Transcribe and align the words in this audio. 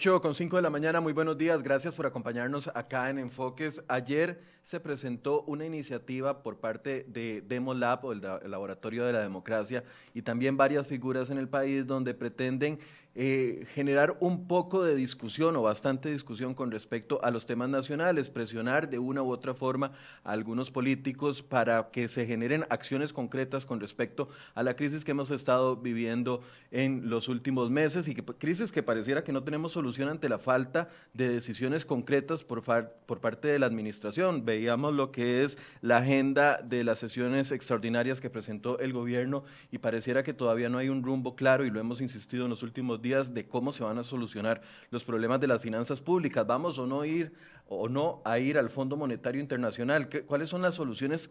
8 0.00 0.22
con 0.22 0.34
5 0.34 0.56
de 0.56 0.62
la 0.62 0.70
mañana, 0.70 1.02
muy 1.02 1.12
buenos 1.12 1.36
días, 1.36 1.62
gracias 1.62 1.94
por 1.94 2.06
acompañarnos 2.06 2.70
acá 2.74 3.10
en 3.10 3.18
Enfoques. 3.18 3.82
Ayer 3.86 4.40
se 4.62 4.80
presentó 4.80 5.42
una 5.42 5.66
iniciativa 5.66 6.42
por 6.42 6.56
parte 6.56 7.04
de 7.06 7.42
DemoLab 7.46 8.06
o 8.06 8.12
el, 8.12 8.22
Laboratorio 8.22 9.04
de 9.04 9.12
la 9.12 9.20
Democracia 9.20 9.84
y 10.14 10.22
también 10.22 10.56
varias 10.56 10.86
figuras 10.86 11.28
en 11.28 11.36
el 11.36 11.48
país 11.50 11.86
donde 11.86 12.14
pretenden 12.14 12.78
eh, 13.16 13.66
generar 13.74 14.16
un 14.20 14.46
poco 14.46 14.84
de 14.84 14.94
discusión 14.94 15.56
o 15.56 15.62
bastante 15.62 16.10
discusión 16.10 16.54
con 16.54 16.70
respecto 16.70 17.18
a 17.24 17.30
los 17.30 17.44
temas 17.44 17.68
nacionales, 17.68 18.30
presionar 18.30 18.88
de 18.88 19.00
una 19.00 19.22
u 19.22 19.30
otra 19.32 19.52
forma 19.52 19.92
a 20.22 20.30
algunos 20.30 20.70
políticos 20.70 21.42
para 21.42 21.90
que 21.90 22.08
se 22.08 22.24
generen 22.24 22.66
acciones 22.70 23.12
concretas 23.12 23.66
con 23.66 23.80
respecto 23.80 24.28
a 24.54 24.62
la 24.62 24.76
crisis 24.76 25.04
que 25.04 25.10
hemos 25.10 25.32
estado 25.32 25.76
viviendo 25.76 26.40
en 26.70 27.10
los 27.10 27.28
últimos 27.28 27.68
meses 27.68 28.06
y 28.06 28.14
que 28.14 28.24
crisis 28.24 28.70
que 28.70 28.82
pareciera 28.82 29.24
que 29.24 29.32
no 29.32 29.42
tenemos 29.42 29.72
solución 29.72 30.08
ante 30.08 30.28
la 30.28 30.38
falta 30.38 30.88
de 31.12 31.28
decisiones 31.28 31.84
concretas 31.84 32.44
por, 32.44 32.62
por 32.62 33.20
parte 33.20 33.48
de 33.48 33.58
la 33.58 33.66
administración. 33.66 34.44
Veíamos 34.44 34.94
lo 34.94 35.10
que 35.10 35.42
es 35.42 35.58
la 35.80 35.98
agenda 35.98 36.60
de 36.62 36.84
las 36.84 37.00
sesiones 37.00 37.50
extraordinarias 37.50 38.20
que 38.20 38.30
presentó 38.30 38.78
el 38.78 38.92
gobierno 38.92 39.42
y 39.72 39.78
pareciera 39.78 40.22
que 40.22 40.32
todavía 40.32 40.68
no 40.68 40.78
hay 40.78 40.88
un 40.88 41.02
rumbo 41.02 41.34
claro 41.34 41.64
y 41.64 41.70
lo 41.70 41.80
hemos 41.80 42.00
insistido 42.00 42.44
en 42.44 42.50
los 42.50 42.62
últimos 42.62 42.99
días 43.00 43.34
de 43.34 43.46
cómo 43.46 43.72
se 43.72 43.84
van 43.84 43.98
a 43.98 44.04
solucionar 44.04 44.62
los 44.90 45.04
problemas 45.04 45.40
de 45.40 45.46
las 45.46 45.62
finanzas 45.62 46.00
públicas. 46.00 46.46
¿Vamos 46.46 46.78
o 46.78 46.86
no 46.86 47.04
ir 47.04 47.32
o 47.68 47.88
no 47.88 48.20
a 48.24 48.38
ir 48.38 48.58
al 48.58 48.68
Fondo 48.68 48.96
Monetario 48.96 49.40
Internacional? 49.40 50.08
¿Cuáles 50.26 50.48
son 50.48 50.62
las 50.62 50.74
soluciones 50.74 51.30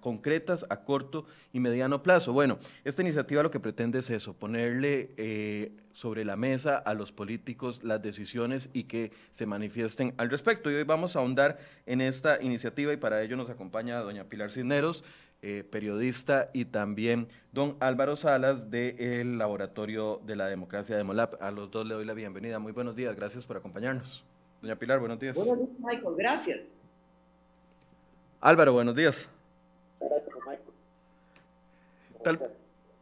concretas 0.00 0.66
a 0.68 0.80
corto 0.84 1.26
y 1.52 1.60
mediano 1.60 2.02
plazo? 2.02 2.32
Bueno, 2.32 2.58
esta 2.84 3.02
iniciativa 3.02 3.42
lo 3.42 3.50
que 3.50 3.60
pretende 3.60 4.00
es 4.00 4.10
eso, 4.10 4.34
ponerle 4.34 5.10
eh, 5.16 5.72
sobre 5.92 6.24
la 6.24 6.36
mesa 6.36 6.76
a 6.76 6.92
los 6.92 7.12
políticos 7.12 7.82
las 7.84 8.02
decisiones 8.02 8.68
y 8.72 8.84
que 8.84 9.12
se 9.30 9.46
manifiesten 9.46 10.12
al 10.16 10.28
respecto. 10.28 10.70
Y 10.70 10.74
hoy 10.74 10.82
vamos 10.82 11.16
a 11.16 11.20
ahondar 11.20 11.58
en 11.86 12.00
esta 12.00 12.42
iniciativa 12.42 12.92
y 12.92 12.96
para 12.96 13.22
ello 13.22 13.36
nos 13.36 13.48
acompaña 13.48 14.00
doña 14.00 14.24
Pilar 14.24 14.50
Cisneros. 14.50 15.04
Eh, 15.48 15.62
periodista, 15.62 16.50
y 16.52 16.64
también 16.64 17.28
don 17.52 17.76
Álvaro 17.78 18.16
Salas 18.16 18.68
del 18.68 19.38
Laboratorio 19.38 20.20
de 20.26 20.34
la 20.34 20.48
Democracia 20.48 20.96
de 20.96 21.04
MOLAP. 21.04 21.40
A 21.40 21.52
los 21.52 21.70
dos 21.70 21.86
le 21.86 21.94
doy 21.94 22.04
la 22.04 22.14
bienvenida. 22.14 22.58
Muy 22.58 22.72
buenos 22.72 22.96
días, 22.96 23.14
gracias 23.14 23.46
por 23.46 23.56
acompañarnos. 23.56 24.24
Doña 24.60 24.74
Pilar, 24.74 24.98
buenos 24.98 25.20
días. 25.20 25.36
Buenos 25.36 25.58
días, 25.58 25.70
Michael, 25.78 26.14
gracias. 26.18 26.58
Álvaro, 28.40 28.72
buenos 28.72 28.96
días. 28.96 29.28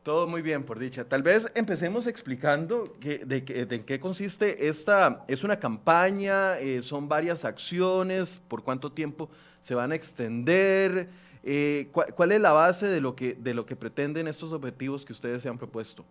todo 0.02 0.26
muy 0.26 0.42
bien, 0.42 0.64
por 0.64 0.78
dicha. 0.78 1.08
Tal 1.08 1.22
vez 1.22 1.50
empecemos 1.54 2.06
explicando 2.06 2.94
que, 3.00 3.24
de, 3.24 3.40
de, 3.40 3.84
qué 3.86 3.98
consiste 3.98 4.68
esta, 4.68 5.24
es 5.28 5.44
una 5.44 5.58
campaña, 5.58 6.58
eh, 6.58 6.82
son 6.82 7.08
varias 7.08 7.46
acciones, 7.46 8.38
por 8.48 8.62
cuánto 8.62 8.92
tiempo 8.92 9.30
se 9.62 9.74
van 9.74 9.92
a 9.92 9.94
extender, 9.94 11.08
eh, 11.46 11.88
¿cuál, 11.92 12.32
es 12.32 12.40
la 12.40 12.52
base 12.52 12.86
de 12.86 13.02
lo, 13.02 13.14
que, 13.14 13.34
de 13.34 13.52
lo 13.52 13.66
que 13.66 13.76
pretenden 13.76 14.28
estos 14.28 14.52
objetivos 14.52 15.04
que 15.04 15.12
ustedes 15.12 15.42
se 15.42 15.48
han 15.50 15.58
propuesto? 15.58 16.04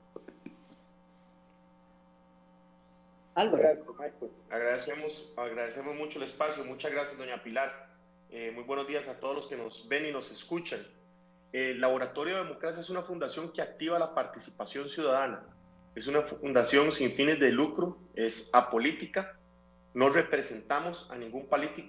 Agradecemos, 4.49 5.33
agradecemos 5.35 5.95
mucho 5.95 6.19
el 6.19 6.25
espacio. 6.25 6.63
Muchas 6.65 6.91
gracias, 6.91 7.17
doña 7.17 7.41
Pilar. 7.41 7.87
Eh, 8.29 8.51
muy 8.53 8.63
buenos 8.63 8.87
días 8.87 9.07
a 9.07 9.19
todos 9.19 9.35
los 9.35 9.47
que 9.47 9.57
nos 9.57 9.87
ven 9.89 10.05
y 10.05 10.11
nos 10.11 10.31
escuchan. 10.31 10.85
El 11.51 11.81
Laboratorio 11.81 12.35
de 12.35 12.43
Democracia 12.43 12.81
es 12.81 12.91
una 12.91 13.01
fundación 13.01 13.51
que 13.51 13.63
activa 13.63 13.97
la 13.97 14.13
participación 14.13 14.87
ciudadana. 14.87 15.43
Es 15.95 16.05
una 16.05 16.21
fundación 16.21 16.91
sin 16.91 17.11
fines 17.11 17.39
de 17.39 17.51
lucro, 17.51 17.97
es 18.15 18.51
apolítica 18.53 19.35
no 19.93 20.09
representamos 20.09 21.07
a 21.11 21.15
ningún, 21.15 21.47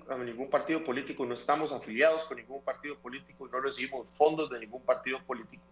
a 0.08 0.18
ningún 0.18 0.50
partido 0.50 0.84
político, 0.84 1.24
no 1.24 1.34
estamos 1.34 1.72
afiliados 1.72 2.24
con 2.24 2.36
ningún 2.36 2.62
partido 2.62 2.98
político, 2.98 3.48
no 3.48 3.60
recibimos 3.60 4.06
fondos 4.10 4.50
de 4.50 4.60
ningún 4.60 4.82
partido 4.82 5.18
político. 5.24 5.64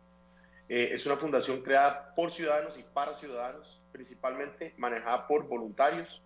Eh, 0.69 0.91
es 0.93 1.05
una 1.05 1.17
fundación 1.17 1.61
creada 1.61 2.15
por 2.15 2.31
ciudadanos 2.31 2.79
y 2.79 2.85
para 2.95 3.15
ciudadanos, 3.15 3.83
principalmente 3.93 4.73
manejada 4.79 5.27
por 5.27 5.47
voluntarios. 5.47 6.23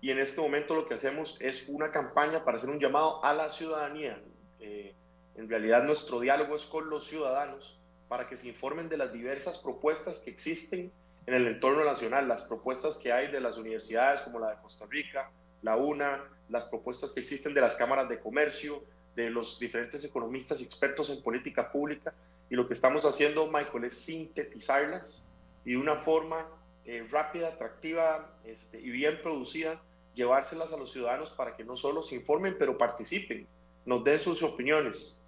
Y 0.00 0.10
en 0.10 0.18
este 0.18 0.40
momento 0.40 0.74
lo 0.74 0.88
que 0.88 0.94
hacemos 0.94 1.36
es 1.40 1.68
una 1.68 1.90
campaña 1.90 2.44
para 2.44 2.56
hacer 2.56 2.70
un 2.70 2.80
llamado 2.80 3.22
a 3.22 3.34
la 3.34 3.50
ciudadanía. 3.50 4.20
Eh, 4.60 4.94
en 5.34 5.48
realidad 5.48 5.84
nuestro 5.84 6.20
diálogo 6.20 6.56
es 6.56 6.64
con 6.64 6.88
los 6.88 7.06
ciudadanos 7.06 7.78
para 8.08 8.26
que 8.26 8.38
se 8.38 8.48
informen 8.48 8.88
de 8.88 8.96
las 8.96 9.12
diversas 9.12 9.58
propuestas 9.58 10.18
que 10.20 10.30
existen 10.30 10.90
en 11.26 11.34
el 11.34 11.46
entorno 11.46 11.84
nacional, 11.84 12.26
las 12.26 12.42
propuestas 12.42 12.96
que 12.96 13.12
hay 13.12 13.30
de 13.30 13.40
las 13.40 13.58
universidades 13.58 14.22
como 14.22 14.38
la 14.38 14.50
de 14.50 14.56
Costa 14.56 14.86
Rica, 14.88 15.30
la 15.62 15.76
UNA, 15.76 16.24
las 16.48 16.64
propuestas 16.66 17.12
que 17.12 17.20
existen 17.20 17.54
de 17.54 17.60
las 17.60 17.76
cámaras 17.76 18.08
de 18.08 18.20
comercio, 18.20 18.84
de 19.14 19.30
los 19.30 19.58
diferentes 19.58 20.04
economistas 20.04 20.60
y 20.60 20.64
expertos 20.64 21.10
en 21.10 21.22
política 21.22 21.70
pública. 21.70 22.12
Y 22.50 22.54
lo 22.54 22.66
que 22.66 22.74
estamos 22.74 23.04
haciendo, 23.04 23.46
Michael, 23.46 23.84
es 23.84 23.98
sintetizarlas 23.98 25.24
y 25.64 25.72
de 25.72 25.78
una 25.78 25.96
forma 25.96 26.48
eh, 26.84 27.06
rápida, 27.10 27.48
atractiva 27.48 28.34
este, 28.44 28.80
y 28.80 28.90
bien 28.90 29.20
producida, 29.22 29.80
llevárselas 30.14 30.72
a 30.72 30.76
los 30.76 30.92
ciudadanos 30.92 31.30
para 31.30 31.56
que 31.56 31.64
no 31.64 31.76
solo 31.76 32.02
se 32.02 32.16
informen, 32.16 32.56
pero 32.58 32.76
participen, 32.76 33.46
nos 33.86 34.04
den 34.04 34.18
sus 34.18 34.42
opiniones. 34.42 35.20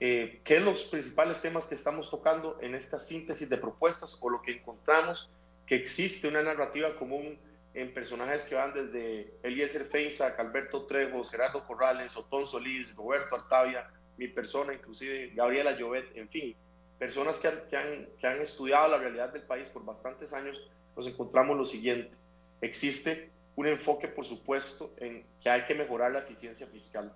Eh, 0.00 0.40
¿Qué 0.44 0.56
son 0.56 0.64
los 0.66 0.84
principales 0.84 1.42
temas 1.42 1.66
que 1.66 1.74
estamos 1.74 2.10
tocando 2.10 2.58
en 2.60 2.74
esta 2.74 2.98
síntesis 2.98 3.48
de 3.48 3.56
propuestas 3.56 4.18
o 4.20 4.30
lo 4.30 4.42
que 4.42 4.52
encontramos 4.52 5.30
que 5.66 5.76
existe 5.76 6.28
una 6.28 6.42
narrativa 6.42 6.96
común 6.96 7.38
en 7.74 7.94
personajes 7.94 8.44
que 8.44 8.54
van 8.54 8.74
desde 8.74 9.32
Eliezer 9.42 9.84
Feiza, 9.84 10.28
Alberto 10.38 10.84
Trejo, 10.86 11.24
Gerardo 11.24 11.66
Corrales, 11.66 12.16
Otón 12.16 12.46
Solís, 12.46 12.94
Roberto 12.94 13.34
Artavia, 13.34 13.90
mi 14.18 14.28
persona, 14.28 14.74
inclusive 14.74 15.30
Gabriela 15.34 15.72
Llovet, 15.72 16.14
en 16.16 16.28
fin, 16.28 16.54
personas 16.98 17.38
que 17.38 17.48
han, 17.48 17.60
que, 17.70 17.76
han, 17.76 18.08
que 18.20 18.26
han 18.26 18.40
estudiado 18.40 18.88
la 18.88 18.98
realidad 18.98 19.32
del 19.32 19.42
país 19.42 19.68
por 19.68 19.84
bastantes 19.84 20.32
años, 20.32 20.60
nos 20.94 21.06
encontramos 21.06 21.56
lo 21.56 21.64
siguiente. 21.64 22.16
Existe 22.60 23.30
un 23.56 23.66
enfoque, 23.66 24.08
por 24.08 24.24
supuesto, 24.24 24.92
en 24.98 25.24
que 25.40 25.48
hay 25.48 25.62
que 25.62 25.74
mejorar 25.74 26.12
la 26.12 26.20
eficiencia 26.20 26.66
fiscal. 26.66 27.12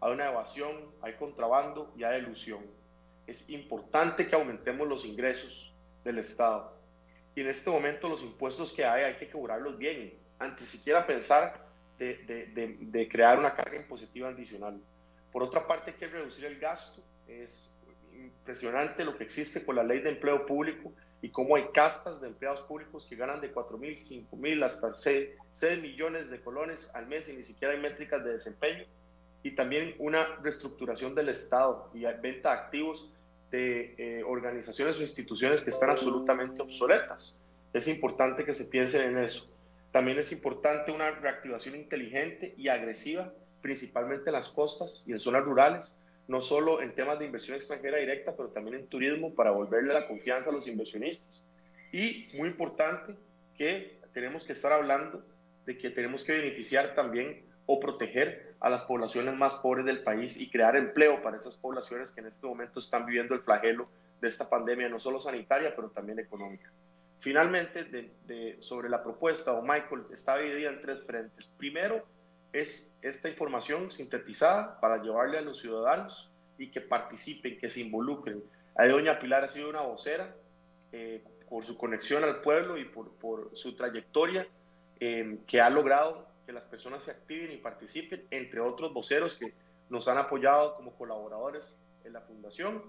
Hay 0.00 0.12
una 0.12 0.30
evasión, 0.30 0.92
hay 1.02 1.14
contrabando 1.14 1.92
y 1.96 2.04
hay 2.04 2.22
ilusión. 2.22 2.60
Es 3.26 3.48
importante 3.50 4.26
que 4.26 4.34
aumentemos 4.34 4.88
los 4.88 5.04
ingresos 5.04 5.74
del 6.02 6.18
Estado 6.18 6.77
y 7.38 7.40
en 7.40 7.46
este 7.46 7.70
momento 7.70 8.08
los 8.08 8.24
impuestos 8.24 8.72
que 8.72 8.84
hay 8.84 9.04
hay 9.04 9.14
que 9.14 9.30
cobrarlos 9.30 9.78
bien, 9.78 10.12
antes 10.40 10.68
siquiera 10.68 11.06
pensar 11.06 11.64
de, 11.96 12.16
de, 12.26 12.76
de, 12.80 13.08
crear 13.08 13.38
una 13.38 13.54
carga 13.54 13.76
impositiva 13.76 14.30
adicional. 14.30 14.80
Por 15.30 15.44
otra 15.44 15.64
parte, 15.64 15.92
hay 15.92 15.96
que 15.98 16.08
reducir 16.08 16.46
el 16.46 16.58
gasto. 16.58 17.00
Es 17.28 17.78
impresionante 18.12 19.04
lo 19.04 19.16
que 19.16 19.22
existe 19.22 19.64
con 19.64 19.76
la 19.76 19.84
ley 19.84 20.00
de 20.00 20.08
empleo 20.08 20.46
público 20.46 20.92
y 21.22 21.28
cómo 21.28 21.54
hay 21.54 21.68
castas 21.72 22.20
de 22.20 22.26
empleados 22.26 22.62
públicos 22.62 23.06
que 23.06 23.14
ganan 23.14 23.40
de 23.40 23.52
4 23.52 23.78
mil, 23.78 23.96
5 23.96 24.36
mil, 24.36 24.60
hasta 24.64 24.90
6, 24.90 25.28
6 25.52 25.80
millones 25.80 26.30
de 26.30 26.40
colones 26.40 26.92
al 26.96 27.06
mes 27.06 27.28
y 27.28 27.36
ni 27.36 27.44
siquiera 27.44 27.72
hay 27.72 27.78
métricas 27.78 28.24
de 28.24 28.32
desempeño. 28.32 28.84
Y 29.44 29.52
también 29.52 29.94
una 30.00 30.26
reestructuración 30.42 31.14
del 31.14 31.28
Estado 31.28 31.88
y 31.94 32.00
venta 32.20 32.50
de 32.50 32.58
activos 32.58 33.12
de 33.50 33.94
eh, 33.98 34.22
organizaciones 34.24 34.98
o 34.98 35.02
instituciones 35.02 35.62
que 35.62 35.70
están 35.70 35.90
absolutamente 35.90 36.62
obsoletas. 36.62 37.42
Es 37.72 37.88
importante 37.88 38.44
que 38.44 38.54
se 38.54 38.66
piense 38.66 39.04
en 39.04 39.18
eso. 39.18 39.48
También 39.90 40.18
es 40.18 40.32
importante 40.32 40.92
una 40.92 41.10
reactivación 41.10 41.74
inteligente 41.74 42.54
y 42.56 42.68
agresiva, 42.68 43.32
principalmente 43.62 44.30
en 44.30 44.34
las 44.34 44.50
costas 44.50 45.04
y 45.06 45.12
en 45.12 45.20
zonas 45.20 45.44
rurales, 45.44 46.00
no 46.28 46.40
solo 46.42 46.82
en 46.82 46.94
temas 46.94 47.18
de 47.18 47.24
inversión 47.24 47.56
extranjera 47.56 47.98
directa, 47.98 48.36
pero 48.36 48.50
también 48.50 48.76
en 48.76 48.86
turismo 48.86 49.34
para 49.34 49.50
volverle 49.50 49.94
la 49.94 50.06
confianza 50.06 50.50
a 50.50 50.52
los 50.52 50.68
inversionistas. 50.68 51.44
Y 51.90 52.28
muy 52.34 52.48
importante 52.48 53.14
que 53.56 53.98
tenemos 54.12 54.44
que 54.44 54.52
estar 54.52 54.72
hablando 54.72 55.24
de 55.64 55.78
que 55.78 55.90
tenemos 55.90 56.22
que 56.22 56.32
beneficiar 56.32 56.94
también 56.94 57.47
o 57.70 57.78
proteger 57.78 58.54
a 58.60 58.70
las 58.70 58.82
poblaciones 58.84 59.36
más 59.36 59.56
pobres 59.56 59.84
del 59.84 60.02
país 60.02 60.38
y 60.38 60.48
crear 60.48 60.74
empleo 60.74 61.22
para 61.22 61.36
esas 61.36 61.54
poblaciones 61.58 62.10
que 62.10 62.20
en 62.20 62.26
este 62.26 62.46
momento 62.46 62.80
están 62.80 63.04
viviendo 63.04 63.34
el 63.34 63.42
flagelo 63.42 63.86
de 64.22 64.28
esta 64.28 64.48
pandemia, 64.48 64.88
no 64.88 64.98
solo 64.98 65.18
sanitaria, 65.18 65.76
pero 65.76 65.90
también 65.90 66.18
económica. 66.18 66.72
Finalmente, 67.18 68.10
sobre 68.60 68.88
la 68.88 69.02
propuesta, 69.02 69.52
o 69.52 69.60
Michael, 69.60 70.06
está 70.10 70.38
dividida 70.38 70.70
en 70.70 70.80
tres 70.80 71.04
frentes. 71.04 71.44
Primero, 71.58 72.06
es 72.54 72.96
esta 73.02 73.28
información 73.28 73.90
sintetizada 73.90 74.80
para 74.80 75.02
llevarle 75.02 75.36
a 75.36 75.42
los 75.42 75.60
ciudadanos 75.60 76.30
y 76.56 76.70
que 76.70 76.80
participen, 76.80 77.58
que 77.58 77.68
se 77.68 77.82
involucren. 77.82 78.42
Ahí 78.76 78.88
doña 78.88 79.18
Pilar 79.18 79.44
ha 79.44 79.48
sido 79.48 79.68
una 79.68 79.82
vocera 79.82 80.34
eh, 80.92 81.22
por 81.50 81.66
su 81.66 81.76
conexión 81.76 82.24
al 82.24 82.40
pueblo 82.40 82.78
y 82.78 82.86
por, 82.86 83.10
por 83.16 83.50
su 83.52 83.76
trayectoria 83.76 84.48
eh, 85.00 85.38
que 85.46 85.60
ha 85.60 85.68
logrado 85.68 86.27
que 86.48 86.54
las 86.54 86.64
personas 86.64 87.02
se 87.02 87.10
activen 87.10 87.52
y 87.52 87.58
participen, 87.58 88.26
entre 88.30 88.60
otros 88.60 88.94
voceros 88.94 89.36
que 89.36 89.52
nos 89.90 90.08
han 90.08 90.16
apoyado 90.16 90.76
como 90.76 90.94
colaboradores 90.94 91.76
en 92.04 92.14
la 92.14 92.22
fundación. 92.22 92.84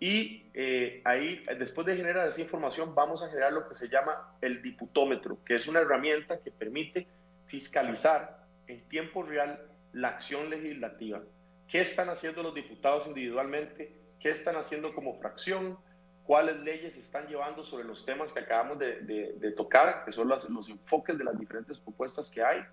Y 0.00 0.50
eh, 0.52 1.00
ahí, 1.04 1.46
después 1.60 1.86
de 1.86 1.96
generar 1.96 2.26
esa 2.26 2.40
información, 2.40 2.96
vamos 2.96 3.22
a 3.22 3.28
generar 3.28 3.52
lo 3.52 3.68
que 3.68 3.74
se 3.74 3.88
llama 3.88 4.36
el 4.40 4.60
diputómetro, 4.62 5.38
que 5.44 5.54
es 5.54 5.68
una 5.68 5.78
herramienta 5.78 6.40
que 6.40 6.50
permite 6.50 7.06
fiscalizar 7.46 8.44
en 8.66 8.80
tiempo 8.88 9.22
real 9.22 9.64
la 9.92 10.08
acción 10.08 10.50
legislativa. 10.50 11.22
¿Qué 11.68 11.80
están 11.80 12.08
haciendo 12.08 12.42
los 12.42 12.52
diputados 12.52 13.06
individualmente? 13.06 13.92
¿Qué 14.18 14.30
están 14.30 14.56
haciendo 14.56 14.92
como 14.92 15.20
fracción? 15.20 15.78
¿Cuáles 16.24 16.56
leyes 16.62 16.96
están 16.96 17.28
llevando 17.28 17.62
sobre 17.62 17.84
los 17.84 18.04
temas 18.04 18.32
que 18.32 18.40
acabamos 18.40 18.76
de, 18.80 19.54
tocar, 19.56 20.04
que 20.04 20.10
son 20.10 20.26
los, 20.26 20.50
los 20.50 20.68
enfoques 20.68 21.16
de 21.16 21.22
las 21.22 21.38
diferentes 21.38 21.78
propuestas 21.78 22.28
que 22.28 22.42
hay? 22.42 22.66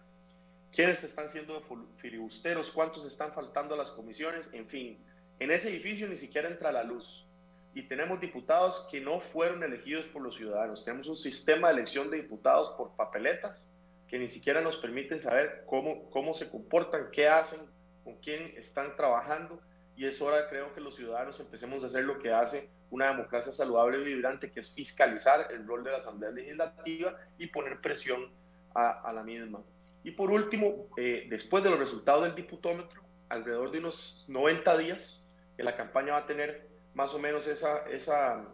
¿Quiénes 0.75 1.01
están 1.06 1.30
siendo 1.30 1.63
filibusteros? 1.98 2.69
¿Cuántos 2.69 3.06
están 3.06 3.31
faltando 3.31 3.75
a 3.75 3.77
las 3.77 3.92
comisiones? 3.92 4.54
En 4.54 4.68
fin, 4.68 5.01
en 5.39 5.50
ese 5.50 5.69
edificio 5.69 6.06
ni 6.10 6.18
siquiera 6.18 6.50
entra 6.50 6.69
la 6.74 6.83
luz. 6.83 7.25
Y 7.74 7.83
tenemos 7.83 8.19
diputados 8.19 8.86
que 8.92 9.00
no 9.00 9.22
fueron 9.22 9.63
elegidos 9.63 10.06
por 10.07 10.22
los 10.22 10.36
ciudadanos. 10.36 10.83
Tenemos 10.83 11.07
un 11.07 11.16
sistema 11.16 11.69
de 11.69 11.75
elección 11.75 12.12
de 12.12 12.18
diputados 12.18 12.72
por 12.77 12.94
papeletas 12.98 13.72
que 14.10 14.19
ni 14.19 14.27
siquiera 14.27 14.60
nos 14.60 14.75
permiten 14.75 15.22
saber 15.22 15.63
cómo, 15.66 16.10
cómo 16.10 16.33
se 16.33 16.50
comportan, 16.50 17.10
qué 17.10 17.30
hacen, 17.30 17.62
con 18.04 18.16
quién 18.18 18.54
están 18.57 18.98
trabajando. 18.98 19.62
Y 19.95 20.06
es 20.06 20.21
hora, 20.21 20.50
creo, 20.50 20.74
que 20.74 20.81
los 20.81 20.98
ciudadanos 20.98 21.39
empecemos 21.39 21.86
a 21.86 21.88
hacer 21.88 22.04
lo 22.04 22.19
que 22.19 22.33
hace 22.33 22.69
una 22.92 23.07
democracia 23.07 23.54
saludable 23.54 24.01
y 24.01 24.13
vibrante, 24.13 24.51
que 24.51 24.60
es 24.60 24.71
fiscalizar 24.74 25.48
el 25.51 25.66
rol 25.66 25.86
de 25.86 25.92
la 25.92 25.98
Asamblea 25.98 26.31
Legislativa 26.31 27.18
y 27.38 27.48
poner 27.48 27.80
presión 27.80 28.30
a, 28.74 29.13
la 29.13 29.24
misma. 29.24 29.62
Y 30.06 30.12
por 30.12 30.30
último, 30.30 30.88
eh, 30.98 31.25
después 31.31 31.63
de 31.63 31.72
los 31.72 31.80
resultados 31.80 32.25
del 32.25 32.36
diputómetro, 32.36 33.02
alrededor 33.28 33.72
de 33.72 33.80
unos 33.80 34.24
90 34.28 34.78
días, 34.78 35.28
que 35.57 35.63
la 35.63 35.75
campaña 35.75 36.12
va 36.12 36.19
a 36.19 36.28
tener 36.28 36.69
más 36.94 37.16
o 37.16 37.19
menos 37.19 37.48
esa, 37.48 37.90
esa, 37.90 38.46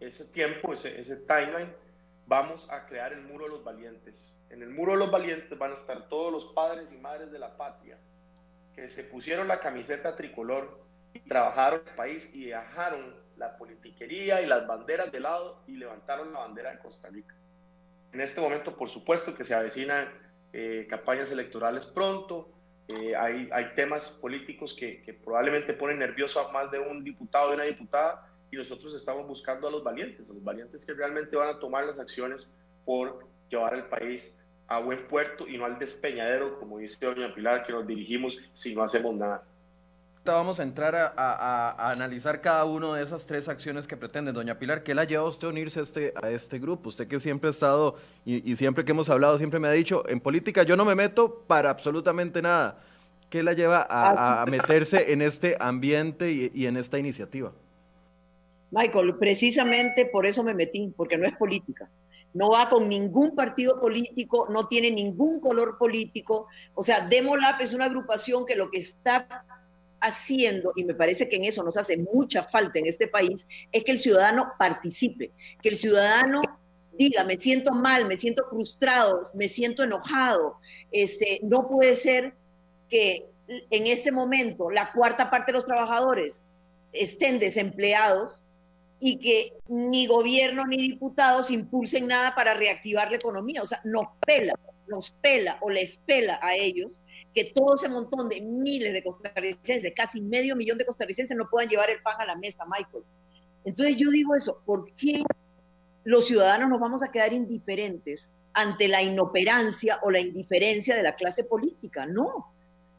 ese 0.00 0.26
tiempo, 0.26 0.74
ese, 0.74 1.00
ese 1.00 1.16
timeline, 1.16 1.72
vamos 2.26 2.70
a 2.70 2.84
crear 2.84 3.14
el 3.14 3.22
Muro 3.22 3.46
de 3.46 3.52
los 3.52 3.64
Valientes. 3.64 4.36
En 4.50 4.62
el 4.62 4.68
Muro 4.68 4.92
de 4.92 4.98
los 4.98 5.10
Valientes 5.10 5.58
van 5.58 5.70
a 5.70 5.76
estar 5.76 6.10
todos 6.10 6.30
los 6.30 6.44
padres 6.52 6.92
y 6.92 6.98
madres 6.98 7.32
de 7.32 7.38
la 7.38 7.56
patria 7.56 7.96
que 8.74 8.90
se 8.90 9.02
pusieron 9.04 9.48
la 9.48 9.60
camiseta 9.60 10.14
tricolor 10.14 10.78
y 11.14 11.20
trabajaron 11.20 11.80
el 11.86 11.94
país 11.94 12.30
y 12.34 12.48
dejaron 12.48 13.16
la 13.38 13.56
politiquería 13.56 14.42
y 14.42 14.46
las 14.46 14.66
banderas 14.66 15.10
de 15.10 15.20
lado 15.20 15.62
y 15.66 15.78
levantaron 15.78 16.34
la 16.34 16.40
bandera 16.40 16.72
de 16.72 16.80
Costa 16.80 17.08
Rica. 17.08 17.34
En 18.12 18.20
este 18.20 18.42
momento, 18.42 18.76
por 18.76 18.90
supuesto, 18.90 19.34
que 19.34 19.42
se 19.42 19.54
avecinan 19.54 20.25
eh, 20.52 20.86
campañas 20.88 21.30
electorales 21.32 21.86
pronto, 21.86 22.48
eh, 22.88 23.16
hay, 23.16 23.48
hay, 23.52 23.74
temas 23.74 24.10
políticos 24.10 24.74
que, 24.74 25.18
probablemente 25.24 25.72
ponen 25.72 25.98
nervioso 25.98 26.40
a 26.40 26.52
más 26.52 26.70
de 26.70 26.78
un 26.78 27.02
diputado 27.02 27.50
o 27.50 27.54
una 27.54 27.64
diputada 27.64 28.28
y 28.50 28.56
nosotros 28.56 28.94
estamos 28.94 29.26
buscando 29.26 29.66
a 29.66 29.70
los 29.70 29.82
valientes, 29.82 30.30
a 30.30 30.32
los 30.32 30.44
valientes 30.44 30.84
que 30.84 30.94
realmente 30.94 31.36
van 31.36 31.48
a 31.48 31.58
tomar 31.58 31.84
las 31.84 31.98
acciones 31.98 32.54
por 32.84 33.26
llevar 33.50 33.74
el 33.74 33.84
país 33.84 34.36
a 34.68 34.78
buen 34.78 35.06
puerto 35.08 35.48
y 35.48 35.58
no 35.58 35.64
al 35.64 35.78
despeñadero, 35.78 36.58
como 36.58 36.78
dice 36.78 37.04
doña 37.04 37.34
Pilar, 37.34 37.66
que 37.66 37.72
nos 37.72 37.86
dirigimos 37.86 38.40
si 38.52 38.74
no 38.74 38.82
hacemos 38.82 39.14
nada. 39.16 39.42
Vamos 40.32 40.60
a 40.60 40.62
entrar 40.62 40.94
a, 40.94 41.12
a, 41.16 41.90
analizar 41.90 42.40
cada 42.40 42.64
una 42.64 42.94
de 42.94 43.02
esas 43.02 43.26
tres 43.26 43.48
acciones 43.48 43.86
que 43.86 43.96
pretenden. 43.96 44.34
Doña 44.34 44.58
Pilar, 44.58 44.82
¿qué 44.82 44.94
la 44.94 45.04
lleva 45.04 45.24
a 45.24 45.28
usted 45.28 45.46
a 45.46 45.50
unirse 45.50 45.80
a 45.80 45.82
este, 45.82 46.14
a 46.22 46.30
este 46.30 46.58
grupo? 46.58 46.88
Usted 46.88 47.06
que 47.06 47.20
siempre 47.20 47.48
ha 47.48 47.50
estado 47.50 47.96
y, 48.24 48.50
y 48.50 48.56
siempre 48.56 48.84
que 48.84 48.92
hemos 48.92 49.08
hablado, 49.08 49.38
siempre 49.38 49.60
me 49.60 49.68
ha 49.68 49.72
dicho, 49.72 50.08
en 50.08 50.20
política 50.20 50.62
yo 50.62 50.76
no 50.76 50.84
me 50.84 50.94
meto 50.94 51.44
para 51.46 51.70
absolutamente 51.70 52.42
nada. 52.42 52.78
¿Qué 53.30 53.42
la 53.42 53.52
lleva 53.54 53.86
a, 53.88 54.42
a 54.42 54.46
meterse 54.46 55.12
en 55.12 55.22
este 55.22 55.56
ambiente 55.58 56.30
y, 56.30 56.50
y 56.54 56.66
en 56.66 56.76
esta 56.76 56.98
iniciativa? 56.98 57.52
Michael, 58.70 59.16
precisamente 59.16 60.06
por 60.06 60.26
eso 60.26 60.42
me 60.42 60.54
metí, 60.54 60.92
porque 60.96 61.16
no 61.18 61.26
es 61.26 61.34
política. 61.36 61.88
No 62.34 62.50
va 62.50 62.68
con 62.68 62.88
ningún 62.88 63.34
partido 63.34 63.80
político, 63.80 64.46
no 64.50 64.66
tiene 64.66 64.90
ningún 64.90 65.40
color 65.40 65.78
político. 65.78 66.48
O 66.74 66.82
sea, 66.82 67.00
Demolap 67.06 67.60
es 67.62 67.72
una 67.72 67.86
agrupación 67.86 68.44
que 68.44 68.54
lo 68.54 68.70
que 68.70 68.78
está 68.78 69.44
haciendo, 70.00 70.72
y 70.76 70.84
me 70.84 70.94
parece 70.94 71.28
que 71.28 71.36
en 71.36 71.44
eso 71.44 71.62
nos 71.62 71.76
hace 71.76 71.96
mucha 71.96 72.42
falta 72.42 72.78
en 72.78 72.86
este 72.86 73.08
país, 73.08 73.46
es 73.72 73.84
que 73.84 73.92
el 73.92 73.98
ciudadano 73.98 74.52
participe, 74.58 75.32
que 75.62 75.68
el 75.68 75.76
ciudadano 75.76 76.42
diga, 76.98 77.24
me 77.24 77.36
siento 77.36 77.72
mal, 77.72 78.06
me 78.06 78.16
siento 78.16 78.44
frustrado, 78.48 79.30
me 79.34 79.48
siento 79.48 79.84
enojado. 79.84 80.58
Este, 80.90 81.40
no 81.42 81.68
puede 81.68 81.94
ser 81.94 82.34
que 82.88 83.26
en 83.48 83.86
este 83.86 84.12
momento 84.12 84.70
la 84.70 84.92
cuarta 84.92 85.30
parte 85.30 85.52
de 85.52 85.56
los 85.56 85.66
trabajadores 85.66 86.42
estén 86.92 87.38
desempleados 87.38 88.32
y 88.98 89.18
que 89.18 89.52
ni 89.68 90.06
gobierno 90.06 90.66
ni 90.66 90.78
diputados 90.78 91.50
impulsen 91.50 92.06
nada 92.06 92.34
para 92.34 92.54
reactivar 92.54 93.10
la 93.10 93.16
economía. 93.16 93.62
O 93.62 93.66
sea, 93.66 93.80
nos 93.84 94.06
pela, 94.24 94.54
nos 94.88 95.10
pela 95.10 95.58
o 95.60 95.70
les 95.70 95.98
pela 95.98 96.38
a 96.42 96.54
ellos 96.56 96.90
que 97.36 97.52
todo 97.54 97.76
ese 97.76 97.88
montón 97.90 98.30
de 98.30 98.40
miles 98.40 98.94
de 98.94 99.04
costarricenses, 99.04 99.92
casi 99.94 100.22
medio 100.22 100.56
millón 100.56 100.78
de 100.78 100.86
costarricenses 100.86 101.36
no 101.36 101.50
puedan 101.50 101.68
llevar 101.68 101.90
el 101.90 102.00
pan 102.00 102.18
a 102.18 102.24
la 102.24 102.34
mesa, 102.34 102.64
Michael. 102.64 103.04
Entonces 103.62 103.96
yo 103.98 104.10
digo 104.10 104.34
eso, 104.34 104.62
¿por 104.64 104.90
qué 104.94 105.22
los 106.04 106.26
ciudadanos 106.26 106.70
nos 106.70 106.80
vamos 106.80 107.02
a 107.02 107.12
quedar 107.12 107.34
indiferentes 107.34 108.30
ante 108.54 108.88
la 108.88 109.02
inoperancia 109.02 110.00
o 110.02 110.10
la 110.10 110.18
indiferencia 110.18 110.96
de 110.96 111.02
la 111.02 111.14
clase 111.14 111.44
política? 111.44 112.06
No. 112.06 112.54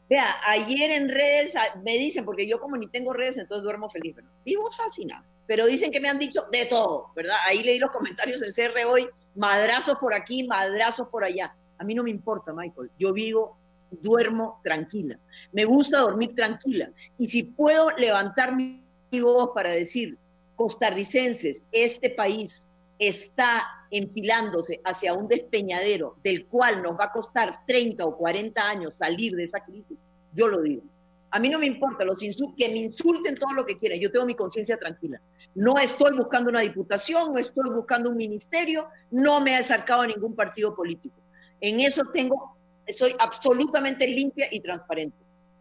Vea, 0.08 0.36
ayer 0.46 0.92
en 0.92 1.08
redes 1.08 1.54
me 1.82 1.98
dicen, 1.98 2.24
porque 2.24 2.46
yo 2.46 2.60
como 2.60 2.76
ni 2.76 2.86
tengo 2.86 3.12
redes, 3.12 3.38
entonces 3.38 3.64
duermo 3.64 3.90
feliz, 3.90 4.14
pero 4.14 4.28
vivo 4.44 4.70
fascinado 4.70 5.24
pero 5.48 5.66
dicen 5.66 5.90
que 5.90 5.98
me 5.98 6.10
han 6.10 6.18
dicho 6.18 6.44
de 6.52 6.66
todo, 6.66 7.10
¿verdad? 7.16 7.36
Ahí 7.46 7.62
leí 7.62 7.78
los 7.78 7.90
comentarios 7.90 8.42
en 8.42 8.52
CR 8.52 8.84
hoy, 8.86 9.08
madrazos 9.34 9.98
por 9.98 10.12
aquí, 10.12 10.46
madrazos 10.46 11.08
por 11.08 11.24
allá. 11.24 11.56
A 11.78 11.84
mí 11.84 11.94
no 11.94 12.02
me 12.02 12.10
importa, 12.10 12.52
Michael. 12.52 12.90
Yo 12.98 13.14
vivo, 13.14 13.56
duermo 13.90 14.60
tranquila. 14.62 15.18
Me 15.52 15.64
gusta 15.64 16.00
dormir 16.00 16.34
tranquila. 16.34 16.90
Y 17.18 17.28
si 17.28 17.42
puedo 17.42 17.90
levantar 17.92 18.54
mi 18.54 18.82
voz 19.20 19.50
para 19.54 19.70
decir, 19.70 20.18
costarricenses, 20.56 21.62
este 21.70 22.10
país 22.10 22.62
está 22.98 23.64
enfilándose 23.90 24.80
hacia 24.84 25.14
un 25.14 25.28
despeñadero 25.28 26.16
del 26.22 26.46
cual 26.46 26.82
nos 26.82 26.98
va 26.98 27.04
a 27.04 27.12
costar 27.12 27.60
30 27.66 28.04
o 28.04 28.16
40 28.16 28.60
años 28.60 28.94
salir 28.98 29.34
de 29.34 29.44
esa 29.44 29.60
crisis, 29.60 29.96
yo 30.34 30.48
lo 30.48 30.60
digo. 30.60 30.82
A 31.30 31.38
mí 31.38 31.48
no 31.48 31.58
me 31.58 31.66
importa, 31.66 32.04
los 32.04 32.18
que 32.18 32.68
me 32.68 32.76
insulten 32.76 33.34
todo 33.34 33.52
lo 33.52 33.66
que 33.66 33.78
quieran, 33.78 34.00
yo 34.00 34.10
tengo 34.10 34.24
mi 34.24 34.34
conciencia 34.34 34.78
tranquila. 34.78 35.20
No 35.54 35.78
estoy 35.78 36.16
buscando 36.16 36.50
una 36.50 36.60
diputación, 36.60 37.32
no 37.32 37.38
estoy 37.38 37.70
buscando 37.70 38.10
un 38.10 38.16
ministerio, 38.16 38.88
no 39.10 39.40
me 39.40 39.52
he 39.52 39.56
acercado 39.56 40.02
a 40.02 40.06
ningún 40.06 40.34
partido 40.34 40.74
político. 40.74 41.16
En 41.60 41.80
eso 41.80 42.02
tengo, 42.12 42.56
soy 42.96 43.14
absolutamente 43.18 44.06
limpia 44.06 44.48
y 44.50 44.60
transparente. 44.60 45.16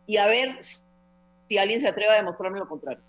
Y 0.06 0.18
a 0.18 0.28
ver 0.28 0.60
si 0.62 1.58
alguien 1.58 1.82
se 1.82 1.88
atreve 1.88 2.14
a 2.14 2.18
demostrarme 2.18 2.60
lo 2.60 2.68
contrario. 2.68 3.04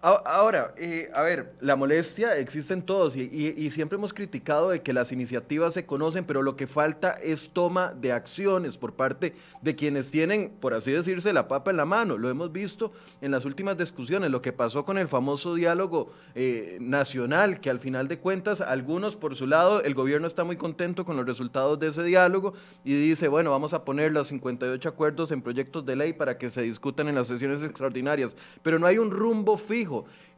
Ahora, 0.00 0.74
eh, 0.76 1.10
a 1.12 1.22
ver, 1.22 1.54
la 1.60 1.74
molestia 1.74 2.36
existe 2.36 2.72
en 2.72 2.82
todos 2.82 3.16
y, 3.16 3.68
siempre 3.70 3.96
hemos 3.96 4.14
criticado 4.14 4.70
de 4.70 4.80
que 4.80 4.92
las 4.92 5.10
iniciativas 5.10 5.74
se 5.74 5.86
conocen, 5.86 6.24
pero 6.24 6.42
lo 6.42 6.54
que 6.54 6.68
falta 6.68 7.18
es 7.20 7.50
toma 7.50 7.92
de 7.94 8.12
acciones 8.12 8.78
por 8.78 8.92
parte 8.92 9.34
de 9.60 9.74
quienes 9.74 10.12
tienen, 10.12 10.52
por 10.60 10.72
así 10.72 10.92
decirse, 10.92 11.32
la 11.32 11.48
papa 11.48 11.72
en 11.72 11.78
la 11.78 11.84
mano. 11.84 12.16
Lo 12.16 12.30
hemos 12.30 12.52
visto 12.52 12.92
en 13.20 13.32
las 13.32 13.44
últimas 13.44 13.76
discusiones, 13.76 14.30
lo 14.30 14.40
que 14.40 14.52
pasó 14.52 14.84
con 14.84 14.98
el 14.98 15.08
famoso 15.08 15.56
diálogo 15.56 16.12
eh, 16.36 16.78
nacional, 16.80 17.60
que 17.60 17.68
al 17.68 17.80
final 17.80 18.06
de 18.06 18.20
cuentas, 18.20 18.60
algunos 18.60 19.16
por 19.16 19.34
su 19.34 19.48
lado, 19.48 19.82
el 19.82 19.94
gobierno 19.94 20.28
está 20.28 20.44
muy 20.44 20.56
contento 20.56 21.04
con 21.04 21.16
los 21.16 21.26
resultados 21.26 21.76
de 21.80 21.88
ese 21.88 22.04
diálogo 22.04 22.54
y 22.84 22.94
dice, 22.94 23.26
bueno, 23.26 23.50
vamos 23.50 23.74
a 23.74 23.84
poner 23.84 24.12
los 24.12 24.28
58 24.28 24.88
acuerdos 24.88 25.32
en 25.32 25.42
proyectos 25.42 25.84
de 25.84 25.96
ley 25.96 26.12
para 26.12 26.38
que 26.38 26.52
se 26.52 26.62
discutan 26.62 27.08
en 27.08 27.16
las 27.16 27.26
sesiones 27.26 27.64
extraordinarias, 27.64 28.36
pero 28.62 28.78
no 28.78 28.86
hay 28.86 28.98
un 28.98 29.10
rumbo 29.10 29.56
fijo 29.56 29.87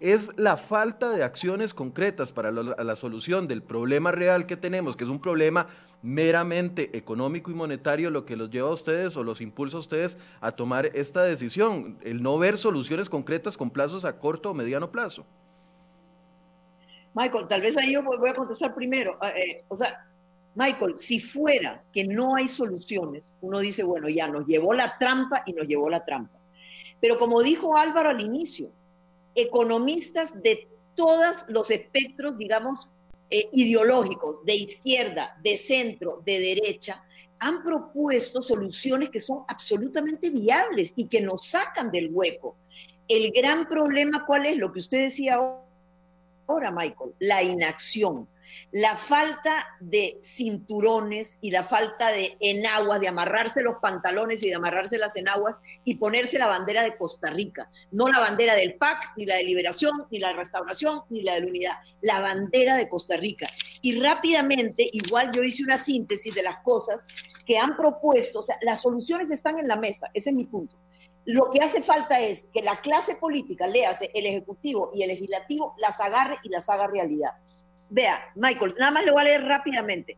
es 0.00 0.30
la 0.37 0.57
falta 0.57 1.11
de 1.11 1.23
acciones 1.23 1.75
concretas 1.75 2.33
para 2.33 2.50
la, 2.50 2.97
solución 2.97 3.49
del 3.49 3.62
problema 3.62 4.12
real 4.12 4.47
que 4.47 4.57
tenemos, 4.57 4.97
que 4.97 5.04
es 5.04 5.11
un 5.11 5.21
problema 5.21 5.66
meramente 6.02 6.97
económico 6.97 7.50
y 7.50 7.54
monetario, 7.54 8.11
lo 8.11 8.25
que 8.25 8.37
los 8.37 8.50
lleva 8.50 8.69
a 8.69 8.73
ustedes 8.73 9.16
o 9.16 9.25
los 9.25 9.40
impulsa 9.40 9.76
a 9.76 9.80
ustedes 9.80 10.19
a 10.40 10.52
tomar 10.52 10.87
esta 10.95 11.23
decisión, 11.23 11.99
el 12.02 12.23
no 12.23 12.38
ver 12.38 12.57
soluciones 12.57 13.09
concretas 13.09 13.57
con 13.57 13.71
plazos 13.71 14.04
a 14.04 14.19
corto 14.19 14.50
o 14.50 14.54
mediano 14.54 14.90
plazo. 14.90 15.26
Michael, 17.14 17.49
tal 17.49 17.61
vez 17.61 17.76
ahí 17.76 17.92
yo 17.92 18.02
voy 18.02 18.28
a 18.28 18.35
contestar 18.35 18.75
primero. 18.75 19.19
Ah, 19.21 19.30
eh, 19.30 19.64
o 19.69 19.76
sea, 19.76 20.07
Michael, 20.54 20.97
si 20.99 21.21
fuera 21.21 21.83
que 21.92 22.04
no 22.04 22.37
hay 22.37 22.49
soluciones, 22.49 23.23
uno 23.40 23.59
dice, 23.59 23.83
bueno, 23.83 24.09
ya 24.09 24.28
nos 24.28 24.47
llevó 24.47 24.75
la 24.75 24.97
trampa 24.99 25.42
y 25.47 25.52
nos 25.52 25.66
llevó 25.66 25.88
la 25.90 26.04
trampa. 26.04 26.38
Pero 27.00 27.19
como 27.19 27.42
dijo 27.42 27.76
Álvaro 27.76 28.11
al 28.11 28.21
inicio, 28.21 28.71
economistas 29.35 30.41
de 30.43 30.69
todos 30.95 31.45
los 31.49 31.71
espectros, 31.71 32.37
digamos, 32.37 32.89
eh, 33.31 33.49
ideológicos, 33.53 34.45
de 34.45 34.55
izquierda, 34.55 35.39
de 35.43 35.57
centro, 35.57 36.21
de 36.25 36.41
derecha, 36.41 37.05
han 37.39 37.63
propuesto 37.63 38.43
soluciones 38.43 39.09
que 39.09 39.21
son 39.21 39.45
absolutamente 39.49 40.31
viables 40.31 40.93
y 40.95 41.07
que 41.07 41.21
nos 41.21 41.47
sacan 41.47 41.91
del 41.91 42.11
hueco. 42.13 42.57
El 43.09 43.31
gran 43.31 43.67
problema, 43.67 44.27
¿cuál 44.27 44.47
es? 44.47 44.59
Lo 44.59 44.73
que 44.73 44.81
usted 44.81 44.99
decía 44.99 45.39
ahora, 46.47 46.71
Michael, 46.71 47.13
la 47.19 47.43
inacción. 47.43 48.29
La 48.73 48.95
falta 48.95 49.67
de 49.81 50.21
cinturones 50.23 51.39
y 51.41 51.50
la 51.50 51.65
falta 51.65 52.12
de 52.12 52.37
enaguas, 52.39 53.00
de 53.00 53.09
amarrarse 53.09 53.62
los 53.62 53.77
pantalones 53.77 54.43
y 54.43 54.49
de 54.49 54.55
amarrarse 54.55 54.97
las 54.97 55.17
enaguas 55.17 55.57
y 55.85 55.97
ponerse 55.97 56.39
la 56.39 56.47
bandera 56.47 56.85
de 56.85 56.97
Costa 56.97 57.31
Rica, 57.31 57.69
no 57.91 58.07
la 58.07 58.21
bandera 58.21 58.55
del 58.55 58.75
PAC, 58.75 59.15
ni 59.17 59.27
la 59.27 59.37
de 59.37 59.45
Liberación, 59.45 60.07
ni 60.11 60.21
la 60.21 60.29
de 60.29 60.35
Restauración, 60.35 61.03
ni 61.11 61.23
la 61.23 61.35
de 61.35 61.41
la 61.41 61.47
Unidad, 61.49 61.73
la 62.00 62.21
bandera 62.21 62.77
de 62.77 62.89
Costa 62.89 63.17
Rica. 63.17 63.49
Y 63.83 64.00
rápidamente, 64.00 64.89
igual 64.93 65.33
yo 65.33 65.43
hice 65.43 65.65
una 65.65 65.79
síntesis 65.79 66.33
de 66.35 66.43
las 66.43 66.59
cosas 66.62 67.03
que 67.45 67.59
han 67.59 67.77
propuesto, 67.77 68.39
o 68.39 68.43
sea, 68.43 68.57
las 68.62 68.83
soluciones 68.83 69.33
están 69.33 69.59
en 69.59 69.67
la 69.67 69.77
mesa, 69.77 70.09
ese 70.15 70.31
es 70.31 70.37
mi 70.37 70.45
punto. 70.45 70.77
Lo 71.25 71.50
que 71.50 71.61
hace 71.61 71.83
falta 71.83 72.21
es 72.21 72.47
que 72.53 72.62
la 72.62 72.81
clase 72.81 73.17
política, 73.17 73.67
léase 73.67 74.11
el 74.15 74.27
Ejecutivo 74.27 74.91
y 74.95 75.03
el 75.03 75.09
Legislativo, 75.09 75.75
las 75.79 76.00
agarre 76.00 76.39
y 76.45 76.49
las 76.49 76.69
haga 76.69 76.87
realidad 76.87 77.33
Vea, 77.91 78.21
Michael, 78.37 78.75
nada 78.79 78.93
más 78.93 79.05
lo 79.05 79.15
voy 79.15 79.23
a 79.23 79.25
leer 79.25 79.45
rápidamente. 79.45 80.17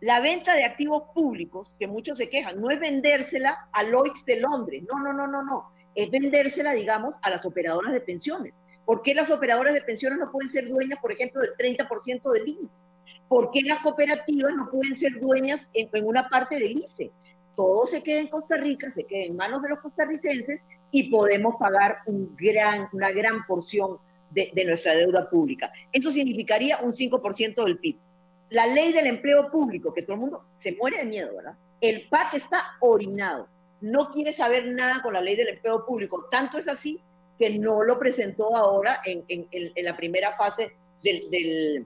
La 0.00 0.20
venta 0.20 0.54
de 0.54 0.64
activos 0.64 1.04
públicos, 1.14 1.70
que 1.78 1.86
muchos 1.86 2.16
se 2.16 2.30
quejan, 2.30 2.58
no 2.58 2.70
es 2.70 2.80
vendérsela 2.80 3.68
a 3.72 3.82
Lloyds 3.84 4.24
de 4.24 4.40
Londres, 4.40 4.82
no, 4.88 4.98
no, 4.98 5.12
no, 5.12 5.26
no, 5.26 5.42
no. 5.42 5.70
Es 5.94 6.10
vendérsela, 6.10 6.72
digamos, 6.72 7.14
a 7.20 7.28
las 7.28 7.44
operadoras 7.44 7.92
de 7.92 8.00
pensiones. 8.00 8.54
¿Por 8.86 9.02
qué 9.02 9.14
las 9.14 9.30
operadoras 9.30 9.74
de 9.74 9.82
pensiones 9.82 10.18
no 10.18 10.32
pueden 10.32 10.48
ser 10.48 10.68
dueñas, 10.68 10.98
por 11.00 11.12
ejemplo, 11.12 11.42
del 11.42 11.54
30% 11.56 12.32
del 12.32 12.48
ICE? 12.48 12.84
¿Por 13.28 13.50
qué 13.50 13.60
las 13.62 13.80
cooperativas 13.80 14.54
no 14.56 14.70
pueden 14.70 14.94
ser 14.94 15.20
dueñas 15.20 15.68
en, 15.74 15.90
una 16.06 16.28
parte 16.28 16.54
del 16.56 16.78
ICE? 16.78 17.10
Todo 17.54 17.84
se 17.84 18.02
queda 18.02 18.20
en 18.20 18.28
Costa 18.28 18.56
Rica, 18.56 18.90
se 18.90 19.04
queda 19.04 19.26
en 19.26 19.36
manos 19.36 19.60
de 19.62 19.68
los 19.68 19.80
costarricenses 19.80 20.62
y 20.90 21.10
podemos 21.10 21.56
pagar 21.56 21.98
un 22.06 22.34
gran, 22.34 22.88
una 22.92 23.10
gran 23.12 23.44
porción 23.46 23.98
de, 24.30 24.64
nuestra 24.64 24.94
deuda 24.94 25.28
pública. 25.28 25.72
Eso 25.92 26.10
significaría 26.10 26.78
un 26.80 26.92
5% 26.92 27.64
del 27.64 27.78
PIB. 27.78 27.96
La 28.50 28.66
ley 28.66 28.92
del 28.92 29.06
empleo 29.06 29.50
público, 29.50 29.92
que 29.92 30.02
todo 30.02 30.14
el 30.14 30.20
mundo 30.20 30.44
se 30.56 30.72
muere 30.72 30.98
de 30.98 31.04
miedo, 31.04 31.36
¿verdad? 31.36 31.54
El 31.80 32.08
PAC 32.08 32.34
está 32.34 32.76
orinado, 32.80 33.48
no 33.80 34.10
quiere 34.10 34.32
saber 34.32 34.66
nada 34.66 35.02
con 35.02 35.14
la 35.14 35.20
ley 35.20 35.36
del 35.36 35.48
empleo 35.48 35.86
público. 35.86 36.26
Tanto 36.30 36.58
es 36.58 36.68
así 36.68 37.00
que 37.38 37.58
no 37.58 37.82
lo 37.84 37.98
presentó 37.98 38.54
ahora 38.56 39.00
en, 39.04 39.46
la 39.84 39.96
primera 39.96 40.32
fase 40.32 40.72
de 41.02 41.84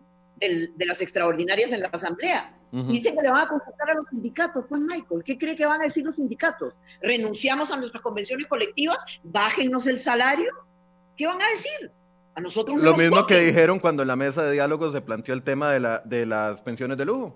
las 0.79 1.01
extraordinarias 1.01 1.71
en 1.73 1.81
la 1.81 1.89
Asamblea. 1.89 2.55
Dice 2.89 3.15
que 3.15 3.23
le 3.23 3.31
van 3.31 3.47
a 3.47 3.49
consultar 3.49 3.91
a 3.91 3.95
los 3.95 4.09
sindicatos. 4.09 4.65
Pues, 4.69 4.81
Michael, 4.81 5.23
¿qué 5.25 5.39
cree 5.39 5.55
que 5.55 5.65
van 5.65 5.81
a 5.81 5.85
decir 5.85 6.05
los 6.05 6.17
sindicatos? 6.17 6.75
¿Renunciamos 7.01 7.71
a 7.71 7.77
nuestras 7.77 8.03
convenciones 8.03 8.49
colectivas? 8.49 8.99
¿Bájennos 9.23 9.87
el 9.87 10.01
salario? 10.01 10.53
¿Qué 11.17 11.25
van 11.25 11.41
a 11.41 11.49
decir? 11.51 11.93
Nosotros 12.41 12.77
Lo 12.79 12.95
mismo 12.95 13.27
que 13.27 13.41
dijeron 13.41 13.79
cuando 13.79 14.03
en 14.03 14.09
la 14.09 14.17
mesa 14.17 14.43
de 14.43 14.53
diálogo 14.53 14.91
se 14.91 15.01
planteó 15.01 15.35
el 15.35 15.43
tema 15.43 15.73
de, 15.73 15.81
la, 15.81 16.03
de 16.05 16.27
las 16.27 16.63
pensiones 16.63 16.99
de 16.99 17.05
lujo. 17.05 17.35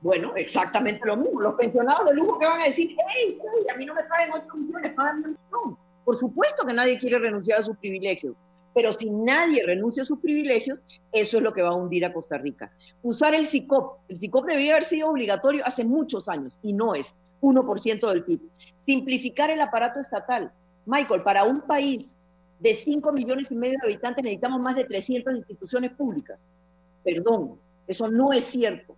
Bueno, 0.00 0.32
exactamente 0.36 1.06
lo 1.06 1.16
mismo. 1.16 1.40
Los 1.40 1.54
pensionados 1.54 2.08
de 2.08 2.14
lujo 2.14 2.38
que 2.38 2.46
van 2.46 2.60
a 2.60 2.64
decir, 2.64 2.96
hey, 3.14 3.38
a 3.72 3.76
mí 3.76 3.84
no 3.84 3.94
me 3.94 4.02
pagan 4.04 4.30
8 4.32 4.56
millones, 4.56 4.92
pagan 4.94 5.16
un 5.16 5.22
millón. 5.22 5.78
Por 6.04 6.18
supuesto 6.18 6.66
que 6.66 6.72
nadie 6.72 6.98
quiere 6.98 7.18
renunciar 7.18 7.60
a 7.60 7.62
sus 7.62 7.76
privilegios, 7.76 8.34
pero 8.74 8.92
si 8.92 9.08
nadie 9.10 9.64
renuncia 9.64 10.02
a 10.02 10.06
sus 10.06 10.18
privilegios, 10.18 10.80
eso 11.12 11.36
es 11.36 11.42
lo 11.42 11.52
que 11.52 11.62
va 11.62 11.70
a 11.70 11.74
hundir 11.74 12.04
a 12.04 12.12
Costa 12.12 12.38
Rica. 12.38 12.72
Usar 13.02 13.34
el 13.34 13.46
CICOP. 13.46 14.00
El 14.08 14.18
CICOP 14.18 14.46
debería 14.46 14.72
haber 14.72 14.84
sido 14.84 15.10
obligatorio 15.10 15.64
hace 15.64 15.84
muchos 15.84 16.28
años 16.28 16.52
y 16.62 16.72
no 16.72 16.94
es 16.94 17.14
1% 17.40 18.08
del 18.08 18.24
PIB. 18.24 18.40
Simplificar 18.84 19.50
el 19.50 19.60
aparato 19.60 20.00
estatal. 20.00 20.52
Michael, 20.86 21.22
para 21.22 21.44
un 21.44 21.60
país 21.60 22.10
de 22.62 22.74
5 22.74 23.12
millones 23.12 23.50
y 23.50 23.56
medio 23.56 23.76
de 23.80 23.88
habitantes 23.88 24.22
necesitamos 24.22 24.60
más 24.60 24.76
de 24.76 24.84
300 24.84 25.34
instituciones 25.34 25.90
públicas. 25.92 26.38
Perdón, 27.02 27.58
eso 27.88 28.08
no 28.08 28.32
es 28.32 28.44
cierto. 28.44 28.94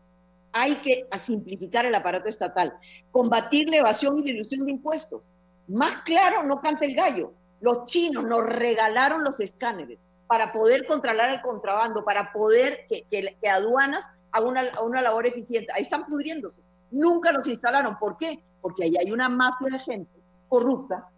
Hay 0.52 0.75
que 0.76 1.06
simplificar 1.18 1.87
el 1.87 1.94
aparato 1.94 2.28
estatal, 2.28 2.75
combatir 3.11 3.68
la 3.71 3.78
evasión 3.78 4.18
y 4.18 4.25
la 4.25 4.30
ilusión 4.30 4.66
de 4.66 4.73
impuestos. 4.73 5.23
Más 5.66 6.02
claro, 6.02 6.42
no 6.42 6.61
canta 6.61 6.85
el 6.85 6.94
gallo. 6.94 7.33
Los 7.62 7.87
chinos 7.87 8.23
nos 8.25 8.44
regalaron 8.44 9.25
los 9.25 9.40
escáneres 9.40 9.99
para 10.26 10.52
poder 10.52 10.87
controlar 10.87 11.30
el 11.30 11.40
contrabando, 11.40 12.04
para 12.04 12.33
poder 12.33 12.87
que, 12.88 13.35
aduanas 13.49 14.06
hagan 14.30 14.49
una, 14.49 14.80
una 14.83 15.00
labor 15.00 15.26
eficiente. 15.26 15.73
Ahí 15.75 15.83
están 15.83 16.04
pudriéndose. 16.04 16.61
Nunca 16.90 17.33
los 17.33 17.49
instalaron. 17.49 17.99
¿Por 17.99 18.18
qué? 18.18 18.40
Porque 18.61 18.85
ahí 18.85 18.97
hay 18.99 19.11
una 19.11 19.30
mafia 19.30 19.68
de 19.71 19.78
gente 19.78 20.11
corrupta, 20.49 21.09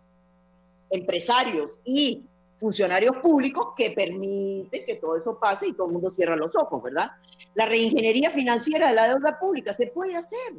empresarios 0.89 1.73
y 1.85 2.25
funcionarios 2.59 3.17
públicos 3.19 3.69
que 3.77 3.91
permiten 3.91 4.85
que 4.85 4.97
todo 4.97 5.17
eso 5.17 5.39
pase 5.39 5.69
y 5.69 5.73
todo 5.73 5.87
el 5.89 5.93
mundo 5.95 6.11
cierra 6.11 6.37
los 6.37 6.55
ojos, 6.57 6.83
¿verdad? 6.83 7.11
La 7.55 7.67
reingeniería 7.67 8.31
financiera 8.31 8.89
de 8.89 8.95
la 8.95 9.09
deuda 9.09 9.39
pública 9.39 9.73
se 9.73 9.89
puede 9.89 10.17
hacer, 10.17 10.55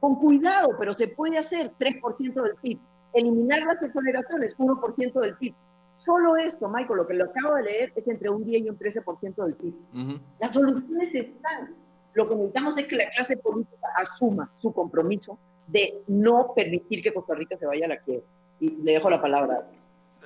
con 0.00 0.16
cuidado, 0.16 0.70
pero 0.78 0.92
se 0.92 1.08
puede 1.08 1.38
hacer 1.38 1.72
3% 1.78 2.42
del 2.42 2.54
PIB. 2.56 2.78
Eliminar 3.12 3.62
las 3.62 3.82
exoneraciones, 3.82 4.56
1% 4.56 5.20
del 5.20 5.36
PIB. 5.36 5.54
Solo 5.96 6.36
esto, 6.36 6.68
Michael, 6.68 6.98
lo 6.98 7.06
que 7.06 7.14
lo 7.14 7.24
acabo 7.26 7.54
de 7.54 7.62
leer 7.62 7.92
es 7.94 8.06
entre 8.08 8.28
un 8.28 8.44
10 8.44 8.66
y 8.66 8.70
un 8.70 8.78
13% 8.78 9.44
del 9.44 9.54
PIB. 9.54 10.20
Las 10.40 10.54
soluciones 10.54 11.14
están. 11.14 11.74
Lo 12.12 12.28
que 12.28 12.34
necesitamos 12.34 12.76
es 12.78 12.86
que 12.86 12.96
la 12.96 13.10
clase 13.10 13.36
política 13.36 13.88
asuma 13.96 14.50
su 14.58 14.72
compromiso 14.72 15.38
de 15.66 16.02
no 16.06 16.52
permitir 16.54 17.02
que 17.02 17.12
Costa 17.12 17.34
Rica 17.34 17.56
se 17.56 17.66
vaya 17.66 17.86
a 17.86 17.88
la 17.88 17.98
quiebra. 17.98 18.26
Y 18.60 18.70
le 18.82 18.92
dejo 18.92 19.10
la 19.10 19.20
palabra 19.20 19.66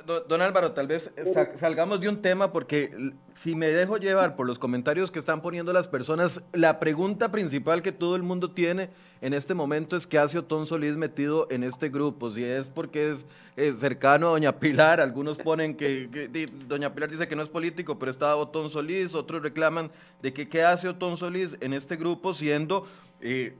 don 0.08 0.40
Álvaro, 0.40 0.72
tal 0.72 0.86
vez 0.86 1.10
salgamos 1.58 2.00
de 2.00 2.08
un 2.08 2.22
tema 2.22 2.50
porque 2.50 3.12
si 3.34 3.54
me 3.54 3.68
dejo 3.68 3.98
llevar 3.98 4.36
por 4.36 4.46
los 4.46 4.58
comentarios 4.58 5.10
que 5.10 5.18
están 5.18 5.42
poniendo 5.42 5.72
las 5.72 5.86
personas, 5.86 6.40
la 6.52 6.78
pregunta 6.80 7.30
principal 7.30 7.82
que 7.82 7.92
todo 7.92 8.16
el 8.16 8.22
mundo 8.22 8.50
tiene 8.50 8.88
en 9.20 9.34
este 9.34 9.52
momento 9.52 9.96
es 9.96 10.06
qué 10.06 10.18
hace 10.18 10.38
Otón 10.38 10.66
Solís 10.66 10.96
metido 10.96 11.46
en 11.50 11.62
este 11.62 11.90
grupo. 11.90 12.30
Si 12.30 12.42
es 12.42 12.68
porque 12.68 13.10
es, 13.56 13.78
cercano 13.78 14.28
a 14.28 14.30
Doña 14.30 14.58
Pilar, 14.58 15.00
algunos 15.00 15.36
ponen 15.36 15.76
que, 15.76 16.48
Doña 16.66 16.94
Pilar 16.94 17.10
dice 17.10 17.28
que 17.28 17.36
no 17.36 17.42
es 17.42 17.48
político, 17.48 17.98
pero 17.98 18.10
está 18.10 18.34
Otón 18.36 18.70
Solís, 18.70 19.14
otros 19.14 19.42
reclaman 19.42 19.90
de 20.22 20.32
que 20.32 20.48
qué 20.48 20.62
hace 20.62 20.88
Otón 20.88 21.16
Solís 21.16 21.56
en 21.60 21.74
este 21.74 21.96
grupo 21.96 22.32
siendo... 22.32 22.86
Eh, 23.20 23.54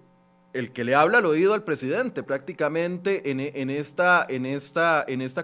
el 0.52 0.72
que 0.72 0.84
le 0.84 0.94
habla 0.94 1.18
al 1.18 1.26
oído 1.26 1.54
al 1.54 1.62
presidente 1.62 2.22
prácticamente 2.22 3.30
en, 3.30 3.70
esta 3.70 4.26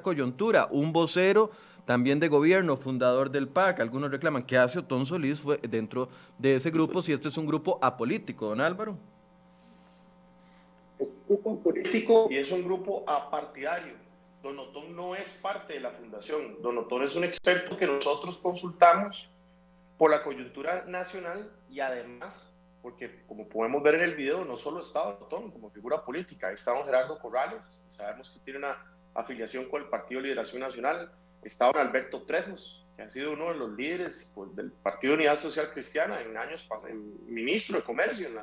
coyuntura, 0.03 0.69
un 0.71 0.93
vocero 0.93 1.51
también 1.85 2.19
de 2.19 2.29
gobierno, 2.29 2.77
fundador 2.77 3.31
del 3.31 3.49
PAC. 3.49 3.81
Algunos 3.81 4.11
reclaman 4.11 4.45
que 4.45 4.57
hace 4.57 4.79
Otón 4.79 5.05
Solís 5.05 5.41
fue 5.41 5.59
dentro 5.59 6.09
de 6.39 6.57
ese 6.57 6.71
grupo, 6.71 7.03
si 7.03 7.13
este 7.13 7.29
es 7.29 7.37
un 7.37 7.47
grupo 7.47 7.79
apolítico, 7.83 8.49
don 8.49 8.61
Álvaro. 8.61 8.97
Es 10.99 11.07
un 11.07 11.27
grupo 11.29 11.61
político 11.61 12.29
y 12.31 12.37
es 12.39 12.51
un 12.51 12.65
grupo 12.65 13.05
apartidario. 13.07 13.95
Don 14.43 14.59
Otón 14.59 14.95
no 14.95 15.15
es 15.15 15.35
parte 15.35 15.75
de 15.75 15.81
la 15.81 15.91
fundación. 15.91 16.63
Don 16.63 16.79
Otón 16.79 17.03
es 17.03 17.15
un 17.17 17.25
experto 17.25 17.77
que 17.77 17.87
nosotros 17.87 18.39
consultamos 18.39 19.31
por 19.99 20.11
la 20.11 20.23
coyuntura 20.23 20.85
nacional 20.87 21.51
y 21.71 21.81
además 21.81 22.54
porque 22.85 23.23
como 23.27 23.49
podemos 23.49 23.83
ver 23.83 23.95
en 23.95 24.03
el 24.03 24.15
video, 24.15 24.45
no 24.45 24.59
solo 24.59 24.81
está 24.81 25.09
Otón 25.09 25.51
como 25.51 25.71
figura 25.71 26.05
política, 26.05 26.55
don 26.67 26.85
Gerardo 26.85 27.19
Corrales, 27.19 27.81
sabemos 27.89 28.31
que 28.31 28.41
tiene 28.41 28.59
una 28.59 28.77
afiliación 29.15 29.71
con 29.71 29.81
el 29.81 29.89
Partido 29.89 30.21
de 30.21 30.29
Liberación 30.29 30.61
Nacional, 30.61 31.11
don 31.59 31.79
Alberto 31.79 32.25
Trejos, 32.25 32.87
que 32.95 33.05
ha 33.05 33.09
sido 33.09 33.33
uno 33.33 33.55
de 33.55 33.59
los 33.59 33.73
líderes 33.73 34.33
pues, 34.35 34.55
del 34.55 34.71
Partido 34.71 35.15
Unidad 35.15 35.37
Social 35.37 35.71
Cristiana 35.73 36.21
en 36.21 36.37
años 36.37 36.63
pasados, 36.65 36.95
ministro 37.27 37.79
de 37.79 37.85
Comercio 37.85 38.29
en, 38.29 38.39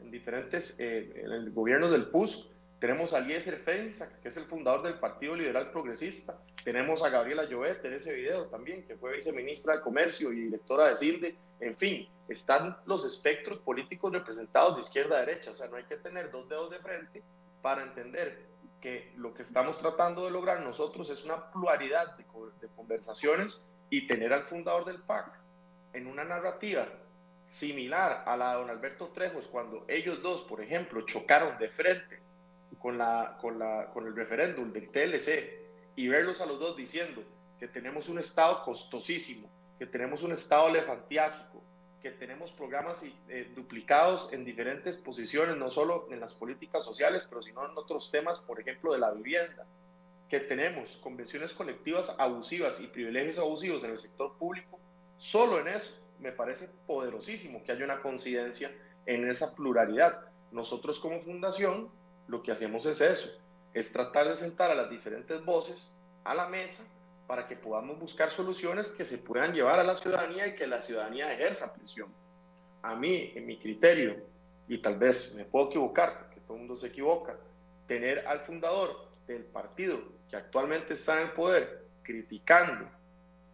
en, 0.00 0.10
diferentes, 0.10 0.80
eh, 0.80 1.12
en 1.22 1.30
el 1.30 1.50
gobierno 1.50 1.90
del 1.90 2.06
PUSC, 2.06 2.48
tenemos 2.80 3.12
a 3.12 3.18
Eliezer 3.18 3.56
Fensa, 3.56 4.08
que 4.22 4.28
es 4.28 4.36
el 4.38 4.44
fundador 4.44 4.82
del 4.82 4.94
Partido 4.94 5.34
Liberal 5.34 5.70
Progresista. 5.72 6.38
Tenemos 6.64 7.04
a 7.04 7.10
Gabriela 7.10 7.44
Llobet 7.44 7.84
en 7.84 7.92
ese 7.92 8.14
video 8.14 8.46
también, 8.46 8.86
que 8.86 8.96
fue 8.96 9.16
viceministra 9.16 9.74
de 9.76 9.82
Comercio 9.82 10.32
y 10.32 10.44
directora 10.44 10.88
de 10.88 10.96
CILDE. 10.96 11.36
En 11.60 11.76
fin, 11.76 12.08
están 12.28 12.76
los 12.84 13.04
espectros 13.04 13.58
políticos 13.58 14.12
representados 14.12 14.74
de 14.74 14.82
izquierda 14.82 15.16
a 15.16 15.20
derecha. 15.20 15.50
O 15.50 15.54
sea, 15.54 15.68
no 15.68 15.76
hay 15.76 15.84
que 15.84 15.96
tener 15.96 16.30
dos 16.30 16.48
dedos 16.48 16.70
de 16.70 16.78
frente 16.78 17.22
para 17.62 17.82
entender 17.82 18.46
que 18.80 19.12
lo 19.16 19.34
que 19.34 19.42
estamos 19.42 19.78
tratando 19.78 20.24
de 20.24 20.30
lograr 20.30 20.60
nosotros 20.60 21.10
es 21.10 21.24
una 21.24 21.50
pluralidad 21.50 22.16
de, 22.16 22.24
conversaciones 22.76 23.66
y 23.90 24.06
tener 24.06 24.32
al 24.32 24.44
fundador 24.44 24.84
del 24.84 25.02
PAC 25.02 25.32
en 25.92 26.06
una 26.06 26.24
narrativa 26.24 26.86
similar 27.44 28.22
a 28.26 28.36
la 28.36 28.52
de 28.52 28.58
don 28.58 28.70
Alberto 28.70 29.08
Trejos 29.08 29.48
cuando 29.48 29.84
ellos 29.88 30.22
dos, 30.22 30.44
por 30.44 30.60
ejemplo, 30.60 31.00
chocaron 31.02 31.58
de 31.58 31.68
frente 31.68 32.20
con, 32.78 32.98
la, 32.98 33.38
con, 33.40 33.58
la, 33.58 33.90
con 33.92 34.06
el 34.06 34.14
referéndum 34.14 34.72
del 34.72 34.90
TLC 34.90 35.68
y 35.96 36.08
verlos 36.08 36.40
a 36.40 36.46
los 36.46 36.60
dos 36.60 36.76
diciendo 36.76 37.24
que 37.58 37.66
tenemos 37.66 38.08
un 38.08 38.18
Estado 38.18 38.62
costosísimo, 38.64 39.50
que 39.78 39.86
tenemos 39.86 40.22
un 40.22 40.32
Estado 40.32 40.68
elefantiásico, 40.68 41.62
que 42.02 42.10
tenemos 42.10 42.52
programas 42.52 43.02
eh, 43.28 43.52
duplicados 43.54 44.32
en 44.32 44.44
diferentes 44.44 44.96
posiciones, 44.96 45.56
no 45.56 45.68
solo 45.68 46.06
en 46.10 46.20
las 46.20 46.34
políticas 46.34 46.84
sociales, 46.84 47.26
pero 47.28 47.42
sino 47.42 47.64
en 47.64 47.76
otros 47.76 48.10
temas, 48.10 48.40
por 48.40 48.60
ejemplo, 48.60 48.92
de 48.92 49.00
la 49.00 49.10
vivienda, 49.10 49.66
que 50.28 50.40
tenemos 50.40 50.98
convenciones 50.98 51.52
colectivas 51.52 52.14
abusivas 52.18 52.80
y 52.80 52.86
privilegios 52.86 53.38
abusivos 53.38 53.82
en 53.84 53.92
el 53.92 53.98
sector 53.98 54.36
público, 54.38 54.78
solo 55.16 55.58
en 55.58 55.68
eso 55.68 55.92
me 56.20 56.32
parece 56.32 56.68
poderosísimo 56.86 57.64
que 57.64 57.72
haya 57.72 57.84
una 57.84 58.00
coincidencia 58.00 58.70
en 59.06 59.28
esa 59.28 59.54
pluralidad. 59.54 60.20
Nosotros 60.52 60.98
como 61.00 61.20
fundación 61.20 61.90
lo 62.28 62.42
que 62.42 62.52
hacemos 62.52 62.86
es 62.86 63.00
eso, 63.00 63.30
es 63.74 63.92
tratar 63.92 64.28
de 64.28 64.36
sentar 64.36 64.70
a 64.70 64.74
las 64.74 64.90
diferentes 64.90 65.44
voces 65.44 65.92
a 66.24 66.34
la 66.34 66.46
mesa 66.48 66.84
para 67.28 67.46
que 67.46 67.56
podamos 67.56 68.00
buscar 68.00 68.30
soluciones 68.30 68.88
que 68.88 69.04
se 69.04 69.18
puedan 69.18 69.52
llevar 69.52 69.78
a 69.78 69.84
la 69.84 69.94
ciudadanía 69.94 70.46
y 70.46 70.54
que 70.56 70.66
la 70.66 70.80
ciudadanía 70.80 71.30
ejerza 71.30 71.74
presión. 71.74 72.08
A 72.80 72.96
mí, 72.96 73.32
en 73.36 73.46
mi 73.46 73.58
criterio, 73.58 74.16
y 74.66 74.78
tal 74.78 74.98
vez 74.98 75.34
me 75.34 75.44
puedo 75.44 75.66
equivocar, 75.66 76.18
porque 76.20 76.40
todo 76.40 76.54
el 76.54 76.60
mundo 76.60 76.74
se 76.74 76.86
equivoca, 76.86 77.36
tener 77.86 78.26
al 78.26 78.40
fundador 78.40 79.08
del 79.26 79.44
partido 79.44 80.00
que 80.30 80.36
actualmente 80.36 80.94
está 80.94 81.20
en 81.20 81.28
el 81.28 81.32
poder 81.34 81.84
criticando 82.02 82.88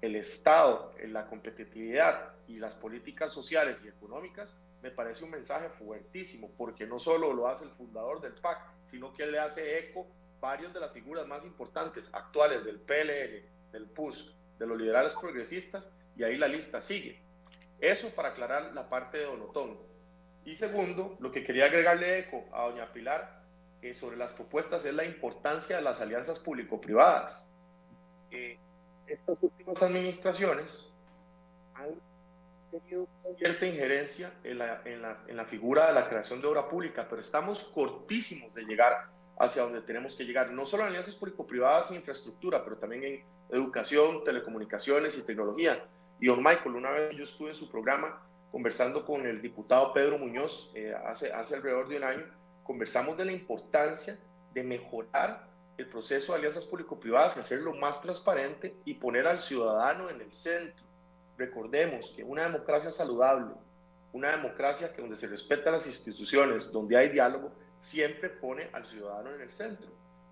el 0.01 0.15
Estado, 0.15 0.93
la 1.09 1.27
competitividad 1.27 2.31
y 2.47 2.59
las 2.59 2.77
políticas 2.77 3.33
sociales 3.33 3.83
y 3.85 3.89
económicas, 3.89 4.57
me 4.83 4.93
parece 4.93 5.25
un 5.25 5.31
mensaje 5.31 5.69
fuertísimo, 5.71 6.49
porque 6.57 6.87
no 6.87 7.01
solo 7.01 7.33
lo 7.33 7.49
hace 7.49 7.65
el 7.65 7.71
fundador 7.71 8.21
del 8.21 8.35
PAC, 8.35 8.59
sino 8.87 9.13
que 9.15 9.27
le 9.27 9.41
hace 9.41 9.79
eco 9.81 10.07
varios 10.41 10.73
de 10.73 10.79
las 10.79 10.93
figuras 10.93 11.27
más 11.27 11.45
importantes 11.45 12.09
actuales 12.13 12.65
del 12.65 12.79
PLN, 12.79 13.54
del 13.75 13.87
PUS, 13.87 14.35
de 14.59 14.67
los 14.67 14.79
liberales 14.79 15.15
progresistas, 15.21 15.87
y 16.17 16.23
ahí 16.23 16.37
la 16.37 16.47
lista 16.47 16.81
sigue. 16.81 17.21
Eso 17.81 18.09
para 18.11 18.29
aclarar 18.29 18.73
la 18.73 18.89
parte 18.89 19.19
de 19.19 19.25
Donotón. 19.25 19.77
Y 20.45 20.55
segundo, 20.55 21.17
lo 21.21 21.33
que 21.33 21.43
quería 21.45 21.67
agregarle 21.67 22.21
eco 22.21 22.45
a 22.53 22.69
doña 22.69 22.93
Pilar 22.93 23.43
eh, 23.83 23.93
sobre 23.93 24.17
las 24.17 24.33
propuestas 24.33 24.85
es 24.85 24.95
la 24.95 25.05
importancia 25.05 25.77
de 25.77 25.83
las 25.83 26.01
alianzas 26.01 26.39
público-privadas. 26.39 27.51
Eh, 28.31 28.59
estas 29.09 29.37
últimas 29.43 29.83
administraciones 29.83 30.93
han 31.75 32.01
tenido 32.71 33.09
cierta 33.37 33.67
injerencia 33.67 34.33
en, 34.45 34.59
la, 34.59 34.83
en 34.85 35.37
la 35.37 35.45
figura 35.47 35.89
de 35.89 35.95
la 35.95 36.09
creación 36.09 36.41
de 36.41 36.47
obra 36.47 36.69
pública, 36.69 37.07
pero 37.11 37.21
estamos 37.21 37.65
cortísimos 37.65 38.55
de 38.55 38.63
llegar 38.63 39.09
hacia 39.39 39.63
donde 39.63 39.81
tenemos 39.83 40.15
que 40.15 40.25
llegar, 40.25 40.51
no 40.51 40.65
solo 40.65 40.85
en 40.85 40.91
alianzas 40.91 41.17
público-privadas 41.17 41.91
en 41.91 41.97
infraestructura, 41.97 42.63
pero 42.63 42.77
también 42.77 43.05
en 43.05 43.25
educación, 43.51 44.25
telecomunicaciones 44.25 45.19
y 45.19 45.23
tecnología. 45.23 45.85
Y 46.21 46.27
don 46.27 46.43
Michael, 46.43 46.77
una 46.77 46.91
vez 46.91 47.17
yo 47.17 47.25
estuve 47.25 47.51
en 47.51 47.57
su 47.57 47.69
programa 47.71 48.23
conversando 48.53 49.05
con 49.05 49.27
el 49.27 49.43
diputado 49.43 49.93
Pedro 49.93 50.19
Muñoz 50.19 50.71
eh, 50.75 50.95
hace, 51.07 51.33
hace 51.33 51.57
alrededor 51.57 51.89
de 51.89 51.97
un 51.97 52.05
año, 52.05 52.25
conversamos 52.63 53.17
de 53.17 53.25
la 53.25 53.33
importancia 53.33 54.19
de 54.53 54.63
mejorar 54.63 55.49
el 55.77 55.89
proceso 55.89 56.33
de 56.33 56.39
alianzas 56.39 56.65
público-privadas, 56.65 57.37
hacerlo 57.37 57.75
más 57.75 58.01
transparente 58.01 58.77
y 58.85 58.95
poner 58.95 59.27
al 59.27 59.43
ciudadano 59.43 60.09
en 60.09 60.21
el 60.21 60.33
centro. 60.33 60.85
Recordemos 61.37 62.13
que 62.15 62.23
una 62.23 62.45
democracia 62.45 62.93
saludable, 62.93 63.55
una 64.13 64.31
democracia 64.31 64.93
que 64.93 65.03
donde 65.03 65.17
se 65.17 65.27
respetan 65.27 65.73
las 65.73 65.89
instituciones, 65.89 66.71
donde 66.71 66.97
hay 66.97 67.09
diálogo, 67.09 67.51
siempre 67.85 68.31
pone 68.31 68.71
al 68.73 68.87
ciudadano 68.87 69.35
en 69.35 69.43
el 69.43 69.53
centro. 69.53 69.89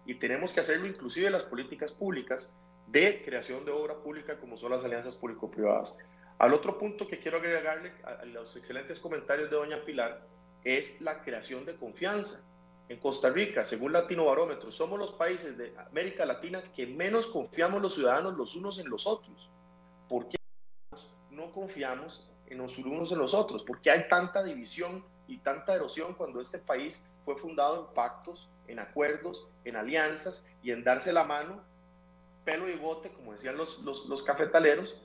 Y 0.07 0.15
tenemos 0.15 0.53
que 0.53 0.61
hacerlo 0.61 0.87
inclusive 0.87 1.27
en 1.27 1.35
las 1.35 1.45
políticas 1.45 1.93
públicas 1.93 2.55
de 2.87 3.23
creación 3.23 3.65
de 3.67 3.71
obra 3.71 3.95
pública 3.99 4.39
como 4.39 4.57
son 4.57 4.73
las 4.73 4.85
alianzas 4.85 5.17
público-privadas. 5.17 5.99
Al 6.39 6.55
otro 6.55 6.79
punto 6.79 7.07
que 7.07 7.21
quiero 7.21 7.39
agregarle 7.39 7.93
a 8.05 8.25
los 8.25 8.57
excelentes 8.57 8.99
comentarios 8.99 9.51
de 9.51 9.57
doña 9.57 9.85
Pilar 9.85 10.27
es 10.65 10.99
la 11.03 11.23
creación 11.23 11.67
de 11.67 11.77
confianza. 11.77 12.43
En 12.89 12.99
Costa 12.99 13.29
Rica, 13.29 13.65
según 13.65 13.93
Latino 13.93 14.25
Barómetro, 14.25 14.71
somos 14.73 14.99
los 14.99 15.13
países 15.13 15.57
de 15.59 15.75
América 15.79 16.25
Latina 16.25 16.63
que 16.75 16.87
menos 16.87 17.27
confiamos 17.27 17.83
los 17.83 17.95
ciudadanos 17.95 18.35
los 18.35 18.57
unos 18.57 18.79
en 18.79 18.89
los 18.89 19.07
otros. 19.07 19.51
¿Por 20.09 20.29
qué 20.29 20.37
no 21.31 21.53
confiamos 21.53 22.31
en 22.47 22.59
los 22.59 22.79
unos 22.79 23.13
en 23.13 23.19
los 23.19 23.35
otros? 23.35 23.63
¿Por 23.63 23.81
qué 23.83 23.91
hay 23.91 24.09
tanta 24.09 24.43
división 24.43 25.05
y 25.29 25.39
tanta 25.39 25.75
erosión 25.75 26.15
cuando 26.15 26.41
este 26.41 26.59
país 26.59 27.07
fue 27.25 27.37
fundado 27.37 27.87
en 27.87 27.95
pactos, 27.95 28.49
en 28.69 28.79
acuerdos, 28.79 29.47
en 29.65 29.77
alianzas 29.77 30.47
y 30.63 30.71
en 30.71 30.85
darse 30.85 31.13
la 31.13 31.25
mano, 31.25 31.63
pelo 32.45 32.69
y 32.69 32.77
bote, 32.77 33.11
como 33.11 33.33
decían 33.33 33.57
los, 33.57 33.79
los, 33.81 34.07
los 34.07 34.23
cafetaleros, 34.23 34.97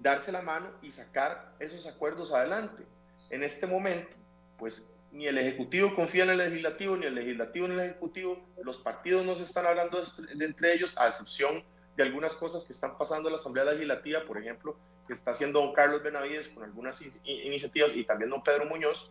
darse 0.00 0.32
la 0.32 0.42
mano 0.42 0.68
y 0.82 0.90
sacar 0.90 1.52
esos 1.58 1.86
acuerdos 1.86 2.32
adelante. 2.32 2.84
En 3.30 3.42
este 3.42 3.66
momento, 3.66 4.14
pues 4.58 4.90
ni 5.12 5.26
el 5.26 5.38
Ejecutivo 5.38 5.94
confía 5.94 6.24
en 6.24 6.30
el 6.30 6.38
Legislativo, 6.38 6.96
ni 6.96 7.06
el 7.06 7.14
Legislativo 7.14 7.66
en 7.66 7.72
el 7.72 7.80
Ejecutivo, 7.80 8.40
los 8.62 8.78
partidos 8.78 9.24
no 9.24 9.34
se 9.34 9.44
están 9.44 9.66
hablando 9.66 10.02
entre 10.40 10.74
ellos, 10.74 10.96
a 10.98 11.06
excepción 11.06 11.64
de 11.96 12.02
algunas 12.02 12.34
cosas 12.34 12.64
que 12.64 12.72
están 12.72 12.96
pasando 12.96 13.28
en 13.28 13.32
la 13.32 13.40
Asamblea 13.40 13.64
Legislativa, 13.64 14.20
por 14.26 14.38
ejemplo, 14.38 14.76
que 15.06 15.14
está 15.14 15.30
haciendo 15.30 15.60
don 15.60 15.72
Carlos 15.72 16.02
Benavides 16.02 16.48
con 16.48 16.62
algunas 16.62 17.00
iniciativas 17.24 17.96
y 17.96 18.04
también 18.04 18.30
don 18.30 18.42
Pedro 18.42 18.66
Muñoz, 18.66 19.10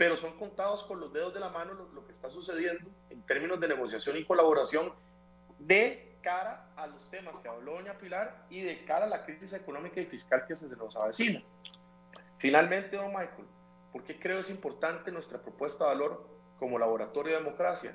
pero 0.00 0.16
son 0.16 0.32
contados 0.38 0.82
con 0.84 0.98
los 0.98 1.12
dedos 1.12 1.34
de 1.34 1.40
la 1.40 1.50
mano 1.50 1.74
lo, 1.74 1.86
lo 1.92 2.06
que 2.06 2.12
está 2.12 2.30
sucediendo 2.30 2.90
en 3.10 3.20
términos 3.26 3.60
de 3.60 3.68
negociación 3.68 4.16
y 4.16 4.24
colaboración 4.24 4.94
de 5.58 6.16
cara 6.22 6.72
a 6.74 6.86
los 6.86 7.10
temas 7.10 7.36
que 7.40 7.50
habló 7.50 7.74
doña 7.74 7.98
Pilar 7.98 8.46
y 8.48 8.62
de 8.62 8.82
cara 8.86 9.04
a 9.04 9.08
la 9.10 9.26
crisis 9.26 9.52
económica 9.52 10.00
y 10.00 10.06
fiscal 10.06 10.46
que 10.48 10.56
se 10.56 10.74
nos 10.74 10.96
avecina. 10.96 11.42
Finalmente, 12.38 12.96
don 12.96 13.08
Michael, 13.08 13.46
¿por 13.92 14.02
qué 14.04 14.18
creo 14.18 14.38
es 14.38 14.48
importante 14.48 15.12
nuestra 15.12 15.38
propuesta 15.38 15.84
de 15.84 15.90
valor 15.90 16.26
como 16.58 16.78
laboratorio 16.78 17.34
de 17.34 17.44
democracia? 17.44 17.94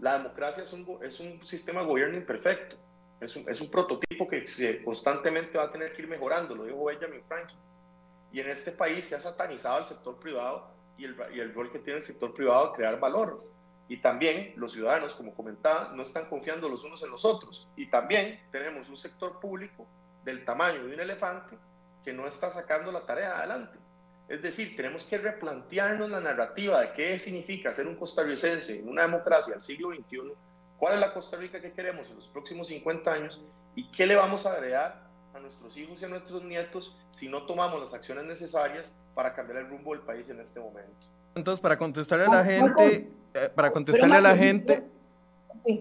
La 0.00 0.18
democracia 0.18 0.64
es 0.64 0.72
un, 0.72 0.98
es 1.04 1.20
un 1.20 1.46
sistema 1.46 1.82
de 1.82 1.86
gobierno 1.86 2.16
imperfecto, 2.16 2.76
es 3.20 3.36
un, 3.36 3.48
es 3.48 3.60
un 3.60 3.70
prototipo 3.70 4.26
que 4.26 4.44
se, 4.48 4.82
constantemente 4.82 5.56
va 5.56 5.66
a 5.66 5.70
tener 5.70 5.92
que 5.92 6.02
ir 6.02 6.08
mejorando, 6.08 6.56
lo 6.56 6.64
dijo 6.64 6.84
Benjamin 6.84 7.22
Franklin. 7.28 7.60
Y 8.32 8.40
en 8.40 8.50
este 8.50 8.72
país 8.72 9.04
se 9.04 9.14
ha 9.14 9.20
satanizado 9.20 9.78
el 9.78 9.84
sector 9.84 10.18
privado 10.18 10.73
y 10.96 11.04
el, 11.04 11.16
y 11.34 11.40
el 11.40 11.52
rol 11.52 11.70
que 11.70 11.78
tiene 11.78 11.98
el 11.98 12.04
sector 12.04 12.34
privado 12.34 12.68
de 12.68 12.76
crear 12.76 12.98
valor. 12.98 13.38
Y 13.88 13.98
también 13.98 14.54
los 14.56 14.72
ciudadanos, 14.72 15.14
como 15.14 15.34
comentaba, 15.34 15.92
no 15.94 16.02
están 16.02 16.26
confiando 16.26 16.68
los 16.68 16.84
unos 16.84 17.02
en 17.02 17.10
los 17.10 17.24
otros. 17.24 17.68
Y 17.76 17.86
también 17.86 18.40
tenemos 18.50 18.88
un 18.88 18.96
sector 18.96 19.38
público 19.40 19.86
del 20.24 20.44
tamaño 20.44 20.84
de 20.84 20.94
un 20.94 21.00
elefante 21.00 21.56
que 22.04 22.12
no 22.12 22.26
está 22.26 22.50
sacando 22.50 22.92
la 22.92 23.04
tarea 23.04 23.38
adelante. 23.38 23.78
Es 24.28 24.40
decir, 24.40 24.74
tenemos 24.74 25.04
que 25.04 25.18
replantearnos 25.18 26.10
la 26.10 26.20
narrativa 26.20 26.80
de 26.80 26.92
qué 26.92 27.18
significa 27.18 27.72
ser 27.74 27.86
un 27.86 27.96
costarricense 27.96 28.80
en 28.80 28.88
una 28.88 29.02
democracia 29.02 29.52
del 29.52 29.62
siglo 29.62 29.90
XXI, 29.90 30.32
cuál 30.78 30.94
es 30.94 31.00
la 31.00 31.12
Costa 31.12 31.36
Rica 31.36 31.60
que 31.60 31.72
queremos 31.72 32.08
en 32.08 32.16
los 32.16 32.28
próximos 32.28 32.68
50 32.68 33.12
años 33.12 33.42
y 33.74 33.90
qué 33.90 34.06
le 34.06 34.16
vamos 34.16 34.46
a 34.46 34.52
agregar 34.52 35.02
a 35.34 35.40
nuestros 35.40 35.76
hijos 35.76 36.00
y 36.00 36.04
a 36.04 36.08
nuestros 36.08 36.44
nietos 36.44 36.96
si 37.10 37.28
no 37.28 37.42
tomamos 37.42 37.80
las 37.80 37.92
acciones 37.92 38.24
necesarias 38.24 38.94
para 39.14 39.34
cambiar 39.34 39.58
el 39.58 39.68
rumbo 39.68 39.92
del 39.92 40.02
país 40.02 40.28
en 40.30 40.40
este 40.40 40.60
momento. 40.60 41.06
Entonces, 41.34 41.60
para 41.60 41.76
contestarle 41.76 42.26
a 42.26 42.28
la 42.28 42.44
gente, 42.44 43.10
eh, 43.34 43.50
para 43.54 43.72
contestarle 43.72 44.16
a 44.16 44.20
la 44.20 44.36
gente... 44.36 44.84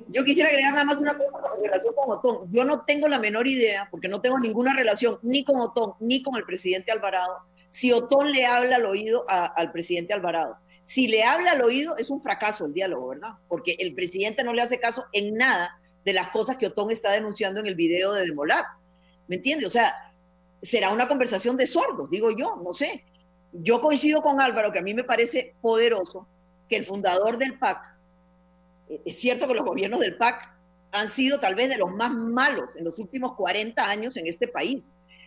Yo 0.08 0.24
quisiera 0.24 0.50
agregar 0.50 0.72
nada 0.74 0.86
más 0.86 0.98
una 0.98 1.18
cosa 1.18 1.50
en 1.58 1.64
relación 1.64 1.94
con 1.94 2.18
Otón. 2.18 2.52
Yo 2.52 2.64
no 2.64 2.82
tengo 2.86 3.08
la 3.08 3.20
menor 3.20 3.48
idea, 3.48 3.88
porque 3.92 4.08
no 4.08 4.22
tengo 4.22 4.40
ninguna 4.40 4.74
relación 4.74 5.20
ni 5.24 5.44
con 5.44 5.60
Otón 5.60 5.94
ni 6.00 6.24
con 6.24 6.36
el 6.36 6.46
presidente 6.46 6.92
Alvarado, 6.92 7.40
si 7.70 7.92
Otón 7.92 8.32
le 8.32 8.46
habla 8.46 8.78
al 8.78 8.86
oído 8.86 9.26
al 9.28 9.72
presidente 9.72 10.14
Alvarado. 10.14 10.58
Si 10.84 11.08
le 11.08 11.24
habla 11.24 11.52
al 11.52 11.62
oído, 11.62 11.98
es 11.98 12.10
un 12.10 12.22
fracaso 12.22 12.66
el 12.66 12.74
diálogo, 12.74 13.10
¿verdad? 13.10 13.32
Porque 13.48 13.76
el 13.80 13.94
presidente 13.94 14.44
no 14.44 14.54
le 14.54 14.62
hace 14.62 14.80
caso 14.80 15.06
en 15.12 15.36
nada 15.36 15.80
de 16.06 16.14
las 16.14 16.30
cosas 16.30 16.58
que 16.58 16.68
Otón 16.68 16.92
está 16.92 17.12
denunciando 17.12 17.60
en 17.60 17.66
el 17.66 17.76
video 17.76 18.14
de 18.14 18.26
Demolar. 18.26 18.66
¿Me 19.28 19.38
entiende? 19.38 19.66
O 19.66 19.70
sea, 19.70 20.14
será 20.62 20.92
una 20.92 21.08
conversación 21.08 21.58
de 21.58 21.68
sordos, 21.68 22.10
digo 22.10 22.32
yo, 22.32 22.56
no 22.64 22.74
sé. 22.74 23.04
Yo 23.52 23.82
coincido 23.82 24.22
con 24.22 24.42
Álvaro, 24.42 24.72
que 24.72 24.80
a 24.80 24.84
mí 24.84 24.94
me 24.94 25.04
parece 25.04 25.54
poderoso 25.62 26.28
que 26.68 26.78
el 26.78 26.86
fundador 26.86 27.38
del 27.38 27.58
PAC, 27.60 27.78
eh, 28.90 29.02
es 29.06 29.20
cierto 29.20 29.48
que 29.48 29.54
los 29.54 29.66
gobiernos 29.66 30.00
del 30.00 30.18
PAC 30.18 30.52
han 30.92 31.10
sido 31.10 31.40
tal 31.40 31.56
vez 31.56 31.70
de 31.70 31.78
los 31.78 31.92
más 31.92 32.12
malos 32.12 32.70
en 32.76 32.86
los 32.86 32.98
últimos 32.98 33.36
40 33.36 33.84
años 33.84 34.16
en 34.18 34.28
este 34.28 34.48
país, 34.48 34.84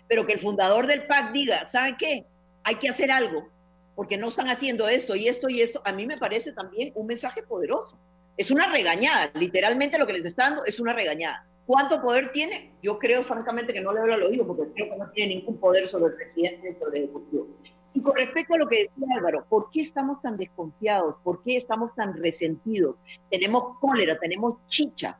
pero 0.09 0.27
que 0.27 0.33
el 0.33 0.41
fundador 0.41 0.87
del 0.87 1.07
PAC 1.07 1.33
diga, 1.33 1.65
¿sabe 1.65 1.97
qué? 1.99 2.25
Hay 2.63 2.77
que 2.77 2.89
hacer 2.89 3.11
algo, 3.11 3.49
porque 3.95 4.17
no 4.17 4.29
están 4.29 4.49
haciendo 4.49 4.89
esto 4.89 5.15
y 5.17 5.29
esto 5.29 5.49
y 5.49 5.61
esto, 5.61 5.83
a 5.85 5.93
mí 5.93 6.07
me 6.07 6.19
parece 6.19 6.53
también 6.53 6.93
un 6.95 7.07
mensaje 7.07 7.43
poderoso. 7.43 7.99
Es 8.37 8.51
una 8.51 8.71
regañada, 8.71 9.31
literalmente 9.35 9.99
lo 9.99 10.07
que 10.07 10.13
les 10.13 10.25
está 10.25 10.45
dando 10.45 10.65
es 10.65 10.79
una 10.79 10.93
regañada. 10.93 11.47
¿Cuánto 11.67 12.01
poder 12.01 12.31
tiene? 12.31 12.73
Yo 12.81 12.99
creo 12.99 13.23
francamente 13.25 13.73
que 13.73 13.81
no 13.81 13.93
le 13.93 14.01
hablo 14.01 14.15
al 14.15 14.23
oído 14.23 14.47
porque 14.47 14.73
creo 14.73 14.91
que 14.91 14.97
no 14.97 15.11
tiene 15.11 15.35
ningún 15.35 15.59
poder 15.59 15.89
sobre 15.89 16.13
el 16.13 16.15
presidente 16.15 16.77
sobre 16.79 16.99
el 16.99 17.05
ejecutivo. 17.05 17.49
Y 17.93 18.01
con 18.01 18.15
respecto 18.15 18.55
a 18.55 18.59
lo 18.59 18.69
que 18.69 18.81
decía 18.81 19.07
Álvaro, 19.17 19.45
¿por 19.49 19.71
qué 19.71 19.81
estamos 19.81 20.21
tan 20.23 20.37
desconfiados? 20.37 21.17
¿Por 21.25 21.43
qué 21.43 21.57
estamos 21.57 21.95
tan 21.95 22.15
resentidos? 22.15 22.95
Tenemos 23.31 23.79
cólera, 23.81 24.19
tenemos 24.19 24.59
chicha, 24.69 25.19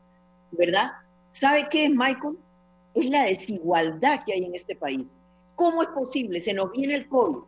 ¿verdad? 0.53 0.93
¿Sabe 1.33 1.69
qué 1.69 1.87
es, 1.87 1.91
Michael? 1.91 2.37
Es 2.95 3.11
la 3.11 3.25
desigualdad 3.25 4.25
que 4.25 4.35
hay 4.35 4.45
en 4.45 4.55
este 4.55 4.77
país. 4.77 5.07
¿Cómo 5.55 5.83
es 5.83 5.89
posible? 5.89 6.39
Se 6.39 6.55
nos 6.55 6.71
viene 6.71 6.95
el 6.95 7.09
COVID, 7.09 7.43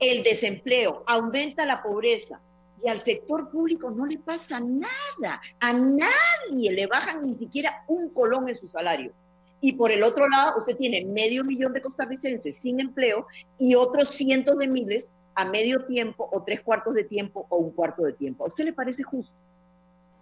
el 0.00 0.22
desempleo, 0.22 1.02
aumenta 1.06 1.66
la 1.66 1.82
pobreza 1.82 2.40
y 2.82 2.88
al 2.88 3.00
sector 3.00 3.50
público 3.50 3.90
no 3.90 4.06
le 4.06 4.18
pasa 4.18 4.60
nada. 4.60 5.40
A 5.60 5.72
nadie 5.72 6.72
le 6.72 6.86
bajan 6.86 7.24
ni 7.26 7.34
siquiera 7.34 7.84
un 7.88 8.10
colón 8.10 8.48
en 8.48 8.56
su 8.56 8.68
salario. 8.68 9.12
Y 9.60 9.72
por 9.72 9.90
el 9.90 10.02
otro 10.02 10.28
lado, 10.28 10.58
usted 10.58 10.76
tiene 10.76 11.04
medio 11.04 11.42
millón 11.44 11.72
de 11.72 11.82
costarricenses 11.82 12.56
sin 12.56 12.78
empleo 12.80 13.26
y 13.58 13.74
otros 13.74 14.10
cientos 14.10 14.56
de 14.58 14.68
miles 14.68 15.10
a 15.34 15.44
medio 15.44 15.84
tiempo 15.84 16.28
o 16.32 16.42
tres 16.42 16.60
cuartos 16.60 16.94
de 16.94 17.04
tiempo 17.04 17.46
o 17.48 17.56
un 17.56 17.70
cuarto 17.72 18.02
de 18.02 18.12
tiempo. 18.12 18.44
¿A 18.44 18.48
usted 18.48 18.64
le 18.64 18.72
parece 18.72 19.02
justo? 19.02 19.32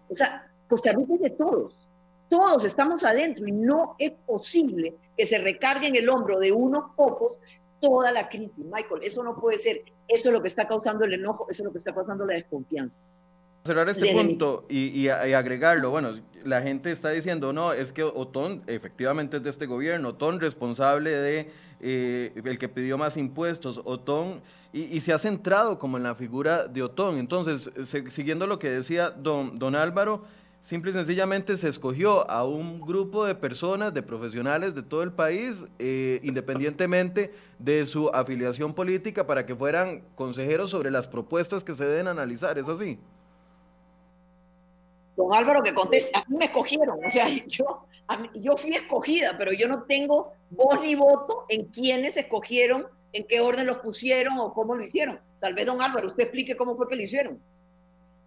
O 0.09 0.17
sea, 0.17 0.51
Costa 0.69 0.93
Rica 0.93 1.15
es 1.15 1.21
de 1.21 1.31
todos. 1.31 1.75
Todos 2.29 2.65
estamos 2.65 3.05
adentro 3.05 3.47
y 3.47 3.53
no 3.53 3.95
es 3.99 4.13
posible 4.27 4.95
que 5.17 5.27
se 5.27 5.39
recargue 5.39 5.89
en 5.89 5.97
el 5.97 6.09
hombro 6.09 6.39
de 6.39 6.53
unos 6.53 6.91
pocos 6.97 7.35
toda 7.81 8.13
la 8.13 8.29
crisis. 8.29 8.65
Michael, 8.65 9.03
eso 9.03 9.23
no 9.23 9.39
puede 9.39 9.59
ser. 9.59 9.83
Eso 10.09 10.29
es 10.29 10.33
lo 10.33 10.43
que 10.43 10.49
está 10.49 10.67
causando 10.67 11.05
el 11.05 11.15
enojo, 11.15 11.47
eso 11.51 11.63
es 11.63 11.67
lo 11.67 11.73
que 11.73 11.79
está 11.79 11.95
causando 11.95 12.25
la 12.25 12.35
desconfianza 12.35 13.01
cerrar 13.67 13.89
este 13.89 14.13
punto 14.13 14.65
y, 14.69 15.09
agregarlo, 15.09 15.91
bueno, 15.91 16.15
la 16.45 16.63
gente 16.63 16.93
está 16.93 17.11
diciendo, 17.11 17.53
no, 17.53 17.73
es 17.73 17.93
que 17.93 18.05
Otón 18.05 18.63
efectivamente 18.67 19.39
es 19.39 19.43
de 19.43 19.51
este 19.51 19.67
gobierno, 19.67 20.11
Otón 20.11 20.41
responsable 20.41 21.11
de 21.11 21.51
eh, 21.81 22.33
el 22.45 22.59
que 22.59 22.69
pidió 22.69 22.97
más 22.97 23.17
impuestos, 23.17 23.81
Otón, 23.85 24.41
y, 24.73 25.01
se 25.01 25.13
ha 25.13 25.19
centrado 25.19 25.79
como 25.79 25.97
en 25.97 26.05
la 26.05 26.15
figura 26.15 26.67
de 26.67 26.83
Otón. 26.83 27.19
Entonces, 27.19 27.71
siguiendo 28.11 28.47
lo 28.47 28.59
que 28.59 28.71
decía 28.71 29.11
don, 29.11 29.59
don 29.59 29.75
Álvaro, 29.75 30.25
simple 30.67 30.91
y 30.91 30.95
sencillamente 30.95 31.57
se 31.57 31.69
escogió 31.69 32.29
a 32.29 32.45
un 32.45 32.81
grupo 32.81 33.25
de 33.25 33.37
personas, 33.37 33.95
de 33.95 34.03
profesionales 34.03 34.75
de 34.75 34.83
todo 34.83 35.05
el 35.05 35.13
país, 35.13 35.65
eh, 35.79 36.19
independientemente 36.25 37.33
de 37.61 37.87
su 37.87 38.09
afiliación 38.09 38.75
política, 38.75 39.25
para 39.25 39.47
que 39.47 39.55
fueran 39.55 40.03
consejeros 40.17 40.71
sobre 40.71 40.91
las 40.91 41.07
propuestas 41.07 41.63
que 41.63 41.73
se 41.73 41.87
deben 41.87 42.09
analizar, 42.09 42.59
¿es 42.59 42.69
así? 42.69 42.99
Don 45.17 45.33
Álvaro 45.33 45.63
que 45.63 45.73
contesta, 45.73 46.19
a 46.19 46.25
mí 46.29 46.37
me 46.37 46.47
escogieron, 46.47 46.99
o 47.03 47.11
sea, 47.11 47.29
yo, 47.47 47.87
yo 48.35 48.57
fui 48.57 48.75
escogida, 48.75 49.37
pero 49.39 49.53
yo 49.53 49.69
no 49.69 49.85
tengo 49.85 50.33
voz 50.51 50.81
ni 50.81 50.97
voto 50.97 51.47
en 51.49 51.67
quiénes 51.67 52.17
escogieron, 52.17 52.89
en 53.13 53.25
qué 53.25 53.41
orden 53.41 53.67
los 53.67 53.79
pusieron 53.79 54.37
o 54.41 54.53
cómo 54.53 54.75
lo 54.75 54.83
hicieron. 54.83 55.21
Tal 55.39 55.55
vez, 55.55 55.65
don 55.65 55.81
Álvaro, 55.81 56.09
usted 56.09 56.25
explique 56.25 56.57
cómo 56.57 56.77
fue 56.77 56.89
que 56.89 56.97
lo 56.97 57.03
hicieron. 57.03 57.41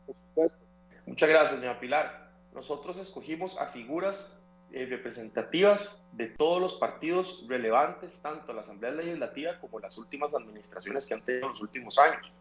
Por 0.06 0.16
supuesto. 0.16 0.58
Muchas 1.06 1.28
gracias, 1.28 1.60
doña 1.60 1.78
Pilar. 1.78 2.29
Nosotros 2.60 2.98
escogimos 2.98 3.58
a 3.58 3.68
figuras 3.68 4.38
eh, 4.74 4.86
representativas 4.86 6.04
de 6.12 6.28
todos 6.28 6.62
los 6.62 6.76
partidos 6.76 7.46
relevantes, 7.48 8.20
tanto 8.20 8.52
la 8.52 8.60
Asamblea 8.60 8.92
Legislativa 8.92 9.58
como 9.62 9.80
las 9.80 9.98
últimas 9.98 10.36
administraciones 10.36 11.08
que 11.08 11.14
han 11.14 11.22
tenido 11.22 11.46
en 11.46 11.52
los 11.52 11.62
últimos 11.62 11.98
años. 11.98 12.34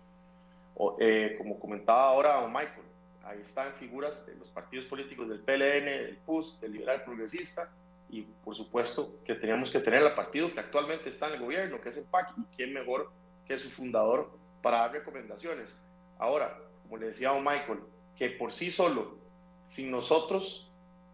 Eh, 0.98 1.37
como 1.38 1.61
comentaba 1.61 2.09
ahora 2.09 2.40
don 2.40 2.52
Michael, 2.52 2.83
ahí 3.22 3.42
están 3.42 3.72
figuras 3.74 4.26
de 4.26 4.35
los 4.35 4.48
partidos 4.48 4.87
políticos 4.87 5.28
del 5.28 5.38
PLN, 5.38 5.85
del 5.85 6.18
PUS, 6.26 6.61
del 6.61 6.72
Liberal 6.72 7.04
Progresista, 7.04 7.70
y 8.11 8.22
por 8.22 8.57
supuesto 8.57 9.20
que 9.24 9.37
teníamos 9.37 9.70
que 9.70 9.78
tener 9.78 10.02
al 10.02 10.16
partido 10.16 10.52
que 10.52 10.59
actualmente 10.59 11.11
está 11.11 11.28
en 11.28 11.35
el 11.35 11.42
gobierno, 11.42 11.81
que 11.81 11.90
es 11.90 11.96
el 11.96 12.07
PAC, 12.07 12.33
y 12.37 12.57
quién 12.57 12.72
mejor 12.72 13.09
que 13.46 13.57
su 13.57 13.70
fundador 13.70 14.33
para 14.62 14.78
dar 14.78 14.90
recomendaciones. 14.94 15.81
Ahora, 16.18 16.59
como 16.83 16.96
le 16.96 17.07
decía 17.07 17.31
a 17.31 17.38
Michael, 17.38 17.78
que 18.16 18.31
por 18.31 18.50
sí 18.50 18.72
solo, 18.72 19.27
sin 19.68 19.90
nosotros 19.90 20.68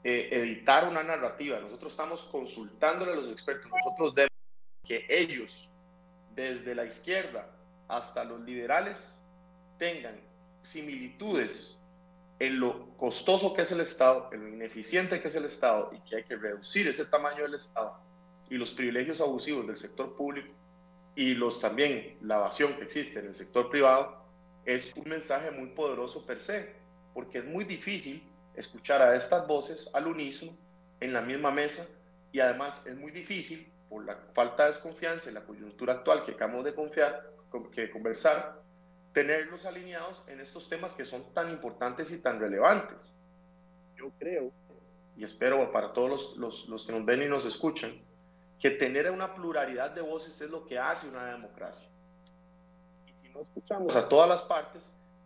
eh, 0.04 0.28
editar 0.32 0.88
una 0.88 1.02
narrativa, 1.02 1.60
nosotros 1.60 1.92
estamos 1.92 2.22
consultándole 2.24 3.12
a 3.12 3.16
los 3.16 3.30
expertos, 3.30 3.70
nosotros 3.70 4.14
debemos 4.14 4.30
que 4.84 5.06
ellos, 5.08 5.68
desde 6.34 6.74
la 6.74 6.84
izquierda 6.84 7.50
hasta 7.88 8.24
los 8.24 8.40
liberales, 8.40 9.18
tengan 9.78 10.18
similitudes 10.62 11.78
en 12.38 12.60
lo 12.60 12.96
costoso 12.96 13.54
que 13.54 13.62
es 13.62 13.72
el 13.72 13.80
Estado, 13.80 14.30
en 14.32 14.42
lo 14.42 14.48
ineficiente 14.48 15.20
que 15.20 15.28
es 15.28 15.34
el 15.34 15.44
Estado 15.44 15.90
y 15.92 16.00
que 16.08 16.16
hay 16.16 16.24
que 16.24 16.36
reducir 16.36 16.88
ese 16.88 17.06
tamaño 17.06 17.42
del 17.42 17.54
Estado 17.54 17.98
y 18.50 18.56
los 18.56 18.72
privilegios 18.72 19.20
abusivos 19.20 19.66
del 19.66 19.76
sector 19.76 20.14
público 20.16 20.52
y 21.16 21.34
los 21.34 21.60
también 21.60 22.18
la 22.22 22.36
evasión 22.36 22.74
que 22.74 22.84
existe 22.84 23.20
en 23.20 23.26
el 23.26 23.36
sector 23.36 23.70
privado, 23.70 24.22
es 24.64 24.92
un 24.96 25.08
mensaje 25.08 25.50
muy 25.50 25.68
poderoso 25.68 26.24
per 26.26 26.40
se, 26.40 26.74
porque 27.12 27.38
es 27.38 27.44
muy 27.44 27.64
difícil 27.64 28.22
escuchar 28.56 29.02
a 29.02 29.16
estas 29.16 29.46
voces 29.46 29.90
al 29.92 30.06
unísono 30.06 30.52
en 31.00 31.12
la 31.12 31.20
misma 31.20 31.50
mesa 31.50 31.86
y 32.32 32.40
además 32.40 32.84
es 32.86 32.96
muy 32.96 33.12
difícil 33.12 33.70
por 33.88 34.04
la 34.04 34.16
falta 34.34 34.64
de 34.64 34.72
desconfianza 34.72 35.28
en 35.28 35.34
la 35.34 35.42
coyuntura 35.42 35.94
actual 35.94 36.24
que 36.24 36.32
acabamos 36.32 36.64
de 36.64 36.74
confiar, 36.74 37.30
que 37.72 37.90
conversar, 37.90 38.60
tenerlos 39.12 39.64
alineados 39.64 40.24
en 40.26 40.40
estos 40.40 40.68
temas 40.68 40.92
que 40.92 41.06
son 41.06 41.32
tan 41.32 41.50
importantes 41.50 42.10
y 42.10 42.18
tan 42.18 42.40
relevantes. 42.40 43.14
Yo 43.96 44.10
creo, 44.18 44.50
y 45.16 45.24
espero 45.24 45.70
para 45.70 45.92
todos 45.92 46.36
los, 46.36 46.68
los, 46.68 46.86
que 46.86 46.92
nos 46.92 47.04
ven 47.04 47.22
y 47.22 47.26
nos 47.26 47.46
escuchan, 47.46 47.92
que 48.58 48.70
tener 48.70 49.10
una 49.10 49.34
pluralidad 49.34 49.92
de 49.92 50.00
voces 50.00 50.40
es 50.40 50.50
lo 50.50 50.66
que 50.66 50.78
hace 50.78 51.08
una 51.08 51.26
democracia. 51.26 51.86
Y 53.06 53.12
si 53.12 53.28
no 53.28 53.42
escuchamos 53.42 53.94
a 53.94 54.08
todas 54.08 54.28
las 54.28 54.42
partes, 54.42 54.82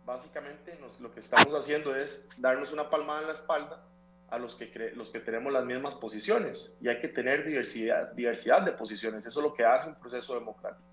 básicamente 0.09 0.75
nos, 0.81 0.99
lo 0.99 1.13
que 1.13 1.19
estamos 1.19 1.53
haciendo 1.53 1.95
es 1.95 2.27
darnos 2.37 2.73
una 2.73 2.89
palmada 2.89 3.21
en 3.21 3.27
la 3.27 3.33
espalda 3.33 3.83
a 4.29 4.37
los 4.37 4.55
que, 4.55 4.91
los 4.95 5.11
que 5.11 5.19
tenemos 5.19 5.53
las 5.53 5.65
mismas 5.65 5.95
posiciones. 5.95 6.75
Y 6.81 6.87
hay 6.87 6.99
que 6.99 7.07
tener 7.07 7.45
diversidad, 7.45 8.11
diversidad 8.13 8.63
de 8.63 8.71
posiciones. 8.71 9.25
Eso 9.25 9.39
es 9.39 9.43
lo 9.43 9.53
que 9.53 9.63
hace 9.63 9.87
un 9.87 9.95
proceso 9.95 10.33
democrático. 10.33 10.89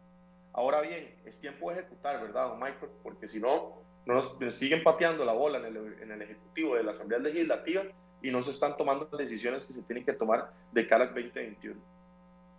Ahora 0.52 0.80
bien, 0.82 1.14
es 1.24 1.40
tiempo 1.40 1.70
de 1.70 1.80
ejecutar, 1.80 2.20
¿verdad, 2.20 2.54
Michael? 2.54 2.90
Porque 3.02 3.26
si 3.26 3.40
no, 3.40 3.82
nos, 4.06 4.36
siguen 4.54 4.82
pateando 4.82 5.24
la 5.24 5.32
bola 5.32 5.58
en 5.58 5.64
el, 5.66 5.76
en 6.02 6.12
el, 6.12 6.22
Ejecutivo 6.22 6.76
de 6.76 6.84
la 6.84 6.92
Asamblea 6.92 7.18
Legislativa 7.18 7.82
y 8.22 8.30
no 8.30 8.42
se 8.42 8.50
están 8.50 8.76
tomando 8.76 9.08
las 9.10 9.18
decisiones 9.18 9.64
que 9.64 9.72
se 9.72 9.82
tienen 9.82 10.04
que 10.04 10.14
tomar 10.14 10.52
de 10.72 10.86
cara 10.86 11.04
al 11.04 11.14
2021. 11.14 11.78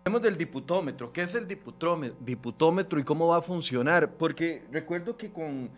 Hablemos 0.05 0.21
del 0.21 0.37
diputómetro. 0.37 1.11
¿Qué 1.11 1.23
es 1.23 1.35
el 1.35 1.47
diputómetro 1.47 2.99
y 2.99 3.03
cómo 3.03 3.27
va 3.27 3.37
a 3.37 3.41
funcionar? 3.41 4.13
Porque 4.13 4.63
recuerdo 4.71 5.17
que 5.17 5.31
con 5.31 5.69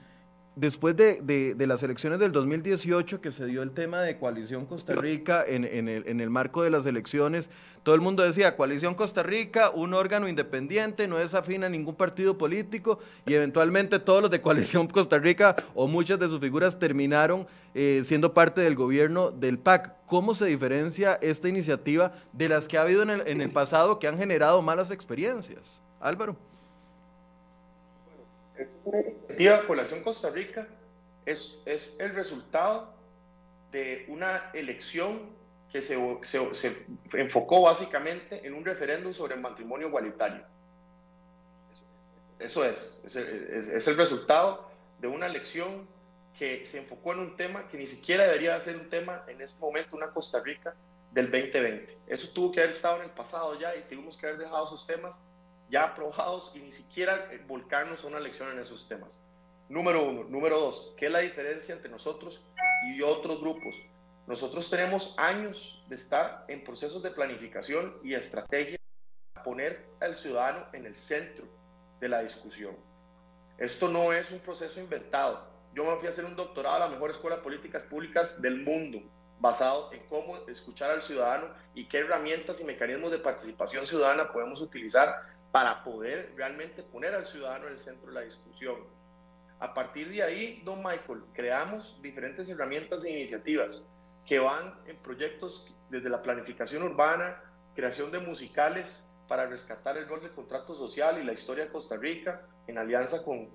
después 0.55 0.95
de, 0.95 1.55
las 1.57 1.83
elecciones 1.83 2.19
del 2.19 2.31
2018, 2.31 3.21
que 3.21 3.31
se 3.31 3.45
dio 3.45 3.61
el 3.61 3.71
tema 3.71 4.01
de 4.01 4.17
Coalición 4.17 4.65
Costa 4.65 4.93
Rica 4.93 5.43
en, 5.47 5.63
el, 5.65 6.29
marco 6.29 6.63
de 6.63 6.69
las 6.69 6.85
elecciones, 6.85 7.49
todo 7.83 7.95
el 7.95 8.01
mundo 8.01 8.23
decía, 8.23 8.55
Coalición 8.55 8.93
Costa 8.93 9.23
Rica, 9.23 9.69
un 9.69 9.93
órgano 9.93 10.27
independiente, 10.27 11.07
no 11.07 11.19
es 11.19 11.33
afín 11.33 11.63
a 11.63 11.69
ningún 11.69 11.95
partido 11.95 12.37
político, 12.37 12.99
y 13.25 13.33
eventualmente 13.33 13.99
todos 13.99 14.21
los 14.21 14.31
de 14.31 14.41
Coalición 14.41 14.87
Costa 14.89 15.17
Rica 15.17 15.55
o 15.75 15.87
muchas 15.87 16.19
de 16.19 16.27
sus 16.27 16.39
figuras 16.39 16.77
terminaron 16.77 17.47
eh, 17.73 18.01
siendo 18.03 18.33
parte 18.33 18.61
del 18.61 18.75
gobierno 18.75 19.31
del 19.31 19.59
PAC. 19.59 19.93
¿Cómo 20.05 20.33
se 20.33 20.45
diferencia 20.45 21.17
esta 21.21 21.47
iniciativa 21.47 22.11
de 22.33 22.49
las 22.49 22.67
que 22.67 22.77
ha 22.77 22.81
habido 22.81 23.03
en 23.03 23.41
el 23.41 23.51
pasado 23.51 23.99
que 23.99 24.07
han 24.07 24.17
generado 24.17 24.61
malas 24.61 24.91
experiencias? 24.91 25.81
Álvaro 25.99 26.48
iniciativa 28.59 29.61
Población 29.67 30.03
Costa 30.03 30.29
Rica 30.29 30.67
es, 31.25 31.61
es 31.65 31.95
el 31.99 32.13
resultado 32.13 32.93
de 33.71 34.05
una 34.07 34.49
elección 34.53 35.37
que 35.71 35.81
se, 35.81 35.97
se, 36.23 36.85
enfocó 37.13 37.61
básicamente 37.61 38.45
en 38.45 38.53
un 38.53 38.65
referéndum 38.65 39.13
sobre 39.13 39.35
el 39.35 39.41
matrimonio 39.41 39.87
igualitario. 39.87 40.43
Eso 42.39 42.65
es, 42.65 42.99
es, 43.05 43.15
es, 43.15 43.87
el 43.87 43.97
resultado 43.97 44.71
de 44.99 45.07
una 45.07 45.27
elección 45.27 45.87
que 46.37 46.65
se 46.65 46.79
enfocó 46.79 47.13
en 47.13 47.19
un 47.19 47.37
tema 47.37 47.67
que 47.67 47.77
ni 47.77 47.85
siquiera 47.85 48.23
debería 48.25 48.59
ser 48.59 48.77
un 48.77 48.89
tema 48.89 49.23
en 49.27 49.41
este 49.41 49.61
momento, 49.61 49.95
una 49.95 50.07
Costa 50.11 50.39
Rica 50.39 50.73
del 51.11 51.29
2020. 51.29 51.97
Eso 52.07 52.29
tuvo 52.33 52.51
que 52.51 52.61
haber 52.61 52.71
estado 52.71 52.97
en 52.97 53.03
el 53.03 53.11
pasado 53.11 53.59
ya 53.59 53.75
y 53.75 53.81
tuvimos 53.81 54.17
que 54.17 54.27
haber 54.27 54.39
dejado 54.39 54.65
esos 54.65 54.87
temas 54.87 55.19
ya 55.69 55.83
aprobados 55.83 56.51
y 56.55 56.59
ni 56.59 56.71
siquiera 56.71 57.29
volcarnos 57.47 58.03
a 58.03 58.07
una 58.07 58.19
lección 58.19 58.51
en 58.51 58.59
esos 58.59 58.87
temas. 58.87 59.21
Número 59.69 60.03
uno. 60.03 60.23
Número 60.23 60.59
dos, 60.59 60.93
¿qué 60.97 61.05
es 61.05 61.11
la 61.11 61.19
diferencia 61.19 61.75
entre 61.75 61.91
nosotros 61.91 62.43
y 62.87 63.01
otros 63.01 63.39
grupos? 63.39 63.75
Nosotros 64.25 64.69
tenemos 64.69 65.13
años 65.17 65.83
de 65.87 65.95
estar 65.95 66.45
en 66.47 66.63
procesos 66.63 67.03
de 67.03 67.11
planificación 67.11 67.97
y 68.03 68.13
estrategia 68.13 68.77
para 69.33 69.43
poner 69.43 69.85
al 69.99 70.15
ciudadano 70.15 70.65
en 70.73 70.85
el 70.85 70.95
centro 70.95 71.45
de 71.99 72.09
la 72.09 72.21
discusión. 72.21 72.75
Esto 73.57 73.89
no 73.89 74.13
es 74.13 74.31
un 74.31 74.39
proceso 74.39 74.79
inventado. 74.79 75.47
Yo 75.73 75.83
me 75.83 75.97
fui 75.97 76.07
a 76.07 76.09
hacer 76.09 76.25
un 76.25 76.35
doctorado 76.35 76.77
a 76.77 76.79
la 76.79 76.89
mejor 76.89 77.11
escuela 77.11 77.37
de 77.37 77.43
políticas 77.43 77.83
públicas 77.83 78.41
del 78.41 78.63
mundo, 78.63 79.01
basado 79.39 79.91
en 79.93 80.01
cómo 80.07 80.37
escuchar 80.47 80.91
al 80.91 81.01
ciudadano 81.01 81.47
y 81.73 81.87
qué 81.87 81.99
herramientas 81.99 82.59
y 82.59 82.63
mecanismos 82.63 83.11
de 83.11 83.19
participación 83.19 83.85
ciudadana 83.85 84.31
podemos 84.31 84.61
utilizar 84.61 85.21
para 85.51 85.83
poder 85.83 86.33
realmente 86.35 86.83
poner 86.83 87.13
al 87.15 87.25
ciudadano 87.25 87.67
en 87.67 87.73
el 87.73 87.79
centro 87.79 88.07
de 88.07 88.13
la 88.13 88.21
discusión. 88.21 88.77
A 89.59 89.73
partir 89.73 90.09
de 90.09 90.23
ahí, 90.23 90.61
don 90.63 90.79
Michael, 90.79 91.23
creamos 91.33 91.99
diferentes 92.01 92.49
herramientas 92.49 93.03
e 93.03 93.09
iniciativas 93.09 93.87
que 94.25 94.39
van 94.39 94.79
en 94.85 94.95
proyectos 94.97 95.73
desde 95.89 96.09
la 96.09 96.21
planificación 96.21 96.83
urbana, 96.83 97.41
creación 97.75 98.11
de 98.11 98.19
musicales 98.19 99.09
para 99.27 99.47
rescatar 99.47 99.97
el 99.97 100.07
rol 100.07 100.21
del 100.21 100.31
contrato 100.31 100.75
social 100.75 101.19
y 101.19 101.23
la 101.23 101.33
historia 101.33 101.65
de 101.65 101.71
Costa 101.71 101.97
Rica, 101.97 102.41
en 102.67 102.77
alianza 102.77 103.23
con, 103.23 103.49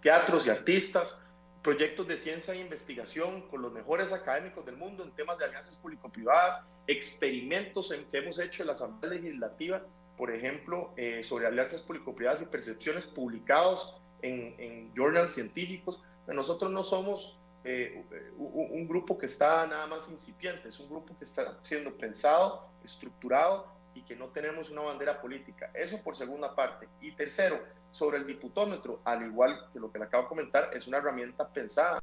teatros 0.00 0.46
y 0.46 0.50
artistas, 0.50 1.22
proyectos 1.62 2.08
de 2.08 2.16
ciencia 2.16 2.54
e 2.54 2.58
investigación 2.58 3.48
con 3.48 3.62
los 3.62 3.72
mejores 3.72 4.12
académicos 4.12 4.64
del 4.66 4.76
mundo 4.76 5.04
en 5.04 5.12
temas 5.12 5.38
de 5.38 5.44
alianzas 5.44 5.76
público-privadas, 5.76 6.64
experimentos 6.86 7.92
en 7.92 8.04
que 8.10 8.18
hemos 8.18 8.38
hecho 8.38 8.62
en 8.62 8.68
la 8.68 8.72
Asamblea 8.72 9.14
Legislativa, 9.14 9.82
por 10.16 10.30
ejemplo, 10.30 10.92
eh, 10.96 11.22
sobre 11.24 11.46
alianzas 11.46 11.82
público-privadas 11.82 12.42
y 12.42 12.46
percepciones 12.46 13.06
publicados 13.06 14.00
en, 14.22 14.54
en 14.58 14.92
journals 14.94 15.34
científicos. 15.34 16.02
Nosotros 16.26 16.70
no 16.70 16.84
somos 16.84 17.38
eh, 17.64 18.04
un, 18.38 18.88
grupo 18.88 19.16
que 19.16 19.26
está 19.26 19.66
nada 19.66 19.86
más 19.86 20.10
incipiente, 20.10 20.68
es 20.68 20.80
un 20.80 20.88
grupo 20.88 21.16
que 21.16 21.24
está 21.24 21.58
siendo 21.62 21.96
pensado, 21.96 22.68
estructurado 22.84 23.66
y 23.94 24.02
que 24.02 24.16
no 24.16 24.26
tenemos 24.28 24.70
una 24.70 24.82
bandera 24.82 25.20
política. 25.20 25.70
Eso 25.74 26.00
por 26.02 26.16
segunda 26.16 26.54
parte. 26.56 26.88
Y 27.00 27.12
tercero, 27.12 27.60
sobre 27.92 28.18
el 28.18 28.26
diputómetro, 28.26 29.00
al 29.04 29.24
igual 29.24 29.68
que 29.72 29.78
lo 29.78 29.92
que 29.92 29.98
le 30.00 30.06
acabo 30.06 30.24
de 30.24 30.28
comentar, 30.28 30.70
es 30.74 30.88
una 30.88 30.98
herramienta 30.98 31.48
pensada. 31.48 32.00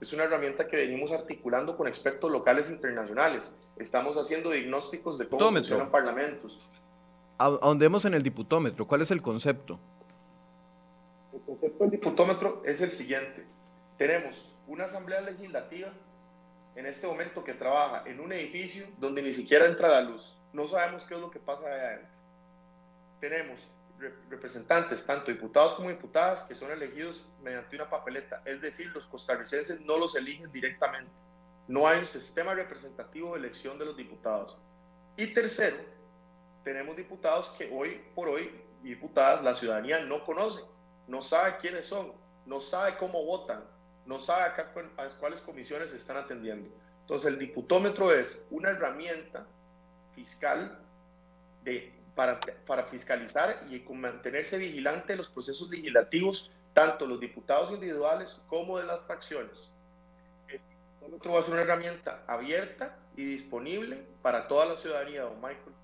Es 0.00 0.12
una 0.12 0.24
herramienta 0.24 0.66
que 0.66 0.76
venimos 0.76 1.12
articulando 1.12 1.76
con 1.76 1.86
expertos 1.86 2.30
locales 2.30 2.68
e 2.68 2.72
internacionales. 2.72 3.56
Estamos 3.76 4.16
haciendo 4.16 4.50
diagnósticos 4.50 5.18
de 5.18 5.28
cómo 5.28 5.50
funcionan 5.50 5.90
parlamentos. 5.90 6.60
Ahondemos 7.38 8.04
en 8.04 8.14
el 8.14 8.22
diputómetro. 8.22 8.86
¿Cuál 8.86 9.02
es 9.02 9.10
el 9.12 9.22
concepto? 9.22 9.78
El 11.32 11.40
concepto 11.42 11.84
del 11.84 11.90
diputómetro 11.92 12.62
es 12.64 12.80
el 12.80 12.90
siguiente. 12.90 13.46
Tenemos 13.96 14.52
una 14.66 14.84
asamblea 14.84 15.20
legislativa 15.20 15.92
en 16.74 16.86
este 16.86 17.06
momento 17.06 17.44
que 17.44 17.54
trabaja 17.54 18.02
en 18.06 18.18
un 18.20 18.32
edificio 18.32 18.86
donde 18.98 19.22
ni 19.22 19.32
siquiera 19.32 19.66
entra 19.66 19.88
la 19.88 20.00
luz. 20.00 20.36
No 20.52 20.66
sabemos 20.66 21.04
qué 21.04 21.14
es 21.14 21.20
lo 21.20 21.30
que 21.30 21.38
pasa 21.38 21.64
ahí 21.66 21.80
adentro. 21.80 22.18
Tenemos 23.20 23.70
representantes, 24.30 25.04
tanto 25.06 25.30
diputados 25.30 25.74
como 25.74 25.90
diputadas, 25.90 26.42
que 26.44 26.54
son 26.54 26.70
elegidos 26.70 27.28
mediante 27.42 27.76
una 27.76 27.90
papeleta. 27.90 28.42
Es 28.44 28.60
decir, 28.60 28.88
los 28.88 29.06
costarricenses 29.06 29.80
no 29.80 29.96
los 29.96 30.16
eligen 30.16 30.50
directamente. 30.52 31.10
No 31.66 31.86
hay 31.86 32.00
un 32.00 32.06
sistema 32.06 32.54
representativo 32.54 33.32
de 33.32 33.40
elección 33.40 33.78
de 33.78 33.84
los 33.84 33.96
diputados. 33.96 34.56
Y 35.16 35.34
tercero, 35.34 35.76
tenemos 36.64 36.96
diputados 36.96 37.50
que 37.50 37.70
hoy 37.72 38.00
por 38.14 38.28
hoy, 38.28 38.50
diputadas, 38.82 39.42
la 39.42 39.54
ciudadanía 39.54 40.00
no 40.00 40.24
conoce, 40.24 40.62
no 41.06 41.22
sabe 41.22 41.56
quiénes 41.60 41.86
son, 41.86 42.12
no 42.46 42.60
sabe 42.60 42.96
cómo 42.96 43.24
votan, 43.24 43.64
no 44.06 44.20
sabe 44.20 44.44
acá 44.44 44.72
a 44.96 45.08
cuáles 45.18 45.40
comisiones 45.40 45.90
se 45.90 45.96
están 45.96 46.16
atendiendo. 46.16 46.68
Entonces, 47.02 47.32
el 47.32 47.38
diputómetro 47.38 48.12
es 48.12 48.46
una 48.50 48.70
herramienta 48.70 49.46
fiscal 50.14 50.78
de, 51.62 51.92
para, 52.14 52.40
para 52.66 52.84
fiscalizar 52.84 53.66
y 53.70 53.80
mantenerse 53.92 54.58
vigilante 54.58 55.12
de 55.12 55.16
los 55.16 55.28
procesos 55.28 55.70
legislativos, 55.70 56.50
tanto 56.74 57.06
los 57.06 57.20
diputados 57.20 57.70
individuales 57.70 58.40
como 58.48 58.78
de 58.78 58.84
las 58.84 59.00
fracciones. 59.06 59.72
El 60.48 60.60
diputómetro 60.60 61.32
va 61.32 61.40
a 61.40 61.42
ser 61.42 61.54
una 61.54 61.62
herramienta 61.62 62.22
abierta 62.26 62.96
y 63.16 63.24
disponible 63.24 64.04
para 64.22 64.46
toda 64.46 64.66
la 64.66 64.76
ciudadanía, 64.76 65.22
don 65.22 65.36
Michael. 65.36 65.74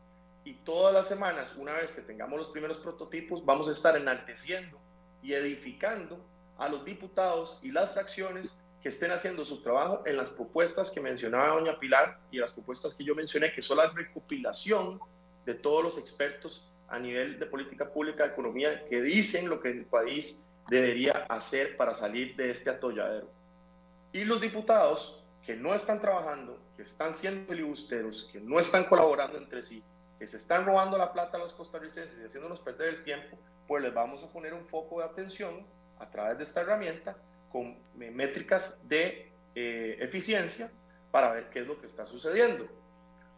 Y 0.44 0.54
todas 0.54 0.92
las 0.92 1.08
semanas, 1.08 1.56
una 1.56 1.72
vez 1.72 1.92
que 1.92 2.02
tengamos 2.02 2.38
los 2.38 2.48
primeros 2.48 2.78
prototipos, 2.78 3.44
vamos 3.44 3.68
a 3.68 3.72
estar 3.72 3.96
enalteciendo 3.96 4.78
y 5.22 5.32
edificando 5.32 6.18
a 6.58 6.68
los 6.68 6.84
diputados 6.84 7.58
y 7.62 7.70
las 7.70 7.92
fracciones 7.92 8.56
que 8.82 8.90
estén 8.90 9.10
haciendo 9.10 9.46
su 9.46 9.62
trabajo 9.62 10.02
en 10.04 10.18
las 10.18 10.30
propuestas 10.30 10.90
que 10.90 11.00
mencionaba 11.00 11.54
doña 11.54 11.78
Pilar 11.78 12.18
y 12.30 12.36
las 12.36 12.52
propuestas 12.52 12.94
que 12.94 13.04
yo 13.04 13.14
mencioné, 13.14 13.52
que 13.54 13.62
son 13.62 13.78
la 13.78 13.88
recopilación 13.88 15.00
de 15.46 15.54
todos 15.54 15.82
los 15.82 15.98
expertos 15.98 16.68
a 16.88 16.98
nivel 16.98 17.38
de 17.38 17.46
política 17.46 17.88
pública, 17.88 18.24
de 18.24 18.32
economía, 18.32 18.84
que 18.86 19.00
dicen 19.00 19.48
lo 19.48 19.60
que 19.60 19.70
el 19.70 19.86
país 19.86 20.44
debería 20.68 21.12
hacer 21.30 21.78
para 21.78 21.94
salir 21.94 22.36
de 22.36 22.50
este 22.50 22.68
atolladero. 22.68 23.30
Y 24.12 24.24
los 24.24 24.42
diputados 24.42 25.22
que 25.46 25.56
no 25.56 25.74
están 25.74 26.00
trabajando, 26.00 26.58
que 26.76 26.82
están 26.82 27.14
siendo 27.14 27.50
filibusteros, 27.50 28.28
que 28.30 28.40
no 28.40 28.58
están 28.58 28.84
colaborando 28.84 29.38
entre 29.38 29.62
sí, 29.62 29.82
que 30.18 30.26
se 30.26 30.36
están 30.36 30.64
robando 30.64 30.96
la 30.98 31.12
plata 31.12 31.36
a 31.36 31.40
los 31.40 31.52
costarricenses 31.52 32.18
y 32.18 32.24
haciéndonos 32.24 32.60
perder 32.60 32.88
el 32.88 33.02
tiempo, 33.02 33.38
pues 33.66 33.82
les 33.82 33.92
vamos 33.92 34.22
a 34.22 34.28
poner 34.28 34.54
un 34.54 34.66
foco 34.66 35.00
de 35.00 35.06
atención 35.06 35.66
a 35.98 36.10
través 36.10 36.38
de 36.38 36.44
esta 36.44 36.60
herramienta 36.60 37.16
con 37.50 37.76
métricas 37.94 38.80
de 38.88 39.32
eh, 39.54 39.96
eficiencia 40.00 40.70
para 41.10 41.32
ver 41.32 41.50
qué 41.50 41.60
es 41.60 41.66
lo 41.66 41.80
que 41.80 41.86
está 41.86 42.06
sucediendo. 42.06 42.66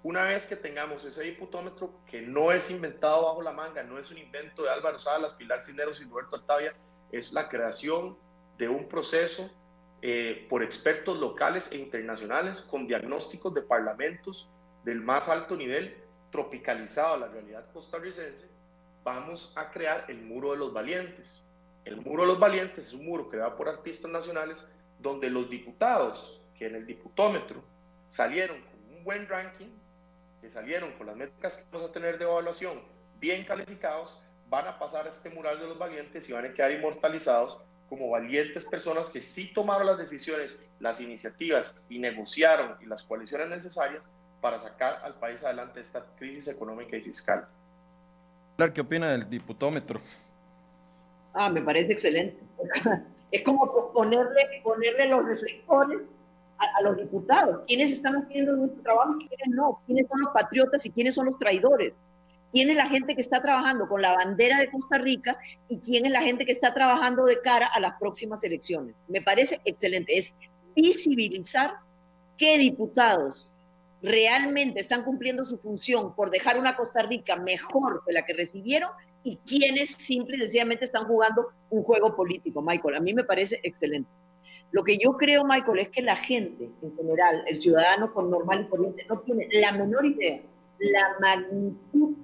Una 0.03 0.25
vez 0.25 0.47
que 0.47 0.57
tengamos 0.57 1.05
ese 1.05 1.25
diputómetro, 1.25 1.91
que 2.07 2.23
no 2.23 2.53
es 2.53 2.71
inventado 2.71 3.25
bajo 3.25 3.43
la 3.43 3.53
manga, 3.53 3.83
no 3.83 3.99
es 3.99 4.11
un 4.11 4.19
invento 4.19 4.63
de 4.63 4.71
Álvaro 4.71 4.99
Salas, 4.99 5.35
Pilar 5.35 5.61
Cineros 5.61 6.01
y 6.01 6.05
Roberto 6.05 6.37
Altavia, 6.37 6.73
es 7.13 7.33
la 7.33 7.49
creación 7.49 8.17
de 8.57 8.69
un 8.69 8.89
proceso 8.89 9.51
eh, 10.03 10.47
por 10.49 10.63
expertos 10.63 11.19
locales 11.19 11.71
e 11.73 11.77
internacionales 11.79 12.61
con 12.61 12.87
diagnósticos 12.87 13.53
de 13.55 13.63
parlamentos 13.63 14.49
del 14.85 15.01
más 15.01 15.29
alto 15.29 15.57
nivel, 15.57 15.97
tropicalizado 16.31 17.15
a 17.15 17.19
la 17.19 17.29
realidad 17.29 17.65
costarricense, 17.73 18.47
vamos 19.05 19.53
a 19.57 19.71
crear 19.71 20.05
el 20.09 20.23
muro 20.23 20.53
de 20.53 20.59
los 20.59 20.73
valientes. 20.73 21.47
El 21.87 21.99
Muro 21.99 22.25
de 22.25 22.31
los 22.31 22.41
Valientes 22.41 22.89
es 22.89 22.95
un 22.95 23.07
muro 23.07 23.29
creado 23.29 23.57
por 23.57 23.69
artistas 23.69 24.11
nacionales 24.11 24.67
donde 24.99 25.31
los 25.31 25.49
diputados 25.49 26.41
que 26.59 26.67
en 26.67 26.75
el 26.75 26.85
diputómetro 26.85 27.63
salieron 28.09 28.61
con 28.61 28.97
un 28.97 29.05
buen 29.05 29.29
ranking, 29.29 29.69
que 30.41 30.51
salieron 30.51 30.91
con 30.95 31.07
las 31.07 31.15
métricas 31.15 31.59
que 31.59 31.65
vamos 31.71 31.91
a 31.91 31.93
tener 31.93 32.19
de 32.19 32.25
evaluación 32.25 32.83
bien 33.21 33.45
calificados, 33.45 34.21
van 34.49 34.67
a 34.67 34.81
pasar 34.81 35.07
a 35.07 35.11
este 35.11 35.31
mural 35.31 35.61
de 35.61 35.69
los 35.69 35.79
valientes 35.79 36.29
y 36.29 36.33
van 36.33 36.47
a 36.47 36.53
quedar 36.53 36.73
inmortalizados 36.73 37.59
como 37.89 38.11
valientes 38.11 38.67
personas 38.67 39.09
que 39.09 39.23
sí 39.23 39.53
tomaron 39.55 39.87
las 39.87 39.99
decisiones, 39.99 40.59
las 40.81 41.01
iniciativas 41.01 41.77
y 41.89 42.01
negociaron 42.01 42.77
y 42.81 42.87
las 42.87 43.05
coaliciones 43.05 43.49
necesarias 43.49 44.11
para 44.41 44.59
sacar 44.59 45.01
al 45.05 45.15
país 45.15 45.43
adelante 45.45 45.75
de 45.75 45.83
esta 45.83 46.05
crisis 46.19 46.49
económica 46.49 46.97
y 46.97 47.01
fiscal. 47.01 47.47
¿Qué 48.73 48.81
opina 48.81 49.11
del 49.11 49.29
diputómetro? 49.29 50.01
Ah, 51.35 51.51
me 51.51 51.61
parece 51.61 51.93
excelente. 51.93 52.39
Es 53.33 53.43
como 53.43 53.93
ponerle, 53.93 54.63
ponerle 54.63 55.09
los 55.09 55.27
reflectores 55.27 56.01
a, 56.59 56.83
los 56.83 56.97
diputados. 56.97 57.63
¿Quiénes 57.67 57.91
están 57.91 58.17
haciendo 58.17 58.53
nuestro 58.53 58.81
trabajo 58.83 59.17
y 59.21 59.27
quiénes 59.27 59.49
no? 59.49 59.81
¿Quiénes 59.85 60.07
son 60.09 60.21
los 60.21 60.31
patriotas 60.31 60.87
y 60.87 60.91
quiénes 60.91 61.15
son 61.15 61.27
los 61.27 61.39
traidores? 61.39 61.97
¿Quién 62.53 62.71
es 62.71 62.77
la 62.77 62.89
gente 62.89 63.15
que 63.15 63.21
está 63.21 63.43
trabajando 63.43 63.89
con 63.89 64.01
la 64.01 64.15
bandera 64.15 64.61
de 64.61 64.71
Costa 64.71 64.99
Rica 64.99 65.37
y 65.69 65.81
quién 65.81 66.07
es 66.07 66.13
la 66.13 66.23
gente 66.23 66.47
que 66.47 66.53
está 66.53 66.73
trabajando 66.73 67.25
de 67.25 67.41
cara 67.41 67.67
a 67.67 67.81
las 67.81 67.99
próximas 67.99 68.43
elecciones? 68.45 68.95
Me 69.09 69.21
parece 69.21 69.61
excelente. 69.65 70.17
Es 70.17 70.35
visibilizar 70.75 71.75
qué 72.39 72.57
diputados 72.59 73.47
realmente 74.03 74.81
están 74.81 75.05
cumpliendo 75.05 75.47
su 75.47 75.59
función 75.59 76.15
por 76.15 76.31
dejar 76.31 76.59
una 76.59 76.77
Costa 76.77 77.03
Rica 77.03 77.37
mejor 77.37 78.03
que 78.07 78.13
la 78.13 78.25
que 78.25 78.35
recibieron 78.35 78.91
y 79.23 79.39
quienes 79.39 79.91
simple 79.91 80.37
y 80.37 80.41
sencillamente 80.41 80.85
están 80.85 81.07
jugando 81.07 81.49
un 81.71 81.83
juego 81.83 82.15
político, 82.15 82.63
Michael. 82.63 82.97
A 82.97 83.01
mí 83.01 83.15
me 83.15 83.25
parece 83.25 83.61
excelente. 83.63 84.11
Lo 84.71 84.85
que 84.85 84.99
yo 84.99 85.17
creo, 85.17 85.45
Michael, 85.45 85.79
es 85.79 85.89
que 85.89 86.03
la 86.03 86.17
gente 86.17 86.71
en 86.83 86.97
general, 86.97 87.45
el 87.47 87.57
ciudadano 87.57 88.13
con 88.13 88.31
normal 88.31 88.63
y 88.63 88.69
corriente, 88.69 89.07
no 89.09 89.21
tiene 89.21 89.49
la 89.53 89.73
menor 89.73 90.05
idea 90.05 90.41
la 90.79 91.17
magnitud 91.21 92.15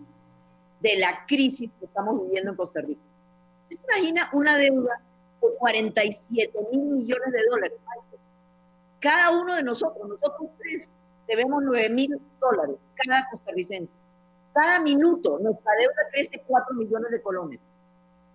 de 0.81 0.97
la 0.97 1.25
crisis 1.27 1.71
que 1.79 1.87
estamos 1.87 2.23
viviendo 2.23 2.51
en 2.51 2.57
Costa 2.57 2.81
Rica. 2.81 3.01
¿Se 3.69 3.79
imagina 3.85 4.29
una 4.33 4.57
deuda 4.57 5.01
de 5.41 5.49
47 5.59 6.59
mil 6.71 6.81
millones 6.81 7.33
de 7.33 7.45
dólares, 7.49 7.79
Michael? 7.81 8.21
Cada 9.01 9.31
uno 9.31 9.55
de 9.55 9.63
nosotros, 9.63 10.09
nosotros 10.09 10.51
tres, 10.59 10.89
debemos 11.27 11.63
9 11.63 11.91
mil 11.91 12.21
dólares 12.41 12.77
cada 12.95 13.29
costarricense. 13.31 13.93
Cada 14.53 14.81
minuto 14.81 15.39
nuestra 15.39 15.73
deuda 15.79 16.09
crece 16.11 16.43
4 16.47 16.75
millones 16.75 17.11
de 17.11 17.23
colones. 17.23 17.61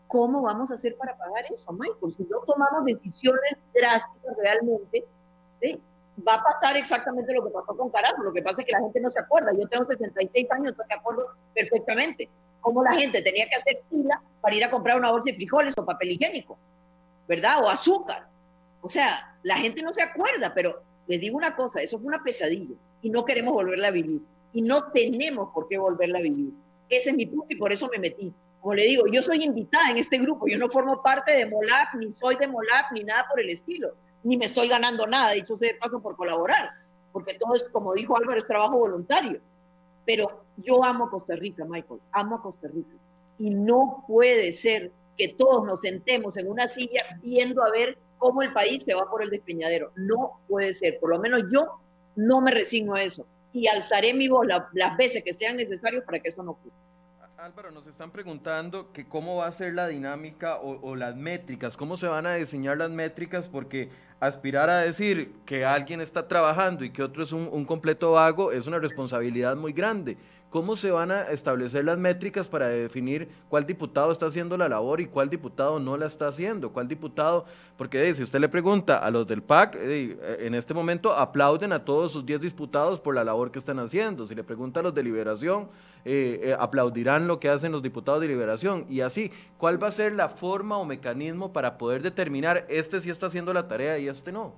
¿Cómo 0.07 0.41
vamos 0.41 0.71
a 0.71 0.75
hacer 0.75 0.95
para 0.95 1.15
pagar 1.17 1.45
eso, 1.51 1.71
Michael? 1.73 2.13
Si 2.13 2.23
no 2.23 2.39
tomamos 2.39 2.85
decisiones 2.85 3.57
drásticas 3.73 4.37
realmente, 4.37 5.05
va 6.25 6.35
a 6.35 6.43
pasar 6.43 6.77
exactamente 6.77 7.33
lo 7.33 7.43
que 7.43 7.51
pasó 7.51 7.75
con 7.75 7.89
Carajo. 7.89 8.23
Lo 8.23 8.33
que 8.33 8.41
pasa 8.41 8.61
es 8.61 8.65
que 8.65 8.71
la 8.71 8.79
gente 8.79 8.99
no 8.99 9.09
se 9.09 9.19
acuerda. 9.19 9.51
Yo 9.53 9.67
tengo 9.67 9.85
66 9.85 10.51
años, 10.51 10.69
entonces 10.69 10.87
me 10.89 10.95
acuerdo 10.95 11.27
perfectamente 11.53 12.29
cómo 12.61 12.83
la 12.83 12.93
gente 12.93 13.21
tenía 13.21 13.47
que 13.47 13.55
hacer 13.55 13.81
fila 13.89 14.21
para 14.41 14.55
ir 14.55 14.63
a 14.63 14.69
comprar 14.69 14.97
una 14.97 15.11
bolsa 15.11 15.25
de 15.25 15.35
frijoles 15.35 15.73
o 15.77 15.85
papel 15.85 16.11
higiénico, 16.11 16.57
¿verdad? 17.27 17.63
O 17.63 17.69
azúcar. 17.69 18.27
O 18.81 18.89
sea, 18.89 19.35
la 19.43 19.57
gente 19.57 19.81
no 19.81 19.93
se 19.93 20.01
acuerda, 20.01 20.53
pero 20.53 20.81
les 21.07 21.21
digo 21.21 21.37
una 21.37 21.55
cosa, 21.55 21.81
eso 21.81 21.97
fue 21.97 22.07
una 22.07 22.23
pesadilla 22.23 22.75
y 23.01 23.09
no 23.09 23.25
queremos 23.25 23.53
volverla 23.53 23.87
a 23.87 23.91
vivir. 23.91 24.21
Y 24.53 24.61
no 24.61 24.91
tenemos 24.91 25.49
por 25.53 25.67
qué 25.67 25.77
volverla 25.77 26.19
a 26.19 26.21
vivir. 26.21 26.51
Ese 26.89 27.09
es 27.09 27.15
mi 27.15 27.25
punto 27.25 27.47
y 27.49 27.55
por 27.55 27.71
eso 27.71 27.89
me 27.91 27.99
metí. 27.99 28.33
Como 28.59 28.73
le 28.73 28.83
digo, 28.83 29.05
yo 29.07 29.21
soy 29.21 29.43
invitada 29.43 29.91
en 29.91 29.97
este 29.97 30.17
grupo, 30.17 30.47
yo 30.47 30.57
no 30.57 30.69
formo 30.69 31.01
parte 31.01 31.31
de 31.31 31.45
MOLAP, 31.45 31.93
ni 31.99 32.13
soy 32.13 32.35
de 32.35 32.47
MOLAP, 32.47 32.91
ni 32.93 33.03
nada 33.03 33.25
por 33.29 33.39
el 33.39 33.49
estilo, 33.49 33.93
ni 34.23 34.35
me 34.35 34.45
estoy 34.45 34.67
ganando 34.67 35.05
nada, 35.05 35.31
dicho 35.31 35.57
sea 35.57 35.71
de 35.71 35.77
paso 35.77 36.01
por 36.01 36.15
colaborar, 36.15 36.71
porque 37.11 37.35
todo 37.35 37.55
es, 37.55 37.63
como 37.65 37.93
dijo 37.93 38.17
Álvaro, 38.17 38.37
es 38.37 38.45
trabajo 38.45 38.77
voluntario. 38.77 39.39
Pero 40.05 40.43
yo 40.57 40.83
amo 40.83 41.09
Costa 41.09 41.35
Rica, 41.35 41.65
Michael, 41.65 41.99
amo 42.11 42.41
Costa 42.41 42.67
Rica. 42.67 42.95
Y 43.37 43.51
no 43.51 44.03
puede 44.07 44.51
ser 44.51 44.91
que 45.17 45.29
todos 45.29 45.65
nos 45.65 45.81
sentemos 45.81 46.35
en 46.37 46.49
una 46.49 46.67
silla 46.67 47.03
viendo 47.21 47.63
a 47.63 47.71
ver 47.71 47.97
cómo 48.17 48.41
el 48.41 48.53
país 48.53 48.83
se 48.83 48.93
va 48.93 49.09
por 49.09 49.23
el 49.23 49.29
despeñadero. 49.29 49.91
No 49.95 50.39
puede 50.47 50.73
ser, 50.73 50.99
por 50.99 51.09
lo 51.09 51.19
menos 51.19 51.43
yo 51.51 51.79
no 52.15 52.41
me 52.41 52.51
resigno 52.51 52.95
a 52.95 53.03
eso 53.03 53.25
y 53.53 53.67
alzaré 53.67 54.13
mi 54.13 54.27
voz 54.27 54.45
las 54.47 54.97
veces 54.97 55.23
que 55.23 55.33
sean 55.33 55.57
necesarias 55.57 56.03
para 56.03 56.19
que 56.19 56.29
eso 56.29 56.43
no 56.43 56.51
ocurra. 56.51 56.75
Álvaro, 57.37 57.69
nos 57.69 57.85
están 57.85 58.11
preguntando 58.11 58.91
que 58.91 59.07
cómo 59.07 59.37
va 59.37 59.47
a 59.47 59.51
ser 59.51 59.75
la 59.75 59.87
dinámica 59.87 60.57
o, 60.57 60.95
las 60.95 61.15
métricas, 61.15 61.77
cómo 61.77 61.95
se 61.95 62.07
van 62.07 62.25
a 62.25 62.33
diseñar 62.33 62.79
las 62.79 62.89
métricas, 62.89 63.47
porque 63.47 63.89
aspirar 64.19 64.71
a 64.71 64.79
decir 64.79 65.35
que 65.45 65.63
alguien 65.63 66.01
está 66.01 66.27
trabajando 66.27 66.83
y 66.83 66.89
que 66.89 67.03
otro 67.03 67.21
es 67.21 67.31
un 67.31 67.65
completo 67.65 68.13
vago 68.13 68.51
es 68.51 68.65
una 68.65 68.79
responsabilidad 68.79 69.55
muy 69.55 69.71
grande. 69.71 70.17
¿Cómo 70.49 70.77
se 70.77 70.91
van 70.91 71.11
a 71.11 71.23
establecer 71.23 71.83
las 71.83 71.97
métricas 71.97 72.47
para 72.47 72.69
definir 72.69 73.27
cuál 73.49 73.65
diputado 73.65 74.13
está 74.13 74.27
haciendo 74.27 74.55
la 74.57 74.69
labor 74.69 75.01
y 75.01 75.07
cuál 75.07 75.29
diputado 75.29 75.77
no 75.77 75.97
la 75.97 76.05
está 76.05 76.29
haciendo? 76.29 76.71
¿Cuál 76.71 76.87
diputado? 76.87 77.45
Porque 77.77 78.13
si 78.13 78.23
usted 78.23 78.39
le 78.39 78.47
pregunta 78.47 78.97
a 78.97 79.11
los 79.11 79.27
del 79.27 79.43
PAC, 79.43 79.75
en 79.75 80.55
este 80.55 80.73
momento 80.73 81.13
aplauden 81.13 81.73
a 81.73 81.83
todos 81.83 82.13
sus 82.13 82.25
10 82.25 82.39
diputados 82.39 82.97
por 82.97 83.13
la 83.13 83.25
labor 83.25 83.51
que 83.51 83.59
están 83.59 83.77
haciendo. 83.79 84.25
Si 84.25 84.35
le 84.35 84.43
pregunta 84.43 84.79
a 84.79 84.83
los 84.83 84.95
de 84.95 85.03
Liberación, 85.03 85.67
eh, 86.05 86.39
eh, 86.41 86.55
aplaudirán 86.57 87.27
lo 87.27 87.41
que 87.41 87.49
hacen 87.49 87.73
los 87.73 87.83
diputados 87.83 88.21
de 88.21 88.29
Liberación. 88.29 88.85
Y 88.89 89.01
así, 89.01 89.33
¿cuál 89.57 89.81
va 89.83 89.89
a 89.89 89.91
ser 89.91 90.13
la 90.13 90.29
forma 90.29 90.77
o 90.77 90.85
mecanismo 90.85 91.51
para 91.51 91.77
poder 91.77 92.01
determinar 92.01 92.65
este 92.69 93.01
sí 93.01 93.09
está 93.09 93.27
haciendo 93.27 93.53
la 93.53 93.67
tarea 93.67 93.99
y 93.99 94.07
este 94.07 94.31
no? 94.31 94.53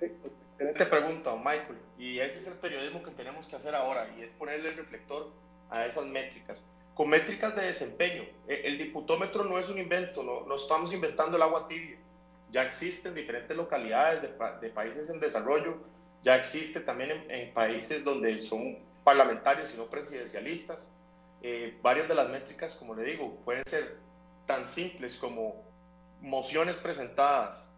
Excelente 0.00 0.86
pregunta, 0.86 1.34
Michael. 1.34 1.85
Y 1.98 2.18
ese 2.18 2.38
es 2.38 2.46
el 2.46 2.54
periodismo 2.54 3.02
que 3.02 3.10
tenemos 3.10 3.46
que 3.46 3.56
hacer 3.56 3.74
ahora 3.74 4.08
y 4.18 4.22
es 4.22 4.30
ponerle 4.32 4.70
el 4.70 4.76
reflector 4.76 5.30
a 5.70 5.86
esas 5.86 6.06
métricas. 6.06 6.64
Con 6.94 7.08
métricas 7.08 7.54
de 7.56 7.62
desempeño. 7.62 8.24
E, 8.48 8.62
el 8.64 8.78
diputómetro 8.78 9.44
no 9.44 9.58
es 9.58 9.68
un 9.68 9.78
invento, 9.78 10.22
no, 10.22 10.46
no 10.46 10.56
estamos 10.56 10.92
inventando 10.92 11.36
el 11.36 11.42
agua 11.42 11.68
tibia. 11.68 11.96
Ya 12.52 12.62
existe 12.62 13.08
en 13.08 13.14
diferentes 13.14 13.56
localidades 13.56 14.22
de, 14.22 14.68
países 14.70 15.10
en 15.10 15.20
desarrollo, 15.20 15.78
ya 16.22 16.36
existe 16.36 16.80
también 16.80 17.24
en, 17.28 17.52
países 17.52 18.04
donde 18.04 18.38
son 18.38 18.78
parlamentarios 19.04 19.72
y 19.74 19.76
no 19.76 19.86
presidencialistas. 19.86 20.86
Eh, 21.42 21.76
varias 21.82 22.08
de 22.08 22.14
las 22.14 22.28
métricas, 22.28 22.74
como 22.76 22.94
le 22.94 23.04
digo, 23.04 23.36
pueden 23.44 23.62
ser 23.66 23.98
tan 24.46 24.66
simples 24.66 25.16
como 25.16 25.62
mociones 26.20 26.76
presentadas, 26.76 27.70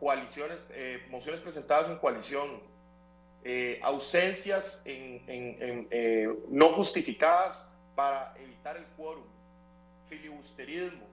coaliciones, 0.00 0.58
eh, 0.70 1.06
mociones 1.10 1.40
presentadas 1.40 1.88
en 1.88 1.98
coalición, 1.98 2.60
eh, 3.50 3.80
ausencias 3.82 4.82
eh, 4.84 6.28
no 6.50 6.68
justificadas 6.74 7.66
para 7.94 8.34
evitar 8.36 8.76
el 8.76 8.84
quórum, 8.94 9.24
filibusterismo, 10.06 11.06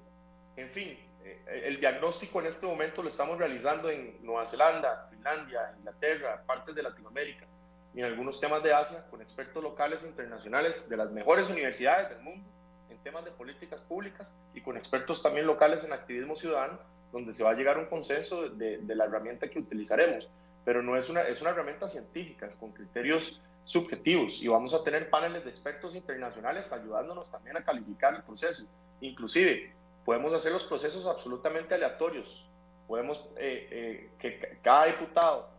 en 0.57 0.69
fin, 0.69 0.99
eh, 1.23 1.63
el 1.63 1.79
diagnóstico 1.79 2.41
en 2.41 2.47
este 2.47 2.65
momento 2.65 3.01
lo 3.01 3.07
estamos 3.07 3.37
realizando 3.37 3.89
en 3.89 4.17
Nueva 4.21 4.45
Zelanda, 4.45 5.07
Finlandia, 5.11 5.75
Inglaterra, 5.77 6.43
partes 6.45 6.75
de 6.75 6.83
Latinoamérica 6.83 7.45
y 7.93 7.99
en 7.99 8.05
algunos 8.07 8.41
temas 8.41 8.61
de 8.61 8.73
Asia 8.73 9.05
con 9.09 9.21
expertos 9.21 9.63
locales 9.63 10.03
e 10.03 10.07
internacionales 10.07 10.89
de 10.89 10.97
las 10.97 11.11
mejores 11.11 11.49
universidades 11.49 12.09
del 12.09 12.19
mundo 12.19 12.45
en 12.89 12.97
temas 12.97 13.23
de 13.23 13.31
políticas 13.31 13.79
públicas 13.79 14.33
y 14.53 14.59
con 14.59 14.75
expertos 14.75 15.23
también 15.23 15.47
locales 15.47 15.85
en 15.85 15.93
activismo 15.93 16.35
ciudadano, 16.35 16.79
donde 17.13 17.31
se 17.31 17.45
va 17.45 17.51
a 17.51 17.53
llegar 17.53 17.77
a 17.77 17.79
un 17.79 17.85
consenso 17.85 18.49
de, 18.49 18.79
de 18.79 18.95
la 18.95 19.05
herramienta 19.05 19.47
que 19.47 19.59
utilizaremos 19.59 20.29
pero 20.65 20.81
no 20.81 20.97
es 20.97 21.09
una, 21.09 21.21
es 21.21 21.41
una 21.41 21.51
herramienta 21.51 21.87
científica, 21.87 22.49
con 22.59 22.71
criterios 22.71 23.39
subjetivos 23.63 24.41
y 24.41 24.47
vamos 24.47 24.73
a 24.73 24.83
tener 24.83 25.09
paneles 25.09 25.43
de 25.43 25.51
expertos 25.51 25.95
internacionales 25.95 26.71
ayudándonos 26.71 27.31
también 27.31 27.57
a 27.57 27.63
calificar 27.63 28.15
el 28.15 28.23
proceso. 28.23 28.65
Inclusive, 29.01 29.73
podemos 30.03 30.33
hacer 30.33 30.51
los 30.51 30.63
procesos 30.63 31.05
absolutamente 31.05 31.73
aleatorios. 31.75 32.45
Podemos, 32.87 33.25
eh, 33.37 33.67
eh, 33.71 34.09
que 34.19 34.59
cada 34.61 34.85
diputado 34.85 35.49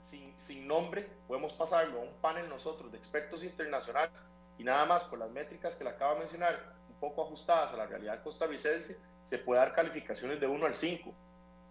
sin, 0.00 0.34
sin, 0.38 0.66
nombre, 0.66 1.06
podemos 1.28 1.52
pasarlo 1.52 2.00
a 2.00 2.02
un 2.02 2.12
panel 2.20 2.48
nosotros 2.48 2.90
de 2.90 2.98
expertos 2.98 3.44
internacionales 3.44 4.22
y 4.58 4.64
nada 4.64 4.84
más 4.86 5.04
con 5.04 5.18
las 5.18 5.30
métricas 5.30 5.74
que 5.74 5.84
le 5.84 5.90
acabo 5.90 6.14
de 6.14 6.20
mencionar, 6.20 6.74
un 6.88 6.96
poco 6.96 7.22
ajustadas 7.22 7.72
a 7.74 7.76
la 7.76 7.86
realidad 7.86 8.22
costarricense, 8.22 8.98
se 9.22 9.38
puede 9.38 9.60
dar 9.60 9.74
calificaciones 9.74 10.40
de 10.40 10.46
1 10.46 10.66
al 10.66 10.74
5. 10.74 11.14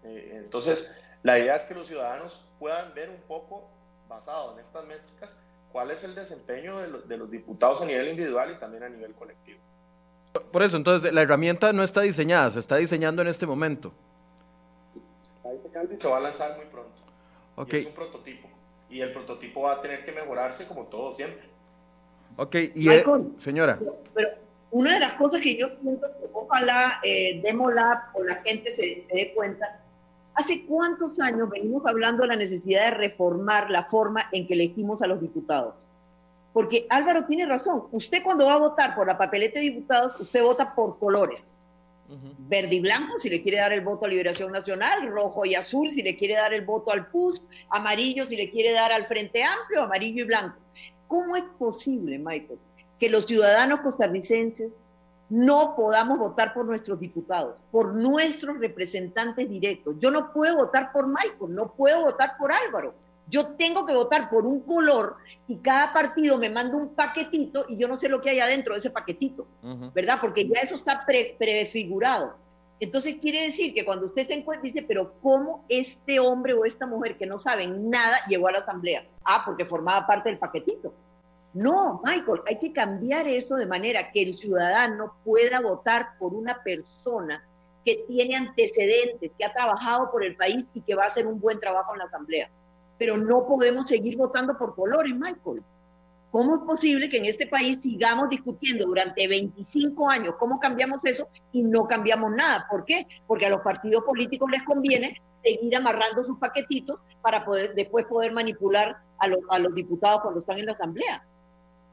Eh, 0.03 0.31
entonces, 0.35 0.95
la 1.23 1.37
idea 1.37 1.55
es 1.55 1.63
que 1.63 1.73
los 1.73 1.87
ciudadanos 1.87 2.43
puedan 2.59 2.93
ver 2.93 3.09
un 3.09 3.21
poco, 3.27 3.69
basado 4.09 4.53
en 4.53 4.59
estas 4.59 4.85
métricas, 4.85 5.37
cuál 5.71 5.91
es 5.91 6.03
el 6.03 6.15
desempeño 6.15 6.79
de, 6.79 7.17
los 7.17 7.29
diputados 7.29 7.81
a 7.81 7.85
nivel 7.85 8.09
individual 8.09 8.51
y 8.51 8.59
también 8.59 8.83
a 8.83 8.89
nivel 8.89 9.13
colectivo. 9.13 9.59
Por 10.51 10.63
eso, 10.63 10.77
entonces, 10.77 11.13
la 11.13 11.21
herramienta 11.21 11.73
no 11.73 11.83
está 11.83 12.01
diseñada, 12.01 12.51
se 12.51 12.59
está 12.59 12.77
diseñando 12.77 13.21
en 13.21 13.27
este 13.27 13.45
momento. 13.45 13.91
Se 15.99 16.07
va 16.07 16.17
a 16.17 16.21
lanzar 16.21 16.57
muy 16.57 16.65
pronto. 16.67 16.91
Okay. 17.55 17.81
es 17.81 17.87
un 17.87 17.93
prototipo. 17.93 18.47
Y 18.89 19.01
el 19.01 19.11
prototipo 19.11 19.63
va 19.63 19.73
a 19.73 19.81
tener 19.81 20.05
que 20.05 20.11
mejorarse 20.11 20.67
como 20.67 20.85
todo 20.85 21.11
siempre. 21.11 21.49
Ok, 22.37 22.55
y 22.73 22.89
eh, 22.89 23.03
señora. 23.37 23.77
Pero, 24.13 24.29
una 24.71 24.93
de 24.93 24.99
las 25.01 25.13
cosas 25.13 25.41
que 25.41 25.57
yo 25.57 25.67
siento 25.81 26.07
que 26.07 26.29
ojalá 26.33 26.99
eh, 27.03 27.41
la 27.43 28.09
o 28.13 28.23
la 28.23 28.35
gente 28.35 28.71
se, 28.71 29.05
se 29.05 29.13
dé 29.13 29.33
cuenta 29.35 29.80
¿Hace 30.33 30.65
cuántos 30.65 31.19
años 31.19 31.49
venimos 31.49 31.85
hablando 31.85 32.23
de 32.23 32.29
la 32.29 32.35
necesidad 32.35 32.85
de 32.85 32.91
reformar 32.91 33.69
la 33.69 33.85
forma 33.85 34.29
en 34.31 34.47
que 34.47 34.53
elegimos 34.53 35.01
a 35.01 35.07
los 35.07 35.19
diputados? 35.19 35.75
Porque 36.53 36.85
Álvaro 36.89 37.25
tiene 37.25 37.45
razón. 37.45 37.83
Usted 37.91 38.23
cuando 38.23 38.45
va 38.45 38.55
a 38.55 38.59
votar 38.59 38.95
por 38.95 39.07
la 39.07 39.17
papeleta 39.17 39.59
de 39.59 39.65
diputados, 39.65 40.19
usted 40.19 40.41
vota 40.41 40.73
por 40.73 40.97
colores. 40.99 41.45
Verde 42.39 42.75
y 42.75 42.79
blanco 42.81 43.19
si 43.21 43.29
le 43.29 43.41
quiere 43.41 43.59
dar 43.59 43.71
el 43.71 43.79
voto 43.81 44.05
a 44.05 44.09
Liberación 44.09 44.51
Nacional, 44.51 45.07
rojo 45.09 45.45
y 45.45 45.55
azul 45.55 45.91
si 45.91 46.03
le 46.03 46.17
quiere 46.17 46.33
dar 46.33 46.53
el 46.53 46.65
voto 46.65 46.91
al 46.91 47.07
PUS, 47.07 47.41
amarillo 47.69 48.25
si 48.25 48.35
le 48.35 48.51
quiere 48.51 48.73
dar 48.73 48.91
al 48.91 49.05
Frente 49.05 49.43
Amplio, 49.43 49.83
amarillo 49.83 50.23
y 50.23 50.27
blanco. 50.27 50.57
¿Cómo 51.07 51.37
es 51.37 51.43
posible, 51.57 52.17
Michael, 52.17 52.59
que 52.99 53.09
los 53.09 53.25
ciudadanos 53.25 53.79
costarricenses 53.79 54.71
no 55.31 55.77
podamos 55.77 56.19
votar 56.19 56.53
por 56.53 56.65
nuestros 56.65 56.99
diputados, 56.99 57.55
por 57.71 57.93
nuestros 57.93 58.59
representantes 58.59 59.49
directos. 59.49 59.95
Yo 59.97 60.11
no 60.11 60.33
puedo 60.33 60.57
votar 60.57 60.91
por 60.91 61.07
Michael, 61.07 61.55
no 61.55 61.71
puedo 61.71 62.01
votar 62.01 62.35
por 62.37 62.51
Álvaro. 62.51 62.93
Yo 63.29 63.55
tengo 63.55 63.85
que 63.85 63.93
votar 63.93 64.29
por 64.29 64.45
un 64.45 64.59
color 64.59 65.15
y 65.47 65.55
cada 65.59 65.93
partido 65.93 66.37
me 66.37 66.49
manda 66.49 66.75
un 66.75 66.95
paquetito 66.95 67.65
y 67.69 67.77
yo 67.77 67.87
no 67.87 67.97
sé 67.97 68.09
lo 68.09 68.19
que 68.19 68.29
hay 68.29 68.41
adentro 68.41 68.73
de 68.73 68.81
ese 68.81 68.89
paquetito, 68.89 69.47
¿verdad? 69.93 70.17
Porque 70.19 70.45
ya 70.45 70.59
eso 70.59 70.75
está 70.75 71.05
prefigurado. 71.37 72.35
Entonces 72.81 73.15
quiere 73.21 73.43
decir 73.43 73.73
que 73.73 73.85
cuando 73.85 74.07
usted 74.07 74.27
se 74.27 74.33
encuentra, 74.33 74.63
dice, 74.63 74.83
pero 74.85 75.13
¿cómo 75.21 75.63
este 75.69 76.19
hombre 76.19 76.53
o 76.53 76.65
esta 76.65 76.85
mujer 76.85 77.17
que 77.17 77.25
no 77.25 77.39
saben 77.39 77.89
nada 77.89 78.17
llegó 78.27 78.49
a 78.49 78.51
la 78.51 78.57
asamblea? 78.57 79.05
Ah, 79.23 79.43
porque 79.45 79.63
formaba 79.63 80.05
parte 80.05 80.27
del 80.27 80.39
paquetito. 80.39 80.93
No, 81.53 82.01
Michael, 82.03 82.41
hay 82.47 82.59
que 82.59 82.71
cambiar 82.71 83.27
eso 83.27 83.55
de 83.55 83.65
manera 83.65 84.11
que 84.11 84.21
el 84.21 84.33
ciudadano 84.33 85.15
pueda 85.25 85.59
votar 85.59 86.17
por 86.17 86.33
una 86.33 86.63
persona 86.63 87.43
que 87.83 88.05
tiene 88.07 88.35
antecedentes, 88.35 89.31
que 89.37 89.45
ha 89.45 89.51
trabajado 89.51 90.11
por 90.11 90.23
el 90.23 90.35
país 90.35 90.65
y 90.73 90.81
que 90.81 90.95
va 90.95 91.03
a 91.03 91.07
hacer 91.07 91.27
un 91.27 91.39
buen 91.39 91.59
trabajo 91.59 91.93
en 91.93 91.99
la 91.99 92.05
Asamblea. 92.05 92.49
Pero 92.97 93.17
no 93.17 93.45
podemos 93.45 93.87
seguir 93.87 94.15
votando 94.15 94.57
por 94.57 94.75
colores, 94.75 95.13
Michael. 95.13 95.63
¿Cómo 96.31 96.55
es 96.55 96.61
posible 96.61 97.09
que 97.09 97.17
en 97.17 97.25
este 97.25 97.47
país 97.47 97.79
sigamos 97.81 98.29
discutiendo 98.29 98.85
durante 98.85 99.27
25 99.27 100.09
años 100.09 100.35
cómo 100.39 100.59
cambiamos 100.59 101.03
eso 101.03 101.27
y 101.51 101.63
no 101.63 101.85
cambiamos 101.87 102.31
nada? 102.31 102.65
¿Por 102.71 102.85
qué? 102.85 103.05
Porque 103.27 103.47
a 103.47 103.49
los 103.49 103.59
partidos 103.59 104.05
políticos 104.05 104.49
les 104.49 104.63
conviene 104.63 105.21
seguir 105.43 105.75
amarrando 105.75 106.23
sus 106.23 106.37
paquetitos 106.37 106.99
para 107.21 107.43
poder, 107.43 107.73
después 107.73 108.05
poder 108.05 108.31
manipular 108.31 108.97
a 109.17 109.59
los 109.59 109.75
diputados 109.75 110.21
cuando 110.21 110.39
están 110.39 110.57
en 110.59 110.67
la 110.67 110.71
Asamblea. 110.71 111.21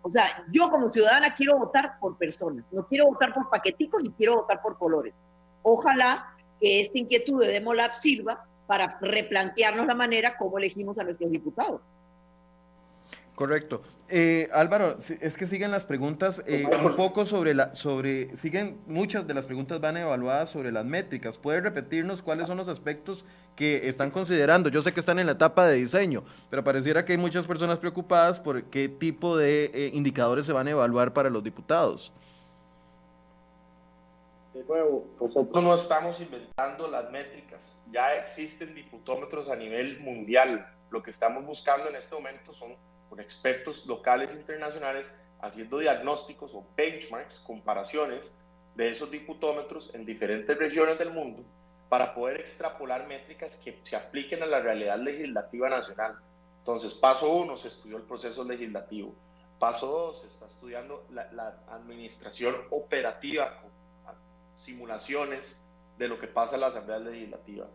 O 0.02 0.10
sea, 0.10 0.44
yo 0.50 0.70
como 0.70 0.90
ciudadana 0.90 1.34
quiero 1.34 1.58
votar 1.58 1.98
por 1.98 2.16
personas, 2.16 2.64
no 2.70 2.86
quiero 2.86 3.06
votar 3.06 3.34
por 3.34 3.50
paqueticos 3.50 4.02
ni 4.02 4.10
quiero 4.12 4.36
votar 4.36 4.62
por 4.62 4.78
colores. 4.78 5.14
Ojalá 5.62 6.34
que 6.60 6.80
esta 6.80 6.98
inquietud 6.98 7.40
de 7.40 7.52
Demolab 7.52 7.94
sirva 7.94 8.44
para 8.66 8.98
replantearnos 9.00 9.86
la 9.86 9.94
manera 9.94 10.36
como 10.36 10.58
elegimos 10.58 10.98
a 10.98 11.04
nuestros 11.04 11.30
diputados. 11.30 11.80
Correcto. 13.38 13.82
Eh, 14.08 14.48
Álvaro, 14.52 14.96
es 14.98 15.36
que 15.36 15.46
siguen 15.46 15.70
las 15.70 15.84
preguntas 15.86 16.42
eh, 16.44 16.68
un 16.84 16.96
poco 16.96 17.24
sobre 17.24 17.54
la, 17.54 17.72
sobre, 17.72 18.36
siguen 18.36 18.80
muchas 18.88 19.28
de 19.28 19.32
las 19.32 19.46
preguntas 19.46 19.80
van 19.80 19.96
evaluadas 19.96 20.50
sobre 20.50 20.72
las 20.72 20.84
métricas. 20.84 21.38
¿Puede 21.38 21.60
repetirnos 21.60 22.20
cuáles 22.20 22.48
son 22.48 22.56
los 22.56 22.66
aspectos 22.66 23.24
que 23.54 23.88
están 23.88 24.10
considerando? 24.10 24.70
Yo 24.70 24.82
sé 24.82 24.92
que 24.92 24.98
están 24.98 25.20
en 25.20 25.26
la 25.26 25.34
etapa 25.34 25.68
de 25.68 25.76
diseño, 25.76 26.24
pero 26.50 26.64
pareciera 26.64 27.04
que 27.04 27.12
hay 27.12 27.18
muchas 27.18 27.46
personas 27.46 27.78
preocupadas 27.78 28.40
por 28.40 28.64
qué 28.64 28.88
tipo 28.88 29.36
de 29.36 29.70
eh, 29.72 29.90
indicadores 29.94 30.44
se 30.44 30.52
van 30.52 30.66
a 30.66 30.70
evaluar 30.70 31.12
para 31.12 31.30
los 31.30 31.44
diputados. 31.44 32.12
De 34.52 34.64
nuevo, 34.64 35.06
nosotros 35.20 35.62
no 35.62 35.76
estamos 35.76 36.20
inventando 36.20 36.88
las 36.88 37.08
métricas. 37.12 37.80
Ya 37.92 38.14
existen 38.14 38.74
diputómetros 38.74 39.48
a 39.48 39.54
nivel 39.54 40.00
mundial. 40.00 40.74
Lo 40.90 41.04
que 41.04 41.10
estamos 41.10 41.46
buscando 41.46 41.88
en 41.88 41.94
este 41.94 42.16
momento 42.16 42.52
son 42.52 42.74
con 43.08 43.20
expertos 43.20 43.86
locales 43.86 44.32
e 44.32 44.36
internacionales 44.36 45.10
haciendo 45.40 45.78
diagnósticos 45.78 46.54
o 46.54 46.66
benchmarks, 46.76 47.38
comparaciones 47.40 48.34
de 48.74 48.90
esos 48.90 49.10
diputómetros 49.10 49.90
en 49.94 50.04
diferentes 50.04 50.56
regiones 50.56 50.98
del 50.98 51.10
mundo, 51.10 51.42
para 51.88 52.14
poder 52.14 52.40
extrapolar 52.40 53.06
métricas 53.06 53.56
que 53.56 53.80
se 53.82 53.96
apliquen 53.96 54.42
a 54.42 54.46
la 54.46 54.60
realidad 54.60 54.98
legislativa 54.98 55.68
nacional. 55.68 56.16
Entonces, 56.58 56.94
paso 56.94 57.32
uno, 57.32 57.56
se 57.56 57.68
estudió 57.68 57.96
el 57.96 58.02
proceso 58.02 58.44
legislativo. 58.44 59.14
Paso 59.58 59.86
dos, 59.86 60.20
se 60.20 60.28
está 60.28 60.46
estudiando 60.46 61.04
la, 61.10 61.56
administración 61.70 62.56
operativa, 62.70 63.58
simulaciones 64.54 65.64
de 65.96 66.08
lo 66.08 66.18
que 66.18 66.28
pasa 66.28 66.56
en 66.56 66.60
la 66.60 66.66
Asamblea 66.68 66.98
Legislativa. 66.98 67.66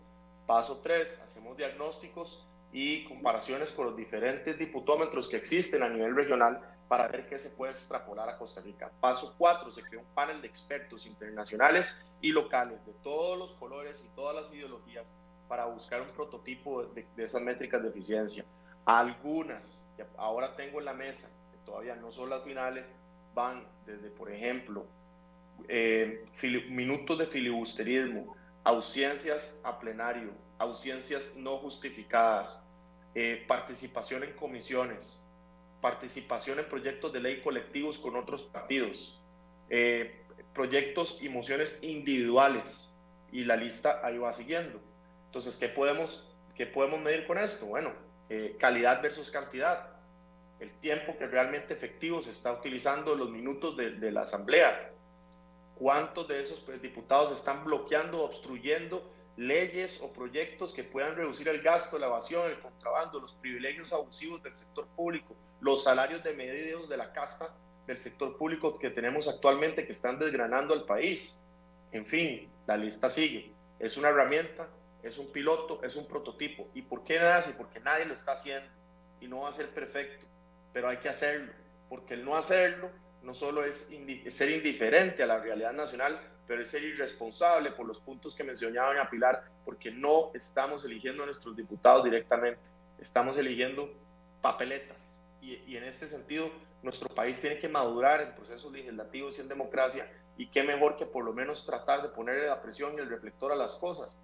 Paso 0.46 0.80
tres, 0.84 1.20
hacemos 1.24 1.58
diagnósticos 1.58 2.46
y 2.74 3.06
comparaciones 3.06 3.72
con 3.72 3.86
los 3.86 3.96
diferentes 3.96 4.58
diputómetros 4.58 5.30
que 5.30 5.38
existen 5.38 5.84
a 5.84 5.90
nivel 5.90 6.16
regional 6.16 6.60
para 6.88 7.08
ver 7.08 7.28
qué 7.28 7.38
se 7.38 7.52
puede 7.52 7.72
extrapolar 7.72 8.28
a 8.30 8.38
Costa 8.38 8.62
Rica. 8.62 8.92
Paso 9.00 9.36
cuatro, 9.38 9.72
se 9.72 9.84
creó 9.84 10.02
un 10.02 10.08
panel 10.14 10.42
de 10.42 10.48
expertos 10.48 11.06
internacionales 11.06 12.04
y 12.20 12.32
locales 12.32 12.86
de 12.86 12.94
todos 13.04 13.38
los 13.38 13.54
colores 13.54 14.04
y 14.04 14.10
todas 14.16 14.36
las 14.36 14.54
ideologías 14.54 15.14
para 15.48 15.66
buscar 15.66 16.02
un 16.02 16.10
prototipo 16.10 16.84
de, 16.84 17.06
esas 17.18 17.42
métricas 17.42 17.82
de 17.84 17.90
eficiencia. 17.90 18.44
Algunas 18.86 19.88
que 19.96 20.04
ahora 20.18 20.56
tengo 20.56 20.80
en 20.80 20.86
la 20.86 20.94
mesa, 20.94 21.30
que 21.52 21.58
todavía 21.66 21.96
no 21.96 22.12
son 22.12 22.30
las 22.30 22.44
finales, 22.44 22.92
van 23.36 23.64
desde, 23.86 24.10
por 24.10 24.32
ejemplo, 24.32 24.86
eh, 25.68 26.26
minutos 26.70 27.20
de 27.20 27.28
filibusterismo, 27.28 28.36
ausencias 28.64 29.60
a 29.64 29.80
plenario, 29.80 30.32
ausencias 30.58 31.34
no 31.36 31.58
justificadas, 31.58 32.63
eh, 33.16 33.44
participación 33.48 34.24
en 34.24 34.34
comisiones, 34.34 35.24
participación 35.82 36.60
en 36.60 36.66
proyectos 36.66 37.14
de 37.14 37.20
ley 37.20 37.42
colectivos 37.42 38.00
con 38.00 38.16
otros 38.16 38.44
partidos, 38.44 39.20
eh, 39.70 40.22
proyectos 40.54 41.20
y 41.22 41.30
mociones 41.30 41.80
individuales, 41.84 42.94
y 43.32 43.44
la 43.44 43.56
lista 43.56 44.00
ahí 44.04 44.18
va 44.18 44.32
siguiendo. 44.32 44.80
Entonces, 45.26 45.58
¿qué 45.58 45.68
podemos, 45.68 46.32
qué 46.56 46.66
podemos 46.66 47.02
medir 47.02 47.26
con 47.26 47.38
esto? 47.38 47.66
Bueno, 47.66 47.92
eh, 48.30 48.56
calidad 48.60 49.02
versus 49.02 49.32
cantidad, 49.32 49.90
el 50.60 50.72
tiempo 50.80 51.18
que 51.18 51.28
realmente 51.28 51.74
efectivo 51.74 52.22
se 52.22 52.32
está 52.32 52.54
utilizando, 52.54 53.16
los 53.16 53.30
minutos 53.30 53.76
de, 53.76 54.12
la 54.12 54.22
asamblea, 54.22 54.92
cuántos 55.76 56.28
de 56.28 56.42
esos 56.42 56.60
pues, 56.62 56.82
diputados 56.82 57.32
están 57.32 57.66
bloqueando, 57.66 58.24
obstruyendo 58.24 59.13
leyes 59.38 60.00
o 60.02 60.12
proyectos 60.12 60.74
que 60.74 60.84
puedan 60.84 61.16
reducir 61.16 61.48
el 61.50 61.62
gasto, 61.62 61.98
la 61.98 62.08
evasión, 62.08 62.50
el 62.50 62.60
contrabando, 62.60 63.20
los 63.20 63.34
privilegios 63.34 63.92
abusivos 63.94 64.44
del 64.44 64.54
sector 64.54 64.88
público, 64.96 65.36
los 65.62 65.84
salarios 65.84 66.24
de 66.24 66.34
medios 66.34 66.90
de 66.90 66.98
la 66.98 67.12
casta 67.14 67.54
del 67.88 67.98
sector 67.98 68.38
público 68.38 68.78
que 68.80 68.90
tenemos 68.90 69.28
actualmente 69.28 69.86
que 69.86 69.92
están 69.92 70.20
desgranando 70.20 70.74
al 70.74 70.86
país. 70.86 71.40
En 71.92 72.06
fin, 72.06 72.50
la 72.68 72.78
lista 72.78 73.10
sigue. 73.10 73.52
Es 73.80 73.98
una 73.98 74.10
herramienta, 74.10 74.68
es 75.02 75.18
un 75.18 75.32
piloto, 75.32 75.84
es 75.84 75.96
un 75.96 76.08
prototipo. 76.08 76.70
¿Y 76.74 76.84
por 76.84 77.04
qué 77.04 77.20
así? 77.20 77.54
Porque 77.58 77.80
nadie 77.80 78.06
lo 78.06 78.14
está 78.14 78.34
haciendo 78.34 78.70
y 79.20 79.28
no 79.28 79.42
va 79.42 79.50
a 79.50 79.54
ser 79.54 79.70
perfecto, 79.70 80.26
pero 80.74 80.90
hay 80.90 80.98
que 80.98 81.10
hacerlo, 81.10 81.52
porque 81.88 82.16
el 82.16 82.26
no 82.26 82.36
hacerlo 82.36 82.90
no 83.22 83.34
solo 83.34 83.64
es 83.64 83.88
ser 84.30 84.50
indiferente 84.52 85.24
a 85.24 85.28
la 85.28 85.40
realidad 85.40 85.72
nacional, 85.72 86.20
pero 86.48 86.62
es 86.62 86.70
ser 86.70 86.84
irresponsable 86.84 87.72
por 87.72 87.86
los 87.86 88.00
puntos 88.00 88.36
que 88.36 88.44
mencionaba 88.44 88.90
doña 88.90 89.10
Pilar, 89.10 89.44
porque 89.66 89.92
no 89.92 90.32
estamos 90.34 90.84
eligiendo 90.84 91.24
a 91.24 91.26
nuestros 91.26 91.56
diputados 91.56 92.04
directamente, 92.04 92.62
estamos 93.00 93.38
eligiendo 93.38 93.90
papeletas. 94.42 95.10
Y, 95.42 95.56
y, 95.68 95.78
en 95.78 95.84
este 95.84 96.08
sentido, 96.08 96.50
nuestro 96.82 97.14
país 97.14 97.40
tiene 97.40 97.60
que 97.60 97.68
madurar 97.68 98.22
en 98.22 98.36
procesos 98.36 98.72
legislativos 98.72 99.38
y 99.38 99.42
en 99.42 99.50
democracia, 99.50 100.10
y 100.38 100.48
qué 100.48 100.64
mejor 100.64 100.98
que 100.98 101.06
por 101.06 101.24
lo 101.24 101.34
menos 101.34 101.66
tratar 101.66 102.02
de 102.02 102.10
ponerle 102.10 102.48
la 102.48 102.62
presión 102.62 102.96
y 102.96 103.00
el 103.00 103.10
reflector 103.10 103.52
a 103.52 103.56
las 103.56 103.74
cosas. 103.76 104.18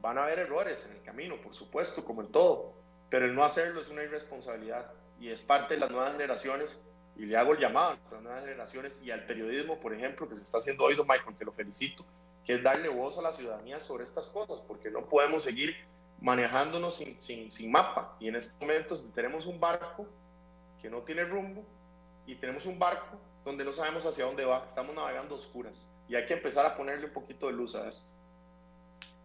Van 0.00 0.18
a 0.18 0.24
haber 0.24 0.40
errores 0.40 0.84
en 0.86 0.96
el 0.96 1.02
camino, 1.02 1.40
por 1.40 1.54
supuesto, 1.54 2.04
como 2.04 2.22
en 2.22 2.30
todo, 2.30 2.74
pero 3.08 3.24
el 3.26 3.34
no 3.34 3.44
hacerlo 3.44 3.80
es 3.80 3.88
una 3.88 4.02
irresponsabilidad 4.02 4.92
y 5.20 5.30
es 5.30 5.40
parte 5.40 5.74
de 5.74 5.80
las 5.80 5.90
nuevas 5.90 6.12
generaciones 6.12 6.80
y 7.18 7.26
le 7.26 7.36
hago 7.36 7.52
el 7.52 7.58
llamado 7.58 7.90
a 7.90 7.94
nuestras 7.96 8.22
nuevas 8.22 8.44
generaciones 8.44 9.00
y 9.02 9.10
al 9.10 9.26
periodismo, 9.26 9.78
por 9.80 9.92
ejemplo, 9.92 10.28
que 10.28 10.36
se 10.36 10.44
está 10.44 10.58
haciendo 10.58 10.84
hoy, 10.84 10.94
don 10.94 11.06
Michael, 11.06 11.36
que 11.36 11.44
lo 11.44 11.52
felicito, 11.52 12.04
que 12.44 12.54
es 12.54 12.62
darle 12.62 12.88
voz 12.88 13.18
a 13.18 13.22
la 13.22 13.32
ciudadanía 13.32 13.80
sobre 13.80 14.04
estas 14.04 14.28
cosas, 14.28 14.62
porque 14.66 14.90
no 14.90 15.04
podemos 15.06 15.42
seguir 15.42 15.74
manejándonos 16.20 16.96
sin, 16.96 17.20
sin, 17.20 17.50
sin 17.50 17.72
mapa. 17.72 18.16
Y 18.20 18.28
en 18.28 18.36
estos 18.36 18.60
momentos 18.60 19.04
tenemos 19.12 19.46
un 19.46 19.58
barco 19.58 20.06
que 20.80 20.88
no 20.88 21.02
tiene 21.02 21.24
rumbo 21.24 21.64
y 22.26 22.36
tenemos 22.36 22.66
un 22.66 22.78
barco 22.78 23.18
donde 23.44 23.64
no 23.64 23.72
sabemos 23.72 24.06
hacia 24.06 24.24
dónde 24.24 24.44
va, 24.44 24.64
estamos 24.66 24.94
navegando 24.94 25.34
oscuras 25.34 25.90
y 26.08 26.14
hay 26.14 26.26
que 26.26 26.34
empezar 26.34 26.66
a 26.66 26.76
ponerle 26.76 27.06
un 27.06 27.12
poquito 27.12 27.46
de 27.46 27.52
luz 27.52 27.74
a 27.74 27.88
esto. 27.88 28.06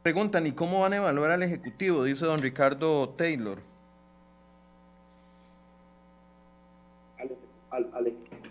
Preguntan, 0.02 0.48
¿y 0.48 0.52
cómo 0.54 0.82
van 0.82 0.94
a 0.94 0.98
evaluar 0.98 1.32
al 1.32 1.44
Ejecutivo? 1.44 2.04
Dice 2.04 2.26
don 2.26 2.40
Ricardo 2.40 3.10
Taylor. 3.10 3.60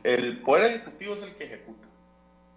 El 0.05 0.43
poder 0.43 0.67
ejecutivo 0.67 1.15
es 1.15 1.23
el 1.23 1.35
que 1.35 1.45
ejecuta 1.45 1.89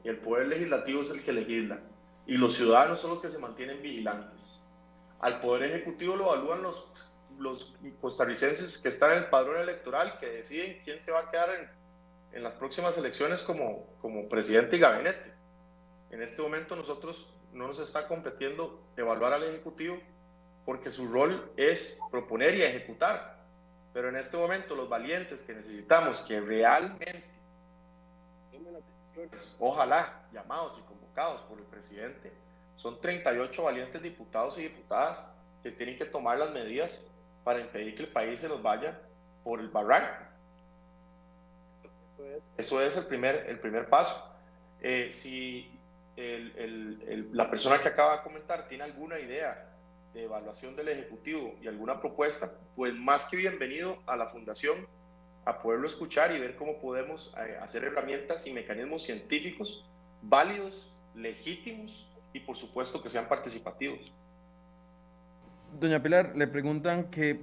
y 0.04 0.10
el 0.10 0.18
poder 0.18 0.48
legislativo 0.48 1.02
es 1.02 1.12
el 1.12 1.24
que 1.24 1.34
legisla 1.34 1.80
y 2.28 2.34
los 2.38 2.56
ciudadanos 2.56 3.00
son 3.00 3.12
los 3.12 3.22
que 3.22 3.30
se 3.30 3.38
mantienen 3.38 3.82
vigilantes. 3.82 4.62
Al 5.20 5.40
poder 5.42 5.64
ejecutivo 5.64 6.16
lo 6.16 6.34
evalúan 6.34 6.64
los, 6.64 7.14
los 7.38 7.76
costarricenses 8.02 8.78
que 8.78 8.90
están 8.90 9.12
en 9.12 9.18
el 9.20 9.30
padrón 9.30 9.60
electoral, 9.62 10.18
que 10.20 10.28
deciden 10.28 10.82
quién 10.84 11.02
se 11.02 11.12
va 11.12 11.22
a 11.22 11.32
quedar 11.32 11.50
en, 11.56 11.70
en 12.34 12.44
las 12.44 12.54
próximas 12.54 12.98
elecciones 12.98 13.42
como, 13.42 13.88
como 14.02 14.28
presidente 14.28 14.76
y 14.76 14.80
gabinete. 14.80 15.34
En 16.12 16.22
este 16.22 16.42
momento 16.42 16.76
nosotros 16.76 17.34
no 17.54 17.68
nos 17.68 17.80
está 17.80 18.08
competiendo 18.08 18.84
evaluar 18.98 19.34
al 19.34 19.44
ejecutivo 19.44 19.98
porque 20.66 20.92
su 20.92 21.08
rol 21.08 21.52
es 21.58 22.00
proponer 22.12 22.56
y 22.56 22.64
ejecutar. 22.64 23.35
Pero 23.96 24.10
en 24.10 24.18
este 24.18 24.36
momento 24.36 24.76
los 24.76 24.90
valientes 24.90 25.44
que 25.44 25.54
necesitamos 25.54 26.20
que 26.24 26.42
realmente 26.42 27.24
ojalá 29.58 30.22
llamados 30.34 30.78
y 30.78 30.82
convocados 30.82 31.42
por 31.44 31.58
el 31.60 31.64
presidente, 31.64 32.34
son 32.76 33.00
38 33.00 33.64
valientes 33.64 34.02
diputados 34.02 34.58
y 34.58 34.64
diputadas 34.64 35.26
que 35.64 35.72
tienen 35.72 35.98
que 35.98 36.04
tomar 36.04 36.38
las 36.38 36.52
medidas 36.52 37.08
para 37.46 37.62
impedir 37.62 37.96
que 37.96 38.04
el 38.04 38.10
país 38.10 38.42
se 38.42 38.50
nos 38.50 38.62
vaya 38.62 39.00
por 39.46 39.62
el 39.62 39.70
barranco. 39.70 40.26
Eso 42.58 42.82
es 42.82 42.98
el 42.98 43.06
primer, 43.06 43.46
el 43.48 43.60
primer 43.60 43.88
paso. 43.88 44.30
Eh, 44.82 45.08
si 45.14 45.72
la 47.32 47.50
persona 47.50 47.82
que 47.82 47.88
acaba 47.88 48.18
de 48.18 48.24
comentar 48.24 48.68
tiene 48.68 48.84
alguna 48.84 49.18
idea 49.22 49.70
de 50.16 50.24
evaluación 50.24 50.78
del 50.78 50.88
Ejecutivo 50.88 51.56
y 51.62 51.68
alguna 51.68 52.00
propuesta, 52.00 52.54
pues 52.76 52.96
más 52.96 53.26
que 53.26 53.36
bienvenido 53.36 53.98
a 54.08 54.16
la 54.16 54.28
Fundación 54.28 54.88
a 55.44 55.62
poderlo 55.62 55.86
escuchar 55.86 56.34
y 56.34 56.40
ver 56.40 56.56
cómo 56.56 56.80
podemos 56.80 57.34
eh, 57.38 57.58
hacer 57.62 57.84
herramientas 57.84 58.48
y 58.48 58.54
mecanismos 58.54 59.04
científicos 59.04 59.86
válidos, 60.22 60.90
legítimos 61.16 62.10
y 62.32 62.40
por 62.40 62.56
supuesto 62.56 63.04
que 63.04 63.10
sean 63.10 63.28
participativos. 63.28 64.14
Doña 65.80 66.02
Pilar, 66.02 66.32
le 66.34 66.48
preguntan 66.48 67.12
que 67.12 67.42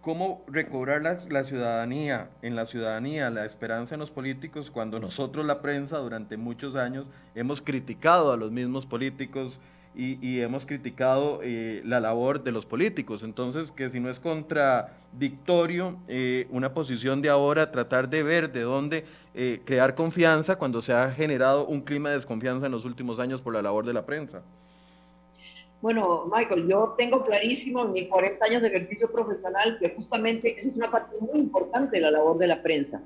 cómo 0.00 0.42
recobrar 0.48 1.02
la, 1.02 1.18
la, 1.28 1.44
ciudadanía, 1.44 2.30
en 2.40 2.56
la 2.56 2.64
ciudadanía, 2.64 3.28
la 3.28 3.44
esperanza 3.44 3.94
en 3.94 4.00
los 4.00 4.10
políticos, 4.10 4.70
cuando 4.70 4.98
nosotros, 4.98 5.44
la 5.44 5.60
prensa, 5.60 5.98
durante 5.98 6.38
muchos 6.38 6.76
años 6.76 7.10
hemos 7.34 7.60
criticado 7.60 8.32
a 8.32 8.38
los 8.38 8.50
mismos 8.52 8.86
políticos 8.86 9.60
y, 9.98 10.40
hemos 10.40 10.66
criticado 10.66 11.40
eh, 11.42 11.80
la 11.84 12.00
labor 12.00 12.42
de 12.42 12.52
los 12.52 12.66
políticos. 12.66 13.22
Entonces, 13.22 13.72
que 13.72 13.88
si 13.88 13.98
no 13.98 14.10
es 14.10 14.20
contradictorio 14.20 15.96
eh, 16.06 16.46
una 16.50 16.74
posición 16.74 17.22
de 17.22 17.30
ahora, 17.30 17.70
tratar 17.70 18.08
de 18.10 18.22
ver 18.22 18.52
de 18.52 18.60
dónde 18.60 19.04
eh, 19.34 19.60
crear 19.64 19.94
confianza 19.94 20.56
cuando 20.56 20.82
se 20.82 20.92
ha 20.92 21.10
generado 21.10 21.66
un 21.66 21.80
clima 21.80 22.10
de 22.10 22.16
desconfianza 22.16 22.66
en 22.66 22.72
los 22.72 22.84
últimos 22.84 23.18
años 23.18 23.40
por 23.40 23.54
la 23.54 23.62
labor 23.62 23.86
de 23.86 23.94
la 23.94 24.04
prensa. 24.04 24.42
Bueno, 25.80 26.30
Michael, 26.34 26.68
yo 26.68 26.94
tengo 26.98 27.24
clarísimo 27.24 27.84
en 27.84 27.92
mis 27.92 28.08
40 28.08 28.44
años 28.44 28.62
de 28.62 28.68
ejercicio 28.68 29.10
profesional 29.10 29.78
que 29.78 29.90
justamente 29.90 30.56
esa 30.56 30.68
es 30.68 30.76
una 30.76 30.90
parte 30.90 31.16
muy 31.20 31.38
importante 31.38 31.96
de 31.96 32.02
la 32.02 32.10
labor 32.10 32.36
de 32.38 32.48
la 32.48 32.62
prensa. 32.62 33.00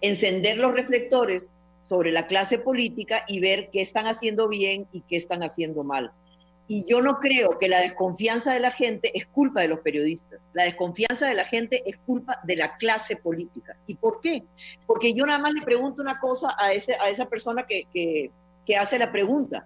Encender 0.00 0.58
los 0.58 0.72
reflectores 0.72 1.50
sobre 1.82 2.12
la 2.12 2.26
clase 2.26 2.58
política 2.58 3.24
y 3.26 3.40
ver 3.40 3.70
qué 3.72 3.80
están 3.80 4.06
haciendo 4.06 4.48
bien 4.48 4.86
y 4.92 5.00
qué 5.02 5.16
están 5.16 5.42
haciendo 5.42 5.82
mal. 5.84 6.12
Y 6.68 6.84
yo 6.84 7.00
no 7.00 7.18
creo 7.20 7.58
que 7.58 7.68
la 7.68 7.80
desconfianza 7.80 8.52
de 8.52 8.60
la 8.60 8.72
gente 8.72 9.16
es 9.16 9.26
culpa 9.26 9.60
de 9.60 9.68
los 9.68 9.80
periodistas. 9.80 10.40
La 10.52 10.64
desconfianza 10.64 11.26
de 11.26 11.34
la 11.34 11.44
gente 11.44 11.82
es 11.86 11.96
culpa 11.98 12.40
de 12.42 12.56
la 12.56 12.76
clase 12.76 13.16
política. 13.16 13.76
¿Y 13.86 13.94
por 13.94 14.20
qué? 14.20 14.42
Porque 14.86 15.14
yo 15.14 15.24
nada 15.24 15.38
más 15.38 15.52
le 15.52 15.62
pregunto 15.62 16.02
una 16.02 16.18
cosa 16.18 16.56
a, 16.58 16.72
ese, 16.72 16.94
a 16.94 17.08
esa 17.08 17.26
persona 17.26 17.66
que, 17.66 17.84
que, 17.92 18.30
que 18.64 18.76
hace 18.76 18.98
la 18.98 19.12
pregunta. 19.12 19.64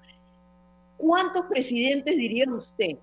¿Cuántos 0.99 1.47
presidentes 1.47 2.17
diría 2.17 2.45
usted 2.51 2.99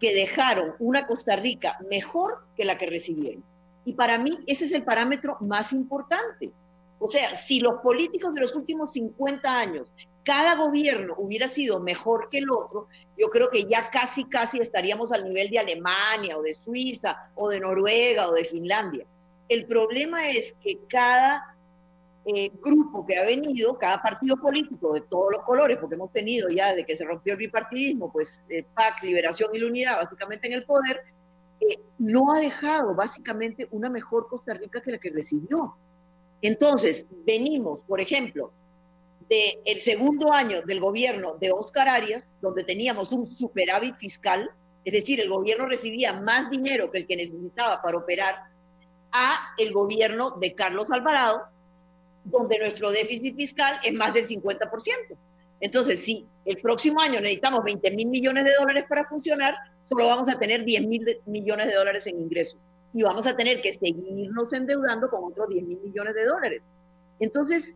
que 0.00 0.12
dejaron 0.12 0.74
una 0.80 1.06
Costa 1.06 1.36
Rica 1.36 1.78
mejor 1.88 2.44
que 2.56 2.64
la 2.64 2.76
que 2.76 2.86
recibieron? 2.86 3.44
Y 3.84 3.92
para 3.92 4.18
mí 4.18 4.40
ese 4.48 4.64
es 4.64 4.72
el 4.72 4.82
parámetro 4.82 5.36
más 5.40 5.72
importante. 5.72 6.50
O 6.98 7.08
sea, 7.08 7.34
si 7.36 7.60
los 7.60 7.80
políticos 7.80 8.34
de 8.34 8.40
los 8.40 8.54
últimos 8.56 8.92
50 8.92 9.48
años, 9.48 9.86
cada 10.26 10.56
gobierno 10.56 11.14
hubiera 11.18 11.46
sido 11.46 11.78
mejor 11.78 12.28
que 12.28 12.38
el 12.38 12.50
otro, 12.50 12.88
yo 13.16 13.30
creo 13.30 13.48
que 13.48 13.64
ya 13.66 13.90
casi, 13.90 14.24
casi 14.24 14.58
estaríamos 14.58 15.12
al 15.12 15.22
nivel 15.22 15.48
de 15.50 15.60
Alemania 15.60 16.36
o 16.36 16.42
de 16.42 16.52
Suiza 16.52 17.30
o 17.36 17.48
de 17.48 17.60
Noruega 17.60 18.28
o 18.28 18.32
de 18.32 18.44
Finlandia. 18.44 19.06
El 19.48 19.66
problema 19.66 20.28
es 20.28 20.52
que 20.60 20.80
cada 20.88 21.56
eh, 22.24 22.50
grupo 22.60 23.06
que 23.06 23.16
ha 23.16 23.24
venido, 23.24 23.78
cada 23.78 24.02
partido 24.02 24.36
político 24.36 24.94
de 24.94 25.02
todos 25.02 25.30
los 25.30 25.44
colores, 25.44 25.78
porque 25.78 25.94
hemos 25.94 26.10
tenido 26.10 26.48
ya 26.48 26.70
desde 26.70 26.84
que 26.84 26.96
se 26.96 27.04
rompió 27.04 27.34
el 27.34 27.38
bipartidismo, 27.38 28.10
pues 28.10 28.42
eh, 28.48 28.64
PAC, 28.74 29.04
Liberación 29.04 29.54
y 29.54 29.60
la 29.60 29.68
Unidad, 29.68 29.96
básicamente 29.98 30.48
en 30.48 30.54
el 30.54 30.64
poder, 30.64 31.04
eh, 31.60 31.78
no 31.98 32.32
ha 32.32 32.40
dejado 32.40 32.96
básicamente 32.96 33.68
una 33.70 33.88
mejor 33.88 34.26
Costa 34.26 34.54
Rica 34.54 34.80
que 34.80 34.90
la 34.90 34.98
que 34.98 35.10
recibió. 35.10 35.76
Entonces, 36.42 37.06
venimos, 37.24 37.78
por 37.82 38.00
ejemplo, 38.00 38.50
del 39.28 39.58
el 39.64 39.80
segundo 39.80 40.32
año 40.32 40.62
del 40.62 40.80
gobierno 40.80 41.36
de 41.40 41.52
Oscar 41.52 41.88
Arias, 41.88 42.28
donde 42.40 42.64
teníamos 42.64 43.12
un 43.12 43.30
superávit 43.36 43.96
fiscal, 43.96 44.50
es 44.84 44.92
decir, 44.92 45.20
el 45.20 45.28
gobierno 45.28 45.66
recibía 45.66 46.12
más 46.12 46.48
dinero 46.50 46.90
que 46.90 46.98
el 46.98 47.06
que 47.06 47.16
necesitaba 47.16 47.82
para 47.82 47.98
operar, 47.98 48.36
a 49.12 49.54
el 49.58 49.72
gobierno 49.72 50.32
de 50.32 50.54
Carlos 50.54 50.88
Alvarado, 50.90 51.42
donde 52.24 52.58
nuestro 52.58 52.90
déficit 52.90 53.34
fiscal 53.36 53.78
es 53.82 53.92
más 53.94 54.12
del 54.12 54.26
50%. 54.26 54.68
Entonces, 55.60 56.00
si 56.04 56.26
el 56.44 56.58
próximo 56.58 57.00
año 57.00 57.20
necesitamos 57.20 57.64
20 57.64 57.90
mil 57.92 58.08
millones 58.08 58.44
de 58.44 58.54
dólares 58.58 58.84
para 58.88 59.08
funcionar, 59.08 59.54
solo 59.88 60.06
vamos 60.06 60.28
a 60.28 60.38
tener 60.38 60.64
10 60.64 60.86
mil 60.86 61.18
millones 61.26 61.66
de 61.66 61.74
dólares 61.74 62.06
en 62.06 62.20
ingresos 62.20 62.58
y 62.92 63.02
vamos 63.02 63.26
a 63.26 63.36
tener 63.36 63.60
que 63.60 63.72
seguirnos 63.72 64.52
endeudando 64.52 65.08
con 65.08 65.24
otros 65.24 65.48
10 65.48 65.64
mil 65.64 65.78
millones 65.80 66.14
de 66.14 66.24
dólares. 66.24 66.62
Entonces, 67.20 67.74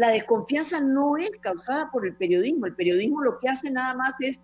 la 0.00 0.08
desconfianza 0.08 0.80
no 0.80 1.18
es 1.18 1.30
causada 1.42 1.90
por 1.90 2.06
el 2.06 2.16
periodismo. 2.16 2.64
El 2.64 2.74
periodismo 2.74 3.20
lo 3.20 3.38
que 3.38 3.50
hace 3.50 3.70
nada 3.70 3.92
más 3.92 4.14
es 4.20 4.40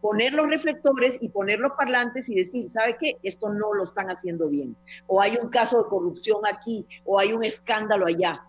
poner 0.00 0.32
los 0.32 0.48
reflectores 0.48 1.18
y 1.20 1.30
poner 1.30 1.58
los 1.58 1.72
parlantes 1.72 2.28
y 2.28 2.36
decir, 2.36 2.70
¿sabe 2.70 2.96
qué? 2.96 3.16
Esto 3.24 3.48
no 3.48 3.74
lo 3.74 3.82
están 3.82 4.08
haciendo 4.08 4.48
bien. 4.48 4.76
O 5.08 5.20
hay 5.20 5.36
un 5.42 5.48
caso 5.48 5.82
de 5.82 5.88
corrupción 5.88 6.42
aquí, 6.46 6.86
o 7.04 7.18
hay 7.18 7.32
un 7.32 7.42
escándalo 7.42 8.06
allá, 8.06 8.44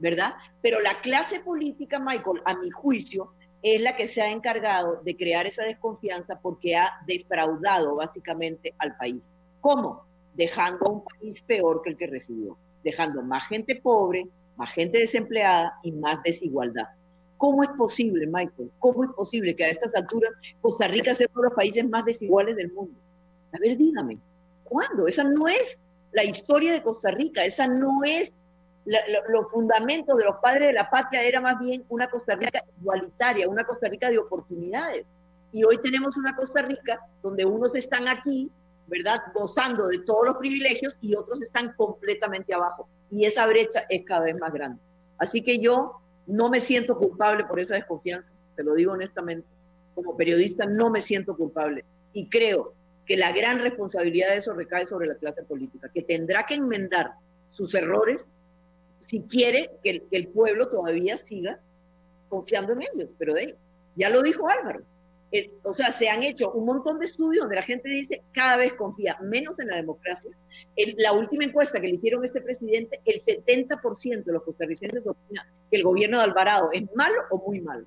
¿verdad? 0.00 0.34
Pero 0.60 0.80
la 0.80 1.00
clase 1.00 1.40
política, 1.40 1.98
Michael, 1.98 2.42
a 2.44 2.58
mi 2.58 2.70
juicio, 2.70 3.32
es 3.62 3.80
la 3.80 3.96
que 3.96 4.06
se 4.06 4.20
ha 4.20 4.28
encargado 4.28 5.00
de 5.02 5.16
crear 5.16 5.46
esa 5.46 5.64
desconfianza 5.64 6.38
porque 6.38 6.76
ha 6.76 6.90
defraudado 7.06 7.94
básicamente 7.96 8.74
al 8.76 8.98
país. 8.98 9.30
¿Cómo? 9.62 10.04
Dejando 10.34 10.90
un 10.90 11.04
país 11.04 11.40
peor 11.40 11.80
que 11.80 11.88
el 11.88 11.96
que 11.96 12.06
recibió, 12.06 12.58
dejando 12.84 13.22
más 13.22 13.48
gente 13.48 13.76
pobre, 13.76 14.28
más 14.56 14.72
gente 14.72 14.98
desempleada 14.98 15.78
y 15.82 15.92
más 15.92 16.22
desigualdad. 16.22 16.88
¿Cómo 17.38 17.62
es 17.62 17.70
posible, 17.70 18.26
Michael? 18.26 18.70
¿Cómo 18.78 19.04
es 19.04 19.10
posible 19.10 19.56
que 19.56 19.64
a 19.64 19.68
estas 19.68 19.94
alturas 19.94 20.32
Costa 20.60 20.86
Rica 20.86 21.14
sea 21.14 21.26
uno 21.32 21.42
de 21.42 21.48
los 21.48 21.56
países 21.56 21.88
más 21.88 22.04
desiguales 22.04 22.54
del 22.54 22.72
mundo? 22.72 22.94
A 23.52 23.58
ver, 23.58 23.76
dígame, 23.76 24.18
¿cuándo? 24.64 25.08
Esa 25.08 25.24
no 25.24 25.48
es 25.48 25.78
la 26.12 26.24
historia 26.24 26.72
de 26.72 26.82
Costa 26.82 27.10
Rica, 27.10 27.44
esa 27.44 27.66
no 27.66 28.04
es 28.04 28.32
los 28.84 29.50
fundamentos 29.50 30.16
de 30.16 30.24
los 30.24 30.36
padres 30.36 30.68
de 30.68 30.72
la 30.72 30.90
patria 30.90 31.22
era 31.22 31.40
más 31.40 31.58
bien 31.60 31.84
una 31.88 32.10
Costa 32.10 32.34
Rica 32.34 32.64
igualitaria, 32.80 33.48
una 33.48 33.64
Costa 33.64 33.88
Rica 33.88 34.10
de 34.10 34.18
oportunidades. 34.18 35.06
Y 35.52 35.64
hoy 35.64 35.78
tenemos 35.78 36.16
una 36.16 36.34
Costa 36.34 36.62
Rica 36.62 37.00
donde 37.22 37.44
unos 37.44 37.74
están 37.76 38.08
aquí, 38.08 38.50
¿verdad? 38.92 39.22
Gozando 39.32 39.88
de 39.88 40.00
todos 40.00 40.26
los 40.26 40.36
privilegios 40.36 40.96
y 41.00 41.14
otros 41.14 41.40
están 41.40 41.72
completamente 41.72 42.52
abajo. 42.52 42.88
Y 43.10 43.24
esa 43.24 43.46
brecha 43.46 43.84
es 43.88 44.04
cada 44.04 44.26
vez 44.26 44.38
más 44.38 44.52
grande. 44.52 44.78
Así 45.16 45.40
que 45.40 45.58
yo 45.58 45.98
no 46.26 46.50
me 46.50 46.60
siento 46.60 46.98
culpable 46.98 47.44
por 47.44 47.58
esa 47.58 47.74
desconfianza, 47.74 48.28
se 48.54 48.62
lo 48.62 48.74
digo 48.74 48.92
honestamente. 48.92 49.48
Como 49.94 50.14
periodista 50.16 50.66
no 50.66 50.90
me 50.90 51.00
siento 51.00 51.34
culpable. 51.34 51.84
Y 52.12 52.28
creo 52.28 52.74
que 53.06 53.16
la 53.16 53.32
gran 53.32 53.60
responsabilidad 53.60 54.28
de 54.28 54.36
eso 54.36 54.52
recae 54.52 54.84
sobre 54.84 55.06
la 55.06 55.14
clase 55.14 55.42
política, 55.42 55.90
que 55.92 56.02
tendrá 56.02 56.44
que 56.44 56.54
enmendar 56.54 57.14
sus 57.48 57.74
errores 57.74 58.26
si 59.06 59.22
quiere 59.22 59.70
que 59.82 60.06
el, 60.10 60.28
pueblo 60.28 60.68
todavía 60.68 61.16
siga 61.16 61.58
confiando 62.28 62.72
en 62.72 62.82
ellos, 62.82 63.10
pero 63.18 63.34
de 63.34 63.56
ya 63.96 64.08
lo 64.08 64.22
dijo 64.22 64.48
Álvaro. 64.48 64.82
O 65.62 65.74
sea, 65.74 65.90
se 65.90 66.08
han 66.08 66.22
hecho 66.22 66.52
un 66.52 66.66
montón 66.66 66.98
de 66.98 67.06
estudios 67.06 67.44
donde 67.44 67.56
la 67.56 67.62
gente 67.62 67.88
dice 67.88 68.22
cada 68.32 68.56
vez 68.56 68.74
confía 68.74 69.18
menos 69.22 69.58
en 69.58 69.68
la 69.68 69.76
democracia. 69.76 70.30
la 70.98 71.12
última 71.12 71.44
encuesta 71.44 71.80
que 71.80 71.88
le 71.88 71.94
hicieron 71.94 72.22
a 72.22 72.26
este 72.26 72.40
presidente, 72.40 73.00
el 73.04 73.22
70% 73.22 74.24
de 74.24 74.32
los 74.32 74.42
costarricenses 74.42 75.06
opinan 75.06 75.46
que 75.70 75.76
el 75.76 75.84
gobierno 75.84 76.18
de 76.18 76.24
Alvarado 76.24 76.70
es 76.72 76.84
malo 76.94 77.22
o 77.30 77.38
muy 77.38 77.60
malo. 77.60 77.86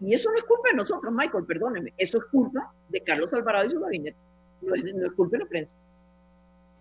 Y 0.00 0.14
eso 0.14 0.30
no 0.30 0.38
es 0.38 0.44
culpa 0.44 0.68
de 0.70 0.76
nosotros, 0.76 1.12
Michael, 1.12 1.44
perdóneme. 1.44 1.92
Eso 1.96 2.18
es 2.18 2.24
culpa 2.26 2.72
de 2.88 3.00
Carlos 3.00 3.32
Alvarado 3.32 3.66
y 3.66 3.70
su 3.70 3.80
gabinete. 3.80 4.16
No 4.62 4.74
es, 4.74 4.84
no 4.84 5.06
es 5.06 5.12
culpa 5.12 5.36
de 5.36 5.42
la 5.44 5.48
prensa. 5.48 5.72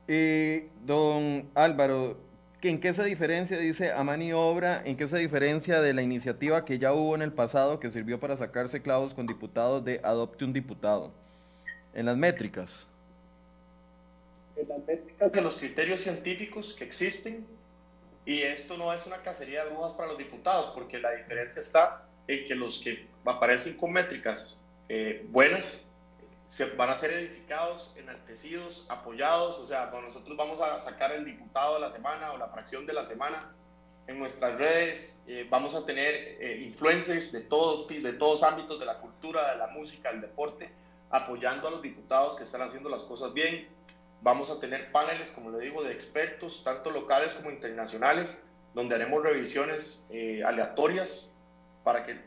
Eh, 0.08 0.70
don 0.86 1.50
Álvaro, 1.56 2.18
¿En 2.64 2.80
qué 2.80 2.92
se 2.94 3.04
diferencia, 3.04 3.58
dice 3.60 3.92
a 3.92 4.04
maniobra, 4.04 4.82
en 4.84 4.98
qué 4.98 5.08
se 5.08 5.18
diferencia 5.20 5.80
de 5.80 5.94
la 5.94 6.02
iniciativa 6.02 6.66
que 6.66 6.80
ya 6.80 6.92
hubo 6.92 7.14
en 7.14 7.22
el 7.22 7.32
pasado 7.32 7.80
que 7.80 7.92
sirvió 7.92 8.20
para 8.20 8.36
sacarse 8.36 8.82
clavos 8.82 9.14
con 9.14 9.28
diputados 9.28 9.86
de 9.86 10.02
adopte 10.04 10.44
un 10.44 10.54
diputado? 10.54 11.12
En 11.94 12.08
las 12.08 12.18
métricas. 12.18 12.88
En 14.56 14.68
las 14.68 14.80
métricas 14.88 15.32
de 15.32 15.42
los 15.42 15.56
criterios 15.56 16.02
científicos 16.02 16.74
que 16.74 16.84
existen, 16.84 17.46
y 18.26 18.42
esto 18.42 18.76
no 18.76 18.92
es 18.92 19.06
una 19.06 19.18
cacería 19.18 19.64
de 19.64 19.70
brujas 19.70 19.94
para 19.94 20.10
los 20.10 20.18
diputados, 20.18 20.72
porque 20.74 21.00
la 21.00 21.12
diferencia 21.12 21.60
está 21.60 22.08
en 22.28 22.48
que 22.48 22.56
los 22.56 22.82
que 22.82 23.06
aparecen 23.24 23.78
con 23.78 23.94
métricas 23.94 24.60
eh, 24.90 25.26
buenas 25.30 25.87
se 26.48 26.66
van 26.76 26.90
a 26.90 26.96
ser 26.96 27.12
edificados, 27.12 27.94
enaltecidos, 27.98 28.86
apoyados. 28.90 29.60
O 29.60 29.66
sea, 29.66 29.90
cuando 29.90 30.08
nosotros 30.10 30.38
vamos 30.38 30.60
a 30.62 30.80
sacar 30.80 31.12
el 31.12 31.26
diputado 31.26 31.76
de 31.76 31.82
la 31.82 31.90
semana 31.90 32.32
o 32.32 32.38
la 32.38 32.48
fracción 32.48 32.86
de 32.86 32.94
la 32.94 33.04
semana 33.04 33.52
en 34.08 34.20
nuestras 34.20 34.58
redes, 34.58 35.22
eh, 35.28 35.46
vamos 35.50 35.76
a 35.76 35.86
tener 35.86 36.38
eh, 36.40 36.62
influencers 36.66 37.32
de, 37.34 37.42
todo, 37.42 37.86
de 37.88 38.14
todos 38.14 38.44
ámbitos 38.44 38.80
de 38.80 38.86
la 38.86 39.00
cultura, 39.00 39.52
de 39.52 39.58
la 39.58 39.68
música, 39.68 40.12
del 40.12 40.22
deporte, 40.22 40.70
apoyando 41.10 41.68
a 41.68 41.72
los 41.72 41.82
diputados 41.82 42.36
que 42.36 42.44
están 42.44 42.62
haciendo 42.62 42.90
las 42.90 43.02
cosas 43.02 43.34
bien. 43.34 43.68
Vamos 44.22 44.50
a 44.50 44.60
tener 44.60 44.92
paneles, 44.94 45.30
como 45.32 45.52
le 45.52 45.60
digo, 45.60 45.84
de 45.84 45.92
expertos, 45.92 46.64
tanto 46.64 46.90
locales 46.92 47.34
como 47.34 47.52
internacionales, 47.52 48.42
donde 48.74 48.96
haremos 48.96 49.22
revisiones 49.22 50.06
eh, 50.10 50.42
aleatorias 50.44 51.34
para 51.84 52.06
que 52.06 52.18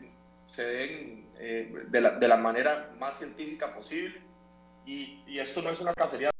se 0.47 0.65
den 0.65 1.30
eh, 1.43 1.73
de, 1.89 2.01
la, 2.03 2.11
de, 2.19 2.29
la, 2.29 2.37
manera 2.37 2.91
más 2.99 3.17
científica 3.17 3.75
posible. 3.75 4.21
Y, 4.85 5.25
y, 5.27 5.39
esto 5.39 5.63
no 5.63 5.71
es 5.71 5.81
una 5.81 5.95
cacería, 5.95 6.31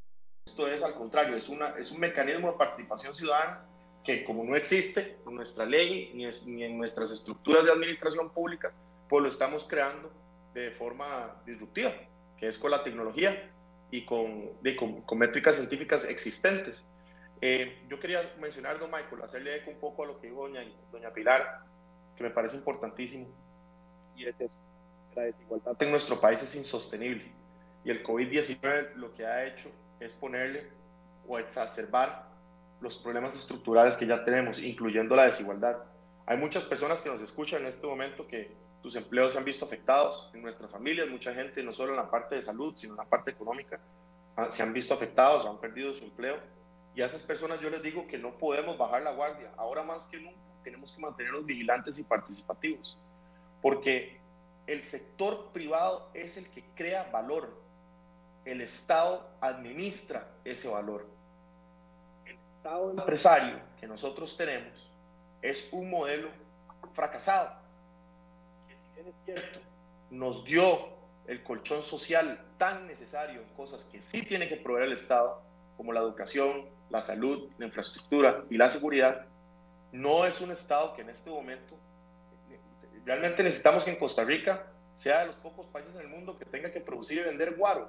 esto 0.47 0.69
es 0.69 0.83
al 0.83 0.95
contrario, 0.95 1.37
es, 1.37 1.49
una, 1.49 1.71
es 1.79 1.91
un 1.91 2.01
mecanismo 2.01 2.53
de 2.53 2.59
participación 2.59 3.15
ciudadana 3.15 3.65
que 4.05 4.25
como 4.25 4.45
no 4.45 4.57
existe 4.57 5.17
en 5.27 5.35
nuestra 5.35 5.65
ley 5.65 6.13
ni, 6.15 6.27
ni 6.53 6.65
en 6.65 6.77
nuestras 6.77 7.11
estructuras 7.11 7.65
de 7.65 7.73
administración 7.73 8.29
pública, 8.31 8.73
pues 9.09 9.23
lo 9.23 9.29
estamos 9.29 9.65
creando 9.65 10.11
de 10.53 10.71
forma 10.73 11.41
disruptiva, 11.47 11.95
que 12.37 12.49
es 12.49 12.59
con 12.59 12.71
la 12.71 12.83
tecnología 12.83 13.51
y 13.91 14.05
con, 14.05 14.51
de, 14.63 14.77
con, 14.77 15.01
con 15.03 15.19
métricas 15.19 15.57
científicas 15.57 16.05
existentes. 16.05 16.87
Eh, 17.41 17.85
yo 17.89 17.99
quería 17.99 18.35
mencionar, 18.39 18.79
don 18.79 18.91
Michael, 18.91 19.23
hacerle 19.23 19.57
eco 19.57 19.71
un 19.71 19.79
poco 19.79 20.05
a 20.05 20.07
lo 20.07 20.21
que 20.21 20.27
dijo 20.27 20.47
doña, 20.47 20.63
doña 20.93 21.11
Pilar, 21.11 21.61
que 22.17 22.23
me 22.23 22.31
parece 22.31 22.57
importantísimo 22.57 23.29
y 24.15 24.27
es 24.27 24.39
eso. 24.39 24.70
La 25.15 25.23
desigualdad 25.23 25.77
en 25.83 25.91
nuestro 25.91 26.21
país 26.21 26.43
es 26.43 26.55
insostenible 26.55 27.33
y 27.85 27.91
el 27.91 28.05
COVID-19 28.05 28.95
lo 28.95 29.15
que 29.15 29.27
ha 29.27 29.45
hecho 29.45 29.71
es 29.99 30.13
ponerle 30.13 30.71
o 31.27 31.39
exacerbar 31.39 32.29
los 32.81 32.99
problemas 32.99 33.35
estructurales 33.35 33.97
que 33.97 34.07
ya 34.07 34.25
tenemos, 34.25 34.59
incluyendo 34.59 35.17
la 35.17 35.25
desigualdad. 35.25 35.79
Hay 36.27 36.37
muchas 36.39 36.65
personas 36.65 37.01
que 37.01 37.09
nos 37.09 37.21
escuchan 37.21 37.63
en 37.63 37.67
este 37.67 37.87
momento 37.87 38.27
que 38.27 38.55
sus 38.83 38.95
empleos 38.97 39.33
se 39.33 39.39
han 39.39 39.45
visto 39.45 39.65
afectados 39.65 40.31
en 40.33 40.43
nuestras 40.43 40.71
familias, 40.71 41.09
mucha 41.09 41.35
gente, 41.35 41.63
no 41.63 41.73
solo 41.73 41.93
en 41.93 41.97
la 41.97 42.11
parte 42.11 42.37
de 42.37 42.43
salud, 42.43 42.75
sino 42.77 42.95
en 42.95 42.99
la 42.99 43.05
parte 43.05 43.33
económica, 43.33 43.79
ah, 44.37 44.51
se 44.51 44.63
han 44.63 44.73
visto 44.73 44.95
afectados, 44.95 45.45
han 45.45 45.59
perdido 45.59 45.93
su 45.93 46.05
empleo. 46.05 46.39
Y 46.95 47.03
a 47.03 47.07
esas 47.07 47.23
personas 47.23 47.61
yo 47.61 47.69
les 47.69 47.83
digo 47.83 48.07
que 48.07 48.19
no 48.19 48.39
podemos 48.39 48.79
bajar 48.79 49.03
la 49.03 49.13
guardia. 49.13 49.51
Ahora 49.57 49.83
más 49.83 50.07
que 50.07 50.19
nunca 50.19 50.39
tenemos 50.63 50.93
que 50.93 51.03
mantenernos 51.03 51.45
vigilantes 51.45 51.99
y 51.99 52.05
participativos 52.05 52.99
porque 53.61 54.20
el 54.71 54.85
sector 54.85 55.49
privado 55.53 56.09
es 56.15 56.37
el 56.37 56.49
que 56.49 56.63
crea 56.77 57.11
valor, 57.11 57.53
el 58.45 58.61
Estado 58.61 59.29
administra 59.41 60.29
ese 60.45 60.69
valor. 60.69 61.09
El 62.25 62.37
Estado 62.57 62.91
empresario 62.93 63.59
que 63.81 63.89
nosotros 63.89 64.37
tenemos 64.37 64.89
es 65.43 65.69
un 65.73 65.91
modelo 65.91 66.29
fracasado, 66.95 67.51
que 68.69 68.77
si 68.77 68.83
bien 68.95 69.09
es 69.09 69.15
cierto, 69.25 69.59
nos 70.11 70.45
dio 70.45 70.91
el 71.27 71.43
colchón 71.43 71.83
social 71.83 72.41
tan 72.57 72.87
necesario 72.87 73.41
en 73.43 73.49
cosas 73.55 73.87
que 73.87 74.01
sí 74.01 74.23
tiene 74.23 74.49
que 74.49 74.57
proveer 74.57 74.87
el 74.87 74.93
Estado, 74.93 75.43
como 75.77 75.93
la 75.93 76.01
educación, 76.01 76.67
la 76.91 77.03
salud, 77.03 77.51
la 77.59 77.67
infraestructura 77.67 78.45
y 78.49 78.57
la 78.57 78.69
seguridad, 78.69 79.27
no 79.91 80.25
es 80.27 80.41
un 80.41 80.53
Estado 80.53 80.95
que 80.95 81.03
en 81.03 81.11
este 81.11 81.29
momento, 81.29 81.75
realmente 83.05 83.43
necesitamos 83.43 83.85
que 83.85 83.91
en 83.91 83.97
Costa 83.97 84.25
Rica 84.25 84.67
sea 84.95 85.21
de 85.21 85.27
los 85.27 85.37
pocos 85.37 85.67
países 85.67 85.95
en 85.95 86.03
el 86.03 86.09
mundo 86.09 86.39
que 86.39 86.45
tenga 86.45 86.73
que 86.73 86.81
producir 86.81 87.19
y 87.19 87.23
vender 87.23 87.57
guaro. 87.57 87.89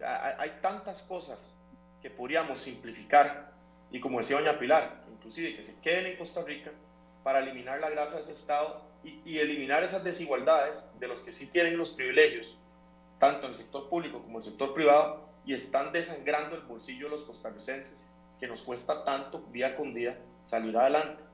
Hay 0.00 0.58
tantas 0.62 1.02
cosas 1.02 1.52
que 2.00 2.10
podríamos 2.10 2.60
simplificar 2.60 3.52
y 3.90 4.00
como 4.00 4.18
decía 4.18 4.36
doña 4.36 4.58
Pilar, 4.58 5.02
inclusive 5.12 5.56
que 5.56 5.62
se 5.62 5.78
queden 5.80 6.06
en 6.06 6.16
Costa 6.16 6.42
Rica 6.42 6.70
para 7.22 7.40
eliminar 7.40 7.80
la 7.80 7.90
grasa 7.90 8.16
de 8.16 8.22
ese 8.22 8.32
Estado 8.32 8.82
y, 9.02 9.20
y 9.24 9.38
eliminar 9.38 9.82
esas 9.82 10.04
desigualdades 10.04 10.90
de 10.98 11.08
los 11.08 11.20
que 11.20 11.32
sí 11.32 11.50
tienen 11.50 11.76
los 11.76 11.90
privilegios, 11.90 12.56
tanto 13.18 13.46
en 13.46 13.52
el 13.52 13.56
sector 13.56 13.88
público 13.88 14.18
como 14.22 14.32
en 14.32 14.36
el 14.36 14.42
sector 14.42 14.74
privado, 14.74 15.28
y 15.44 15.54
están 15.54 15.92
desangrando 15.92 16.56
el 16.56 16.62
bolsillo 16.62 17.06
de 17.06 17.12
los 17.12 17.24
costarricenses, 17.24 18.06
que 18.38 18.46
nos 18.46 18.62
cuesta 18.62 19.04
tanto 19.04 19.40
día 19.50 19.76
con 19.76 19.94
día 19.94 20.18
salir 20.44 20.76
adelante. 20.76 21.24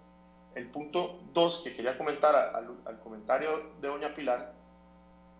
El 0.54 0.66
punto 0.68 1.20
dos 1.32 1.62
que 1.64 1.74
quería 1.74 1.98
comentar 1.98 2.34
al, 2.34 3.00
comentario 3.00 3.72
de 3.80 3.88
doña 3.88 4.14
Pilar 4.14 4.52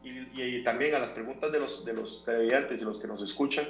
y, 0.02 0.62
también 0.64 0.94
a 0.94 0.98
las 0.98 1.12
preguntas 1.12 1.50
de 1.50 1.60
los, 1.60 1.84
de 1.84 1.92
los 1.94 2.24
televidentes 2.24 2.80
y 2.80 2.84
los 2.84 3.00
que 3.00 3.06
nos 3.06 3.22
escuchan, 3.22 3.66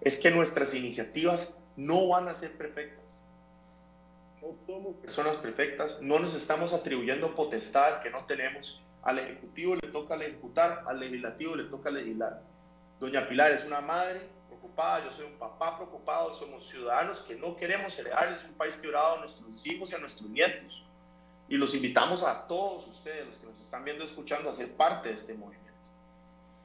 es 0.00 0.18
que 0.18 0.30
nuestras 0.30 0.74
iniciativas 0.74 1.56
no 1.76 2.08
van 2.08 2.28
a 2.28 2.34
ser 2.34 2.56
perfectas. 2.56 3.22
No 4.42 4.56
somos 4.66 4.96
personas 4.96 5.36
perfectas, 5.36 6.00
no 6.00 6.18
nos 6.18 6.34
estamos 6.34 6.72
atribuyendo 6.72 7.34
potestades 7.34 7.98
que 7.98 8.10
no 8.10 8.24
tenemos. 8.24 8.82
Al 9.02 9.18
Ejecutivo 9.18 9.76
le 9.76 9.88
toca 9.88 10.16
ejecutar, 10.16 10.82
al 10.86 11.00
Legislativo 11.00 11.54
le 11.54 11.64
toca 11.64 11.90
legislar. 11.90 12.42
Doña 12.98 13.28
Pilar 13.28 13.52
es 13.52 13.64
una 13.64 13.80
madre 13.80 14.35
preocupada, 14.76 15.04
yo 15.04 15.12
soy 15.12 15.26
un 15.26 15.38
papá 15.38 15.76
preocupado, 15.76 16.34
somos 16.34 16.68
ciudadanos 16.68 17.20
que 17.20 17.34
no 17.34 17.56
queremos 17.56 17.98
heredarles 17.98 18.44
un 18.44 18.52
país 18.54 18.76
quebrado 18.76 19.16
a 19.16 19.20
nuestros 19.20 19.66
hijos 19.66 19.90
y 19.90 19.94
a 19.94 19.98
nuestros 19.98 20.28
nietos. 20.28 20.84
Y 21.48 21.56
los 21.56 21.74
invitamos 21.74 22.22
a 22.22 22.46
todos 22.46 22.86
ustedes, 22.86 23.26
los 23.26 23.36
que 23.36 23.46
nos 23.46 23.60
están 23.60 23.84
viendo 23.84 24.04
escuchando, 24.04 24.50
a 24.50 24.52
ser 24.52 24.72
parte 24.72 25.08
de 25.08 25.14
este 25.14 25.34
movimiento 25.34 25.64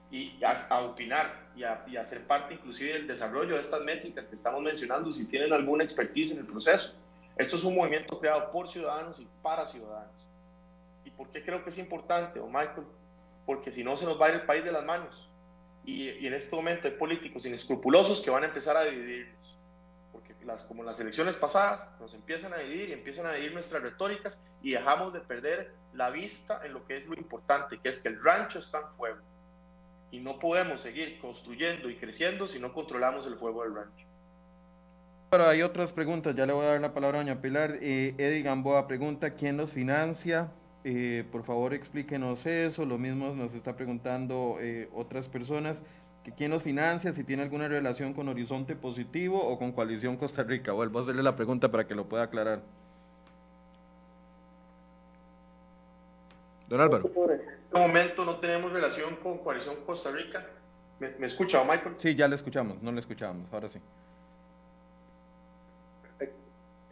y 0.09 0.37
a, 0.43 0.81
opinar 0.81 1.51
y 1.55 1.63
a, 1.63 1.85
y 1.87 1.95
a, 1.95 2.03
ser 2.03 2.27
parte 2.27 2.55
inclusive 2.55 2.91
del 2.93 3.07
desarrollo 3.07 3.55
de 3.55 3.61
estas 3.61 3.81
métricas 3.81 4.25
que 4.25 4.35
estamos 4.35 4.61
mencionando 4.61 5.09
si 5.13 5.25
tienen 5.25 5.53
alguna 5.53 5.85
expertise 5.85 6.31
en 6.31 6.39
el 6.39 6.45
proceso. 6.45 6.95
Esto 7.37 7.55
es 7.55 7.63
un 7.63 7.75
movimiento 7.75 8.19
creado 8.19 8.51
por 8.51 8.67
ciudadanos 8.67 9.21
y 9.21 9.27
para 9.41 9.65
ciudadanos. 9.67 10.11
¿Y 11.05 11.11
por 11.11 11.29
qué 11.29 11.45
creo 11.45 11.63
que 11.63 11.69
es 11.69 11.77
importante, 11.77 12.41
o 12.41 12.47
Michael? 12.47 12.85
Porque 13.45 13.71
si 13.71 13.85
no 13.85 13.95
se 13.95 14.05
nos 14.05 14.19
va 14.19 14.25
a 14.25 14.29
ir 14.29 14.35
el 14.35 14.45
país 14.45 14.65
de 14.65 14.73
las 14.73 14.83
manos. 14.83 15.30
Y, 15.85 16.09
y, 16.09 16.27
en 16.27 16.33
este 16.33 16.55
momento 16.55 16.87
hay 16.87 16.93
políticos 16.93 17.45
inescrupulosos 17.45 18.21
que 18.21 18.29
van 18.29 18.43
a 18.43 18.47
empezar 18.47 18.77
a 18.77 18.83
dividirnos. 18.83 19.57
Porque 20.11 20.35
las, 20.45 20.63
como 20.63 20.83
las 20.83 20.99
elecciones 20.99 21.35
pasadas 21.37 21.87
nos 21.99 22.13
empiezan 22.13 22.53
a 22.53 22.57
dividir 22.57 22.89
y 22.89 22.93
empiezan 22.93 23.25
a 23.25 23.31
dividir 23.31 23.53
nuestras 23.53 23.81
retóricas 23.81 24.41
y 24.61 24.71
dejamos 24.71 25.13
de 25.13 25.21
perder 25.21 25.73
la 25.93 26.09
vista 26.09 26.61
en 26.63 26.73
lo 26.73 26.85
que 26.85 26.97
es 26.97 27.07
lo 27.07 27.15
importante, 27.15 27.79
que 27.79 27.89
es 27.89 27.99
que 27.99 28.09
el 28.09 28.21
rancho 28.21 28.59
está 28.59 28.79
en 28.79 28.93
fuego 28.95 29.21
y 30.11 30.19
no 30.19 30.37
podemos 30.39 30.81
seguir 30.81 31.19
construyendo 31.19 31.89
y 31.89 31.95
creciendo 31.95 32.47
si 32.47 32.59
no 32.59 32.73
controlamos 32.73 33.25
el 33.25 33.37
fuego 33.37 33.63
del 33.63 33.75
rancho. 33.75 34.05
Pero 35.29 35.47
hay 35.47 35.61
otras 35.61 35.93
preguntas, 35.93 36.35
ya 36.35 36.45
le 36.45 36.51
voy 36.51 36.65
a 36.65 36.69
dar 36.71 36.81
la 36.81 36.93
palabra 36.93 37.19
a 37.19 37.23
doña 37.23 37.41
Pilar. 37.41 37.77
Eh, 37.81 38.13
Eddie 38.17 38.41
Gamboa 38.41 38.85
pregunta, 38.87 39.33
¿quién 39.33 39.55
los 39.55 39.71
financia? 39.71 40.51
Eh, 40.83 41.25
por 41.31 41.43
favor 41.43 41.73
explíquenos 41.73 42.45
eso, 42.45 42.85
lo 42.85 42.97
mismo 42.97 43.35
nos 43.35 43.53
está 43.53 43.75
preguntando 43.75 44.57
eh, 44.59 44.89
otras 44.95 45.29
personas, 45.29 45.83
que 46.23 46.31
quién 46.31 46.51
los 46.51 46.63
financia, 46.63 47.13
si 47.13 47.23
tiene 47.23 47.43
alguna 47.43 47.67
relación 47.67 48.13
con 48.13 48.29
Horizonte 48.29 48.75
Positivo 48.75 49.43
o 49.43 49.57
con 49.59 49.71
Coalición 49.71 50.17
Costa 50.17 50.43
Rica. 50.43 50.71
Vuelvo 50.71 50.99
a 50.99 51.01
hacerle 51.03 51.23
la 51.23 51.35
pregunta 51.35 51.69
para 51.69 51.87
que 51.87 51.95
lo 51.95 52.05
pueda 52.05 52.23
aclarar. 52.23 52.61
Don 56.67 56.79
Álvaro 56.79 57.09
este 57.71 57.79
momento 57.87 58.25
no 58.25 58.35
tenemos 58.35 58.73
relación 58.73 59.15
con 59.17 59.37
Coalición 59.37 59.77
Costa 59.85 60.11
Rica. 60.11 60.45
¿Me, 60.99 61.09
me 61.17 61.25
escucha, 61.25 61.63
Michael? 61.63 61.95
Sí, 61.97 62.15
ya 62.15 62.27
le 62.27 62.35
escuchamos, 62.35 62.81
no 62.81 62.91
le 62.91 62.99
escuchábamos, 62.99 63.51
ahora 63.53 63.69
sí. 63.69 63.79
Perfecto. 66.01 66.35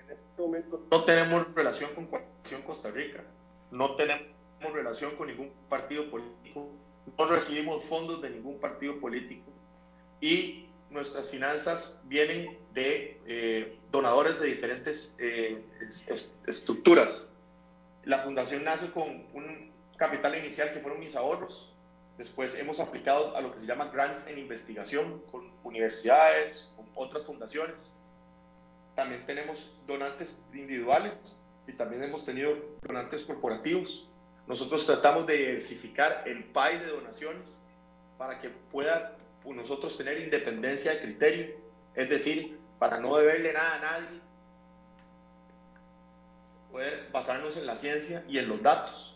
En 0.02 0.14
este 0.14 0.42
momento 0.42 0.82
no 0.90 1.04
tenemos 1.04 1.54
relación 1.54 1.94
con 1.94 2.08
Coalición 2.08 2.62
Costa 2.62 2.92
Rica, 2.92 3.24
no 3.72 3.96
tenemos 3.96 4.28
relación 4.74 5.16
con 5.16 5.28
ningún 5.28 5.52
partido 5.70 6.10
político, 6.10 6.70
no 7.18 7.26
recibimos 7.26 7.84
fondos 7.86 8.22
de 8.22 8.30
ningún 8.30 8.60
partido 8.60 9.00
político 9.00 9.52
y 10.22 10.66
nuestras 10.90 11.30
finanzas 11.30 12.02
vienen 12.06 12.58
de 12.74 13.20
eh, 13.26 13.78
donadores 13.92 14.40
de 14.40 14.48
diferentes 14.48 15.14
eh, 15.20 15.64
estructuras. 16.48 17.30
La 18.06 18.20
fundación 18.20 18.64
nace 18.64 18.92
con 18.92 19.26
un 19.34 19.72
capital 19.98 20.38
inicial 20.38 20.74
que 20.74 20.80
fueron 20.80 21.00
mis 21.00 21.16
ahorros. 21.16 21.74
Después 22.18 22.56
hemos 22.56 22.80
aplicado 22.80 23.36
a 23.36 23.42
lo 23.42 23.54
que 23.54 23.60
se 23.60 23.66
llama 23.66 23.90
grants 23.90 24.28
en 24.28 24.40
investigación 24.40 25.22
con 25.32 25.50
universidades, 25.64 26.72
con 26.76 26.86
otras 26.96 27.26
fundaciones. 27.26 27.94
También 28.96 29.26
tenemos 29.26 29.72
donantes 29.88 30.36
individuales 30.54 31.39
y 31.70 31.74
también 31.74 32.04
hemos 32.04 32.26
tenido 32.26 32.56
donantes 32.82 33.24
corporativos. 33.24 34.08
Nosotros 34.48 34.86
tratamos 34.86 35.28
de 35.28 35.38
diversificar 35.38 36.24
el 36.26 36.44
pie 36.46 36.80
de 36.80 36.88
donaciones 36.88 37.62
para 38.18 38.40
que 38.40 38.50
pueda 38.50 39.16
nosotros 39.46 39.98
tener 39.98 40.20
independencia 40.20 40.92
de 40.92 41.02
criterio, 41.02 41.56
es 41.96 42.10
decir, 42.10 42.60
para 42.78 43.00
no 43.00 43.18
deberle 43.18 43.52
nada 43.52 43.76
a 43.76 43.80
nadie, 43.80 44.20
poder 46.72 47.10
basarnos 47.12 47.58
en 47.58 47.66
la 47.66 47.76
ciencia 47.76 48.24
y 48.28 48.38
en 48.38 48.48
los 48.48 48.62
datos 48.62 49.16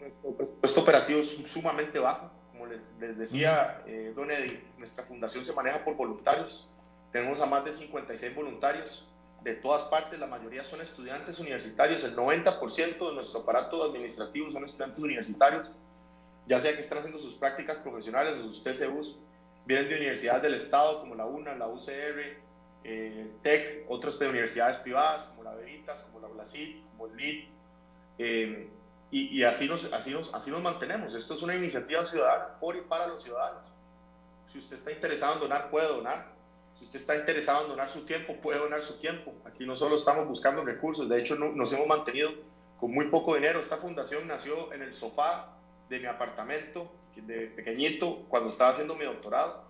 nuestro 0.00 0.32
presupuesto 0.36 0.80
operativo 0.80 1.20
es 1.20 1.30
sumamente 1.46 1.98
bajo. 1.98 2.30
Como 2.52 2.66
les, 2.66 3.18
decía 3.18 3.82
eh, 3.86 4.12
Don 4.14 4.30
Eddie, 4.30 4.62
nuestra 4.78 5.04
fundación 5.04 5.44
se 5.44 5.52
maneja 5.52 5.84
por 5.84 5.96
voluntarios. 5.96 6.68
Tenemos 7.12 7.40
a 7.40 7.46
más 7.46 7.64
de 7.64 7.72
56 7.72 8.34
voluntarios 8.34 9.09
de 9.42 9.54
todas 9.54 9.82
partes, 9.84 10.18
la 10.18 10.26
mayoría 10.26 10.62
son 10.62 10.80
estudiantes 10.80 11.38
universitarios, 11.38 12.04
el 12.04 12.14
90% 12.14 13.08
de 13.08 13.14
nuestro 13.14 13.40
aparato 13.40 13.84
administrativo 13.84 14.50
son 14.50 14.64
estudiantes 14.64 14.98
universitarios, 14.98 15.70
ya 16.46 16.60
sea 16.60 16.74
que 16.74 16.80
están 16.80 16.98
haciendo 16.98 17.18
sus 17.18 17.34
prácticas 17.34 17.78
profesionales 17.78 18.38
o 18.38 18.42
sus 18.42 18.62
TCUs, 18.62 19.16
vienen 19.64 19.88
de 19.88 19.96
universidades 19.96 20.42
del 20.42 20.54
Estado 20.54 21.00
como 21.00 21.14
la 21.14 21.24
UNA, 21.24 21.54
la 21.54 21.68
UCR, 21.68 22.36
eh, 22.84 23.30
TEC, 23.42 23.84
otros 23.88 24.18
de 24.18 24.28
universidades 24.28 24.78
privadas 24.78 25.24
como 25.24 25.44
la 25.44 25.54
Veritas, 25.54 26.00
como 26.02 26.20
la 26.20 26.28
ULACID, 26.28 26.82
como 26.90 27.06
el 27.06 27.16
LID, 27.16 27.44
eh, 28.18 28.70
y, 29.12 29.42
así, 29.42 29.66
nos, 29.66 29.92
así, 29.92 30.12
nos, 30.12 30.32
así 30.32 30.52
nos 30.52 30.62
mantenemos. 30.62 31.14
Esto 31.14 31.34
es 31.34 31.42
una 31.42 31.56
iniciativa 31.56 32.04
ciudadana 32.04 32.60
por 32.60 32.76
y 32.76 32.80
para 32.82 33.08
los 33.08 33.24
ciudadanos. 33.24 33.64
Si 34.46 34.58
usted 34.58 34.76
está 34.76 34.92
interesado 34.92 35.34
en 35.34 35.40
donar, 35.40 35.68
puede 35.68 35.88
donar. 35.88 36.29
Si 36.80 36.86
usted 36.86 37.00
está 37.00 37.16
interesado 37.16 37.64
en 37.64 37.68
donar 37.68 37.90
su 37.90 38.06
tiempo, 38.06 38.36
puede 38.36 38.58
donar 38.58 38.80
su 38.80 38.94
tiempo. 38.98 39.34
Aquí 39.44 39.66
no 39.66 39.76
solo 39.76 39.96
estamos 39.96 40.26
buscando 40.26 40.64
recursos, 40.64 41.08
de 41.10 41.20
hecho 41.20 41.36
nos 41.36 41.72
hemos 41.74 41.86
mantenido 41.86 42.32
con 42.80 42.92
muy 42.92 43.06
poco 43.08 43.34
dinero. 43.34 43.60
Esta 43.60 43.76
fundación 43.76 44.26
nació 44.26 44.72
en 44.72 44.80
el 44.82 44.94
sofá 44.94 45.48
de 45.90 45.98
mi 45.98 46.06
apartamento, 46.06 46.90
de 47.16 47.48
pequeñito, 47.48 48.24
cuando 48.30 48.48
estaba 48.48 48.70
haciendo 48.70 48.94
mi 48.94 49.04
doctorado. 49.04 49.62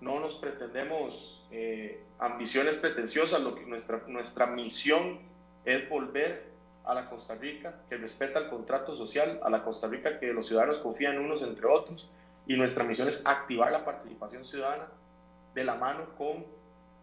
No 0.00 0.18
nos 0.18 0.36
pretendemos 0.36 1.44
eh, 1.50 2.00
ambiciones 2.18 2.78
pretenciosas, 2.78 3.42
lo 3.42 3.54
que 3.54 3.66
nuestra, 3.66 4.02
nuestra 4.06 4.46
misión 4.46 5.18
es 5.66 5.86
volver 5.90 6.44
a 6.86 6.94
la 6.94 7.10
Costa 7.10 7.34
Rica 7.34 7.82
que 7.90 7.98
respeta 7.98 8.38
el 8.38 8.48
contrato 8.48 8.96
social, 8.96 9.40
a 9.42 9.50
la 9.50 9.62
Costa 9.62 9.88
Rica 9.88 10.18
que 10.18 10.32
los 10.32 10.46
ciudadanos 10.46 10.78
confían 10.78 11.18
unos 11.18 11.42
entre 11.42 11.66
otros 11.66 12.08
y 12.46 12.54
nuestra 12.56 12.84
misión 12.84 13.08
es 13.08 13.26
activar 13.26 13.72
la 13.72 13.84
participación 13.84 14.44
ciudadana 14.44 14.86
de 15.56 15.64
la 15.64 15.74
mano 15.74 16.14
con 16.18 16.44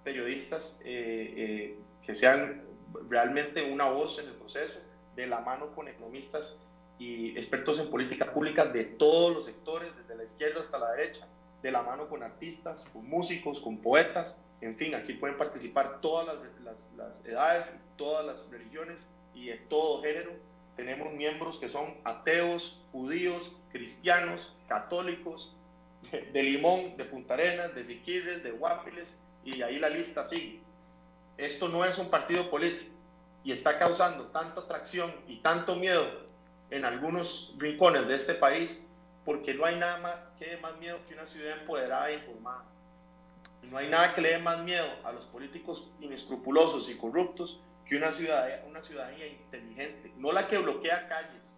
periodistas 0.04 0.80
eh, 0.86 1.34
eh, 1.36 1.80
que 2.06 2.14
sean 2.14 2.62
realmente 3.10 3.64
una 3.72 3.89
voz 3.89 4.20
en 4.20 4.28
el 4.28 4.36
proceso, 4.36 4.80
de 5.16 5.26
la 5.26 5.39
mano 5.39 5.74
con 5.76 5.88
economistas 5.88 6.62
y 6.99 7.36
expertos 7.36 7.80
en 7.80 7.89
política 7.89 8.32
pública 8.32 8.66
de 8.66 8.84
todos 8.86 9.34
los 9.34 9.45
sectores, 9.45 9.89
desde 9.97 10.16
la 10.16 10.24
izquierda 10.24 10.60
hasta 10.60 10.78
la 10.78 10.91
derecha, 10.91 11.28
de 11.64 11.72
la 11.72 11.82
mano 11.82 12.08
con 12.08 12.22
artistas, 12.22 12.88
con 12.93 13.10
músicos, 13.10 13.60
con 13.60 13.80
poetas, 13.80 14.39
en 14.62 14.78
fin, 14.78 14.93
aquí 14.93 15.14
pueden 15.14 15.36
participar 15.36 15.99
todas 15.99 16.28
las, 16.28 16.38
las, 16.64 16.88
las 16.95 17.26
edades, 17.26 17.76
todas 17.97 18.24
las 18.24 18.47
religiones 18.51 19.10
y 19.34 19.47
de 19.47 19.58
todo 19.58 20.04
género. 20.04 20.32
Tenemos 20.76 21.12
miembros 21.12 21.58
que 21.58 21.70
son 21.70 21.95
ateos, 22.04 22.80
judíos, 22.91 23.56
cristianos, 23.72 24.56
católicos, 24.68 25.56
de 26.12 26.43
Limón, 26.43 26.97
de 26.97 27.06
Punta 27.06 27.34
Arenas, 27.34 27.74
de 27.76 27.86
Siquirres, 27.86 28.43
de 28.43 28.51
Guapiles, 28.51 29.20
y 29.43 29.62
ahí 29.62 29.80
la 29.80 29.89
lista 29.89 30.24
sigue. 30.26 30.60
Esto 31.38 31.68
no 31.68 31.84
es 31.84 31.97
un 31.97 32.10
partido 32.10 32.49
político 32.49 32.91
y 33.43 33.51
está 33.51 33.78
causando 33.78 34.26
tanta 34.28 34.62
atracción 34.62 35.14
y 35.28 35.38
tanto 35.38 35.76
miedo 35.76 36.06
en 36.70 36.86
algunos 36.86 37.54
rincones 37.58 38.08
de 38.08 38.16
este 38.16 38.36
país 38.36 38.88
porque 39.26 39.54
no 39.54 39.66
hay 39.66 39.78
nada 39.78 39.97
más 39.97 40.16
que 40.38 40.45
dé 40.45 40.58
más 40.58 40.78
miedo 40.78 40.99
que 41.08 41.14
una 41.14 41.28
ciudad 41.28 41.60
empoderada 41.60 42.10
e 42.10 42.16
informada. 42.16 42.64
No 43.64 43.78
hay 43.78 43.89
nada 43.89 44.14
que 44.14 44.22
le 44.22 44.30
dé 44.32 44.39
más 44.39 44.60
miedo 44.64 44.88
a 45.04 45.12
los 45.12 45.26
políticos 45.26 45.89
inescrupulosos 46.01 46.89
y 46.89 46.95
corruptos 46.95 47.60
que 47.86 47.95
una 47.95 48.12
ciudadanía, 48.12 48.64
una 48.68 48.82
ciudadanía 48.82 49.28
inteligente, 49.28 50.12
no 50.18 50.32
la 50.32 50.47
que 50.47 50.58
bloquea 50.58 51.08
calles, 51.08 51.58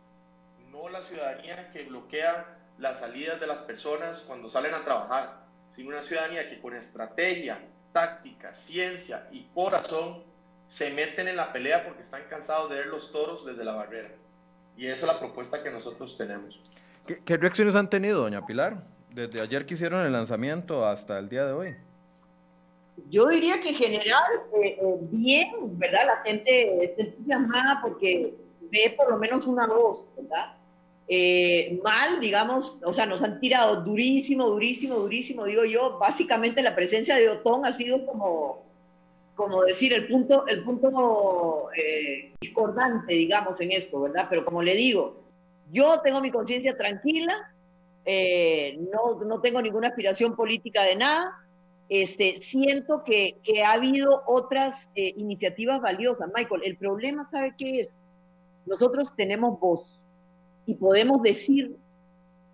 no 0.71 0.89
la 0.89 1.01
ciudadanía 1.01 1.71
que 1.71 1.83
bloquea 1.83 2.54
las 2.77 2.99
salidas 2.99 3.39
de 3.39 3.47
las 3.47 3.59
personas 3.61 4.21
cuando 4.21 4.49
salen 4.49 4.73
a 4.73 4.83
trabajar, 4.83 5.45
sino 5.69 5.89
una 5.89 6.01
ciudadanía 6.01 6.49
que 6.49 6.59
con 6.59 6.75
estrategia, 6.75 7.59
táctica, 7.91 8.53
ciencia 8.53 9.27
y 9.31 9.43
corazón 9.53 10.23
se 10.67 10.91
meten 10.91 11.27
en 11.27 11.37
la 11.37 11.53
pelea 11.53 11.85
porque 11.85 12.01
están 12.01 12.23
cansados 12.29 12.69
de 12.69 12.77
ver 12.77 12.87
los 12.87 13.11
toros 13.11 13.45
desde 13.45 13.63
la 13.63 13.73
barrera. 13.73 14.09
Y 14.77 14.87
esa 14.87 15.05
es 15.07 15.13
la 15.13 15.19
propuesta 15.19 15.63
que 15.63 15.71
nosotros 15.71 16.17
tenemos. 16.17 16.59
¿Qué, 17.05 17.37
reacciones 17.37 17.75
han 17.75 17.89
tenido, 17.89 18.21
doña 18.21 18.45
Pilar? 18.45 18.83
Desde 19.11 19.41
ayer 19.41 19.65
que 19.65 19.75
hicieron 19.75 20.05
el 20.05 20.11
lanzamiento 20.11 20.85
hasta 20.85 21.17
el 21.19 21.29
día 21.29 21.45
de 21.45 21.53
hoy. 21.53 21.75
Yo 23.09 23.27
diría 23.27 23.59
que 23.59 23.69
en 23.69 23.75
general, 23.75 24.23
eh, 24.63 24.77
eh, 24.81 24.97
bien, 25.11 25.51
¿verdad? 25.77 26.05
La 26.07 26.17
gente 26.25 26.83
está 26.83 27.03
entusiasmada 27.03 27.79
porque 27.81 28.33
ve 28.71 28.93
por 28.97 29.09
lo 29.11 29.17
menos 29.17 29.45
una 29.45 29.67
voz, 29.67 30.05
¿verdad? 30.17 30.57
Eh, 31.07 31.79
mal, 31.83 32.19
digamos, 32.19 32.77
o 32.83 32.91
sea, 32.91 33.05
nos 33.05 33.21
han 33.21 33.39
tirado 33.39 33.83
durísimo, 33.83 34.49
durísimo, 34.49 34.95
durísimo, 34.95 35.45
digo 35.45 35.63
yo, 35.63 35.99
básicamente 35.99 36.63
la 36.63 36.75
presencia 36.75 37.15
de 37.15 37.29
Otón 37.29 37.63
ha 37.63 37.71
sido 37.71 38.07
como, 38.07 38.63
como 39.35 39.61
decir, 39.63 39.93
el 39.93 40.07
punto, 40.07 40.47
el 40.47 40.63
punto 40.63 41.69
eh, 41.77 42.33
discordante, 42.41 43.13
digamos, 43.13 43.61
en 43.61 43.71
esto, 43.71 44.01
¿verdad? 44.01 44.25
Pero 44.29 44.43
como 44.45 44.63
le 44.63 44.75
digo, 44.75 45.21
yo 45.71 46.01
tengo 46.01 46.21
mi 46.21 46.31
conciencia 46.31 46.75
tranquila, 46.75 47.53
eh, 48.03 48.75
no, 48.91 49.23
no 49.23 49.41
tengo 49.41 49.61
ninguna 49.61 49.89
aspiración 49.89 50.35
política 50.35 50.81
de 50.81 50.95
nada, 50.95 51.35
este, 51.87 52.37
siento 52.37 53.03
que, 53.03 53.35
que 53.43 53.63
ha 53.63 53.73
habido 53.73 54.23
otras 54.25 54.89
iniciativas 54.95 55.81
valiosas. 55.81 56.31
Michael, 56.35 56.63
el 56.65 56.77
problema, 56.77 57.29
¿sabe 57.29 57.53
qué 57.55 57.81
es? 57.81 57.93
Nosotros 58.65 59.15
tenemos 59.15 59.59
voz 59.59 59.94
y 60.65 60.75
podemos 60.75 61.21
decir 61.21 61.75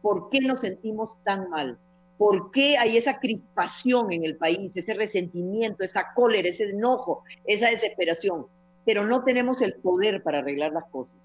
por 0.02 0.30
qué 0.30 0.40
nos 0.42 0.62
sentimos 0.62 1.12
tan 1.24 1.50
mal, 1.50 1.78
por 2.18 2.52
qué 2.52 2.78
hay 2.78 2.98
esa 2.98 3.20
crispación 3.20 4.12
en 4.12 4.26
el 4.26 4.36
país, 4.36 4.76
ese 4.76 4.94
resentimiento, 4.94 5.84
esa 5.84 6.14
cólera, 6.14 6.50
ese 6.50 6.70
enojo, 6.70 7.24
esa 7.46 7.70
desesperación, 7.70 8.46
pero 8.86 9.06
no 9.06 9.24
tenemos 9.24 9.62
el 9.62 9.76
poder 9.76 10.24
para 10.24 10.40
arreglar 10.40 10.72
las 10.72 10.86
cosas. 10.90 11.16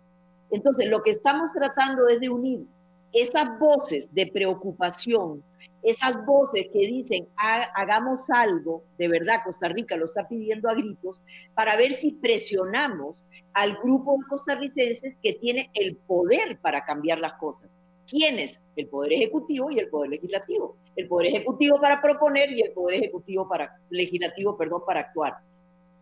Entonces, 0.51 0.89
lo 0.89 1.03
que 1.03 1.11
estamos 1.11 1.53
tratando 1.53 2.09
es 2.09 2.20
de 2.20 2.28
unir 2.28 2.66
esas 3.12 3.59
voces 3.59 4.09
de 4.12 4.26
preocupación, 4.26 5.43
esas 5.82 6.24
voces 6.26 6.66
que 6.72 6.80
dicen 6.80 7.26
hagamos 7.37 8.28
algo, 8.28 8.82
de 8.99 9.09
verdad 9.09 9.41
Costa 9.45 9.68
Rica 9.68 9.97
lo 9.97 10.07
está 10.07 10.28
pidiendo 10.28 10.68
a 10.68 10.74
gritos, 10.74 11.20
para 11.55 11.76
ver 11.76 11.95
si 11.95 12.12
presionamos 12.12 13.16
al 13.57 13.78
grupo 13.78 14.18
de 14.18 14.28
costarricenses 14.28 15.16
que 15.22 15.32
tiene 15.32 15.70
el 15.72 15.96
poder 15.96 16.59
para 16.61 16.84
cambiar 16.84 17.18
las 17.18 17.32
cosas. 17.34 17.70
¿Quiénes? 18.07 18.61
El 18.76 18.86
Poder 18.86 19.14
Ejecutivo 19.14 19.70
y 19.70 19.78
el 19.78 19.88
Poder 19.88 20.11
Legislativo. 20.11 20.76
El 20.94 21.09
Poder 21.09 21.28
Ejecutivo 21.28 21.80
para 21.80 22.02
proponer 22.02 22.52
y 22.52 22.61
el 22.61 22.72
Poder 22.72 22.98
Ejecutivo 22.98 23.48
para, 23.48 23.80
Legislativo, 23.88 24.59
perdón, 24.59 24.82
para 24.86 25.00
actuar. 25.00 25.38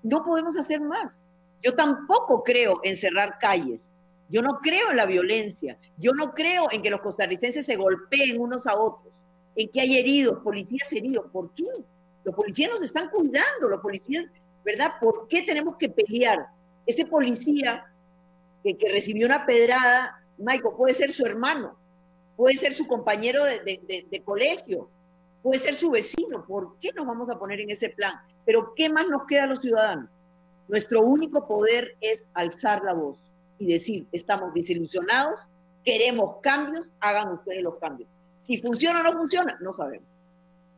No 0.03 0.25
podemos 0.25 0.57
hacer 0.59 0.81
más. 0.81 1.23
Yo 1.63 1.77
tampoco 1.77 2.43
creo 2.43 2.81
en 2.83 2.97
cerrar 2.97 3.39
calles. 3.39 3.89
Yo 4.29 4.43
no 4.43 4.59
creo 4.59 4.91
en 4.91 4.97
la 4.97 5.07
violencia. 5.07 5.79
Yo 5.97 6.11
no 6.13 6.35
creo 6.35 6.67
en 6.73 6.83
que 6.83 6.91
los 6.91 7.03
costarricenses 7.03 7.65
se 7.65 7.77
golpeen 7.77 8.41
unos 8.41 8.67
a 8.67 8.77
otros. 8.77 9.15
En 9.55 9.69
que 9.69 9.81
hay 9.81 9.97
heridos, 9.97 10.41
policías 10.43 10.93
heridos. 10.93 11.27
¿Por 11.31 11.55
qué? 11.55 11.69
Los 12.25 12.35
policías 12.35 12.73
nos 12.73 12.83
están 12.83 13.11
cuidando. 13.11 13.69
Los 13.69 13.81
policías, 13.81 14.27
¿verdad? 14.65 14.95
¿Por 15.01 15.29
qué 15.29 15.43
tenemos 15.43 15.77
que 15.77 15.89
pelear? 15.89 16.49
Ese 16.87 17.07
policía 17.07 17.87
que, 18.63 18.77
recibió 18.91 19.27
una 19.27 19.45
pedrada, 19.47 20.21
Michael, 20.39 20.75
puede 20.77 20.95
ser 20.95 21.13
su 21.13 21.25
hermano, 21.25 21.77
puede 22.37 22.57
ser 22.57 22.75
su 22.75 22.87
compañero 22.87 23.45
de, 23.45 24.23
colegio, 24.25 24.89
puede 25.43 25.59
ser 25.59 25.75
su 25.75 25.91
vecino. 25.91 26.45
¿Por 26.45 26.79
qué 26.81 26.93
nos 26.93 27.07
vamos 27.07 27.29
a 27.31 27.39
poner 27.39 27.61
en 27.61 27.71
ese 27.71 27.91
plan? 27.91 28.15
Pero 28.45 28.73
¿qué 28.75 28.89
más 28.89 29.09
nos 29.09 29.27
queda 29.27 29.45
a 29.45 29.49
los 29.49 29.61
ciudadanos? 29.61 30.09
Nuestro 30.69 31.03
único 31.03 31.47
poder 31.47 31.97
es 32.01 32.25
alzar 32.33 32.83
la 32.83 32.95
voz 32.95 33.19
y 33.59 33.67
decir, 33.67 34.07
estamos 34.13 34.55
desilusionados, 34.55 35.41
queremos 35.85 36.37
cambios, 36.41 36.89
hagan 37.01 37.33
ustedes 37.33 37.63
los 37.63 37.77
cambios. 37.77 38.09
Si 38.43 38.59
funciona 38.59 39.01
o 39.01 39.03
no 39.03 39.13
funciona, 39.13 39.59
no 39.61 39.73
sabemos. 39.75 40.09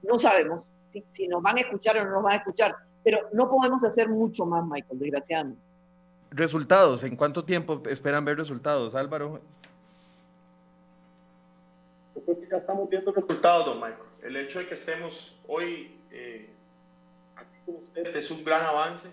No 0.03 0.19
sabemos 0.19 0.65
si, 1.13 1.29
nos 1.29 1.43
van 1.43 1.59
a 1.59 1.61
escuchar 1.61 1.99
o 1.99 2.05
no 2.05 2.11
nos 2.11 2.23
van 2.23 2.35
a 2.35 2.37
escuchar, 2.37 2.75
pero 3.03 3.29
no 3.33 3.49
podemos 3.49 3.83
hacer 3.85 4.09
mucho 4.09 4.47
más, 4.47 4.65
Michael, 4.65 4.99
desgraciadamente. 4.99 5.63
Resultados, 6.37 7.03
¿en 7.03 7.17
cuánto 7.17 7.47
tiempo 7.47 7.83
esperan 7.89 8.27
ver 8.27 8.37
resultados, 8.37 8.95
Álvaro? 8.95 9.41
Yo 12.15 12.21
creo 12.21 12.37
ya 12.51 12.59
estamos 12.59 12.91
viendo 12.91 13.11
resultados, 13.11 13.65
don 13.65 13.77
Michael. 13.77 14.05
El 14.23 14.37
hecho 14.37 14.59
de 14.59 14.67
que 14.67 14.75
estemos 14.75 15.35
hoy 15.49 15.99
eh, 16.11 16.51
aquí 17.37 17.57
con 17.65 17.77
ustedes 17.77 18.15
es 18.17 18.31
un 18.31 18.45
gran 18.45 18.67
avance, 18.67 19.09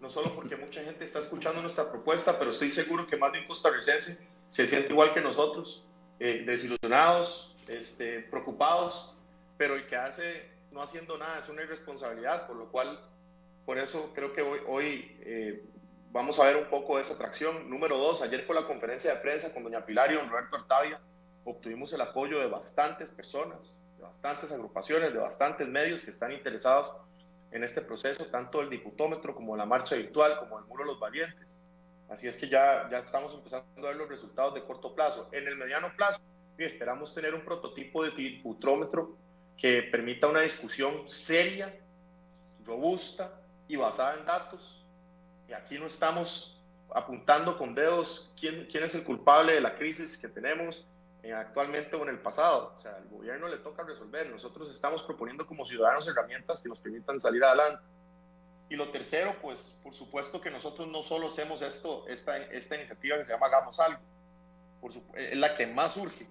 no 0.00 0.08
solo 0.08 0.34
porque 0.34 0.56
mucha 0.56 0.82
gente 0.82 1.04
está 1.04 1.20
escuchando 1.20 1.60
nuestra 1.62 1.88
propuesta, 1.88 2.36
pero 2.36 2.50
estoy 2.50 2.72
seguro 2.72 3.06
que 3.06 3.16
más 3.16 3.30
de 3.30 3.42
un 3.42 3.46
costarricense 3.46 4.18
se 4.48 4.66
siente 4.66 4.92
igual 4.92 5.14
que 5.14 5.20
nosotros, 5.20 5.84
eh, 6.18 6.42
desilusionados, 6.44 7.54
este, 7.68 8.22
preocupados, 8.22 9.14
pero 9.56 9.76
el 9.76 9.86
quedarse 9.86 10.48
no 10.72 10.82
haciendo 10.82 11.16
nada 11.16 11.38
es 11.38 11.48
una 11.48 11.62
irresponsabilidad, 11.62 12.48
por 12.48 12.56
lo 12.56 12.72
cual, 12.72 12.98
por 13.64 13.78
eso 13.78 14.10
creo 14.16 14.32
que 14.32 14.42
hoy, 14.42 14.58
hoy 14.66 15.16
eh, 15.20 15.64
vamos 16.16 16.40
a 16.40 16.44
ver 16.44 16.56
un 16.56 16.64
poco 16.64 16.96
de 16.96 17.02
esa 17.02 17.12
atracción. 17.12 17.68
Número 17.68 17.98
dos, 17.98 18.22
ayer 18.22 18.46
con 18.46 18.56
la 18.56 18.66
conferencia 18.66 19.12
de 19.12 19.20
prensa 19.20 19.52
con 19.52 19.62
doña 19.62 19.84
Pilar 19.84 20.10
y 20.10 20.14
don 20.14 20.30
Roberto 20.30 20.56
Artavia, 20.56 20.98
obtuvimos 21.44 21.92
el 21.92 22.00
apoyo 22.00 22.40
de 22.40 22.46
bastantes 22.46 23.10
personas, 23.10 23.78
de 23.98 24.02
bastantes 24.02 24.50
agrupaciones, 24.50 25.12
de 25.12 25.18
bastantes 25.18 25.68
medios 25.68 26.02
que 26.02 26.10
están 26.10 26.32
interesados 26.32 26.96
en 27.52 27.62
este 27.62 27.82
proceso, 27.82 28.24
tanto 28.26 28.62
el 28.62 28.70
diputómetro 28.70 29.34
como 29.34 29.56
la 29.58 29.66
marcha 29.66 29.94
virtual, 29.94 30.38
como 30.38 30.58
el 30.58 30.64
Muro 30.64 30.84
de 30.84 30.92
los 30.92 30.98
Valientes. 30.98 31.58
Así 32.08 32.26
es 32.26 32.38
que 32.38 32.48
ya, 32.48 32.88
ya 32.90 32.98
estamos 32.98 33.34
empezando 33.34 33.86
a 33.86 33.90
ver 33.90 33.96
los 33.96 34.08
resultados 34.08 34.54
de 34.54 34.64
corto 34.64 34.94
plazo. 34.94 35.28
En 35.32 35.46
el 35.46 35.56
mediano 35.56 35.92
plazo, 35.96 36.22
esperamos 36.56 37.14
tener 37.14 37.34
un 37.34 37.42
prototipo 37.42 38.02
de 38.02 38.10
diputómetro 38.12 39.16
que 39.58 39.82
permita 39.82 40.28
una 40.28 40.40
discusión 40.40 41.06
seria, 41.06 41.74
robusta 42.64 43.30
y 43.68 43.76
basada 43.76 44.18
en 44.18 44.24
datos 44.24 44.76
y 45.48 45.52
aquí 45.52 45.78
no 45.78 45.86
estamos 45.86 46.60
apuntando 46.94 47.58
con 47.58 47.74
dedos 47.74 48.32
quién, 48.38 48.66
quién 48.70 48.84
es 48.84 48.94
el 48.94 49.04
culpable 49.04 49.54
de 49.54 49.60
la 49.60 49.76
crisis 49.76 50.16
que 50.16 50.28
tenemos 50.28 50.86
eh, 51.22 51.32
actualmente 51.32 51.96
o 51.96 52.02
en 52.02 52.10
el 52.10 52.18
pasado. 52.20 52.72
O 52.74 52.78
sea, 52.78 52.96
al 52.96 53.08
gobierno 53.08 53.48
le 53.48 53.58
toca 53.58 53.82
resolver. 53.82 54.28
Nosotros 54.28 54.70
estamos 54.70 55.02
proponiendo 55.02 55.46
como 55.46 55.64
ciudadanos 55.64 56.06
herramientas 56.08 56.60
que 56.60 56.68
nos 56.68 56.80
permitan 56.80 57.20
salir 57.20 57.42
adelante. 57.44 57.82
Y 58.68 58.76
lo 58.76 58.90
tercero, 58.90 59.34
pues 59.40 59.78
por 59.82 59.94
supuesto 59.94 60.40
que 60.40 60.50
nosotros 60.50 60.88
no 60.88 61.02
solo 61.02 61.28
hacemos 61.28 61.62
esto, 61.62 62.06
esta, 62.08 62.36
esta 62.36 62.76
iniciativa 62.76 63.16
que 63.16 63.24
se 63.24 63.32
llama 63.32 63.46
Hagamos 63.46 63.78
Algo, 63.78 64.00
por 64.80 64.90
es 65.14 65.36
la 65.36 65.54
que 65.54 65.68
más 65.68 65.92
surge, 65.92 66.26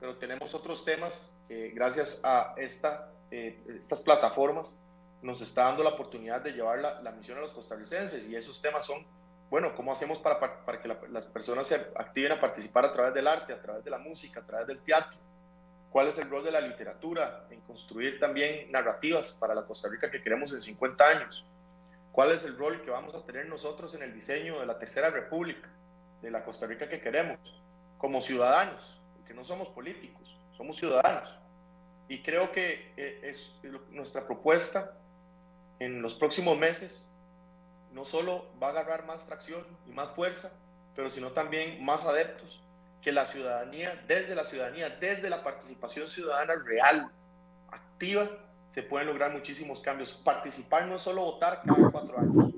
pero 0.00 0.16
tenemos 0.16 0.54
otros 0.54 0.84
temas 0.84 1.30
que 1.46 1.70
gracias 1.70 2.22
a 2.24 2.54
esta, 2.56 3.10
eh, 3.30 3.58
estas 3.68 4.02
plataformas 4.02 4.78
nos 5.24 5.40
está 5.40 5.64
dando 5.64 5.82
la 5.82 5.90
oportunidad 5.90 6.42
de 6.42 6.52
llevar 6.52 6.78
la, 6.78 7.10
misión 7.12 7.38
a 7.38 7.40
los 7.40 7.50
costarricenses 7.50 8.28
y 8.28 8.36
esos 8.36 8.60
temas 8.60 8.84
son, 8.84 9.06
bueno, 9.48 9.74
¿cómo 9.74 9.90
hacemos 9.90 10.18
para, 10.18 10.38
para, 10.38 10.78
que 10.78 10.94
las 11.08 11.26
personas 11.26 11.66
se 11.66 11.76
activen 11.96 12.32
a 12.32 12.40
participar 12.40 12.84
a 12.84 12.92
través 12.92 13.14
del 13.14 13.26
arte, 13.26 13.54
a 13.54 13.60
través 13.60 13.82
de 13.82 13.90
la 13.90 13.96
música, 13.96 14.40
a 14.40 14.46
través 14.46 14.66
del 14.66 14.82
teatro? 14.82 15.16
¿Cuál 15.90 16.08
es 16.08 16.18
el 16.18 16.28
rol 16.28 16.44
de 16.44 16.52
la 16.52 16.60
literatura 16.60 17.46
en 17.48 17.62
construir 17.62 18.20
también 18.20 18.70
narrativas 18.70 19.32
para 19.32 19.54
la 19.54 19.62
Costa 19.62 19.88
Rica 19.88 20.10
que 20.10 20.22
queremos 20.22 20.52
en 20.52 20.60
50 20.60 21.08
años? 21.08 21.46
¿Cuál 22.12 22.32
es 22.32 22.44
el 22.44 22.58
rol 22.58 22.82
que 22.82 22.90
vamos 22.90 23.14
a 23.14 23.24
tener 23.24 23.48
nosotros 23.48 23.94
en 23.94 24.02
el 24.02 24.12
diseño 24.12 24.60
de 24.60 24.66
la 24.66 24.78
Tercera 24.78 25.08
República, 25.08 25.70
de 26.20 26.30
la 26.30 26.44
Costa 26.44 26.66
Rica 26.66 26.86
que 26.86 27.00
queremos, 27.00 27.38
como 27.96 28.20
ciudadanos? 28.20 29.00
Porque 29.16 29.32
no 29.32 29.42
somos 29.42 29.70
políticos, 29.70 30.36
somos 30.52 30.76
ciudadanos. 30.76 31.38
Y 32.08 32.22
creo 32.22 32.52
que 32.52 32.92
eh, 32.98 33.20
es 33.22 33.54
nuestra 33.90 34.26
propuesta 34.26 34.98
en 35.78 36.02
los 36.02 36.14
próximos 36.14 36.56
meses 36.58 37.08
no 37.92 38.04
solo 38.04 38.46
va 38.62 38.68
a 38.68 38.70
agarrar 38.70 39.06
más 39.06 39.26
tracción 39.26 39.64
y 39.86 39.92
más 39.92 40.10
fuerza, 40.10 40.52
pero 40.96 41.08
sino 41.08 41.32
también 41.32 41.84
más 41.84 42.04
adeptos, 42.04 42.60
que 43.02 43.12
la 43.12 43.26
ciudadanía, 43.26 44.02
desde 44.08 44.34
la 44.34 44.44
ciudadanía, 44.44 44.88
desde 44.88 45.28
la 45.28 45.44
participación 45.44 46.08
ciudadana 46.08 46.54
real, 46.64 47.10
activa, 47.70 48.28
se 48.70 48.82
pueden 48.82 49.08
lograr 49.08 49.30
muchísimos 49.30 49.80
cambios. 49.80 50.14
Participar 50.14 50.86
no 50.86 50.96
es 50.96 51.02
solo 51.02 51.22
votar 51.22 51.62
cada 51.64 51.90
cuatro 51.90 52.18
años, 52.18 52.52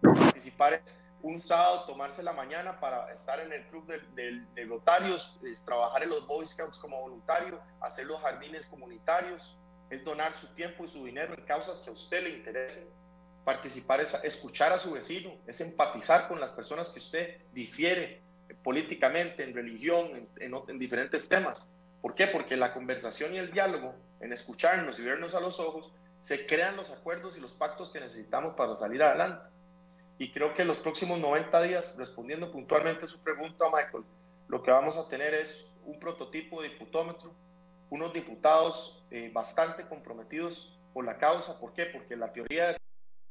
participar 0.00 0.74
es 0.74 1.00
un 1.22 1.40
sábado 1.40 1.84
tomarse 1.86 2.22
la 2.22 2.32
mañana 2.32 2.80
para 2.80 3.12
estar 3.12 3.40
en 3.40 3.52
el 3.52 3.66
club 3.66 3.86
de, 3.86 4.46
de, 4.54 4.64
rotarios, 4.64 5.38
trabajar 5.66 6.04
en 6.04 6.10
los 6.10 6.26
Boy 6.26 6.46
Scouts 6.46 6.78
como 6.78 7.00
voluntario, 7.00 7.60
hacer 7.80 8.06
los 8.06 8.20
jardines 8.20 8.66
comunitarios, 8.66 9.56
es 9.90 10.04
donar 10.04 10.36
su 10.36 10.46
tiempo 10.48 10.84
y 10.84 10.88
su 10.88 11.04
dinero 11.04 11.34
en 11.34 11.44
causas 11.44 11.80
que 11.80 11.90
a 11.90 11.92
usted 11.92 12.22
le 12.22 12.30
interesen. 12.30 12.84
Participar 13.44 14.00
es 14.00 14.14
escuchar 14.22 14.72
a 14.72 14.78
su 14.78 14.92
vecino, 14.92 15.34
es 15.46 15.60
empatizar 15.60 16.28
con 16.28 16.40
las 16.40 16.52
personas 16.52 16.88
que 16.90 16.98
usted 16.98 17.38
difiere 17.52 18.22
políticamente, 18.62 19.42
en 19.42 19.54
religión, 19.54 20.28
en, 20.36 20.54
en 20.68 20.78
diferentes 20.78 21.28
temas. 21.28 21.70
¿Por 22.00 22.14
qué? 22.14 22.26
Porque 22.26 22.56
la 22.56 22.72
conversación 22.72 23.34
y 23.34 23.38
el 23.38 23.50
diálogo, 23.50 23.94
en 24.20 24.32
escucharnos 24.32 24.98
y 24.98 25.04
vernos 25.04 25.34
a 25.34 25.40
los 25.40 25.60
ojos, 25.60 25.92
se 26.20 26.46
crean 26.46 26.76
los 26.76 26.90
acuerdos 26.90 27.36
y 27.36 27.40
los 27.40 27.52
pactos 27.52 27.90
que 27.90 28.00
necesitamos 28.00 28.54
para 28.54 28.74
salir 28.74 29.02
adelante. 29.02 29.50
Y 30.18 30.32
creo 30.32 30.54
que 30.54 30.62
en 30.62 30.68
los 30.68 30.78
próximos 30.78 31.18
90 31.18 31.62
días, 31.62 31.94
respondiendo 31.96 32.52
puntualmente 32.52 33.06
a 33.06 33.08
su 33.08 33.18
pregunta, 33.20 33.66
Michael, 33.72 34.04
lo 34.48 34.62
que 34.62 34.70
vamos 34.70 34.96
a 34.98 35.08
tener 35.08 35.32
es 35.32 35.64
un 35.86 35.98
prototipo 35.98 36.60
de 36.60 36.68
diputómetro, 36.68 37.32
unos 37.90 38.12
diputados 38.12 39.04
eh, 39.10 39.30
bastante 39.34 39.86
comprometidos 39.86 40.78
por 40.92 41.04
la 41.04 41.18
causa. 41.18 41.58
¿Por 41.58 41.72
qué? 41.72 41.86
Porque 41.86 42.16
la 42.16 42.32
teoría 42.32 42.68
del 42.68 42.76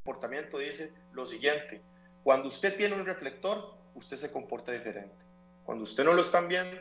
comportamiento 0.04 0.60
dice 0.60 0.94
lo 1.14 1.26
siguiente, 1.26 1.82
cuando 2.24 2.50
usted 2.50 2.76
tiene 2.78 2.96
un 2.96 3.06
reflector, 3.06 3.74
usted 3.96 4.18
se 4.18 4.32
comporta 4.32 4.72
diferente. 4.72 5.26
Cuando 5.64 5.84
usted 5.84 6.04
no 6.04 6.14
lo 6.14 6.22
están 6.22 6.48
viendo, 6.48 6.78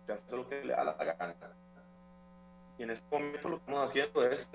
usted 0.00 0.14
hace 0.14 0.36
lo 0.36 0.48
que 0.48 0.64
le 0.64 0.72
da 0.72 0.84
la 0.84 0.94
gana. 0.94 1.34
Y 2.78 2.82
en 2.82 2.90
este 2.90 3.06
momento 3.10 3.48
lo 3.48 3.56
que 3.56 3.60
estamos 3.62 3.90
haciendo 3.90 4.26
es 4.26 4.48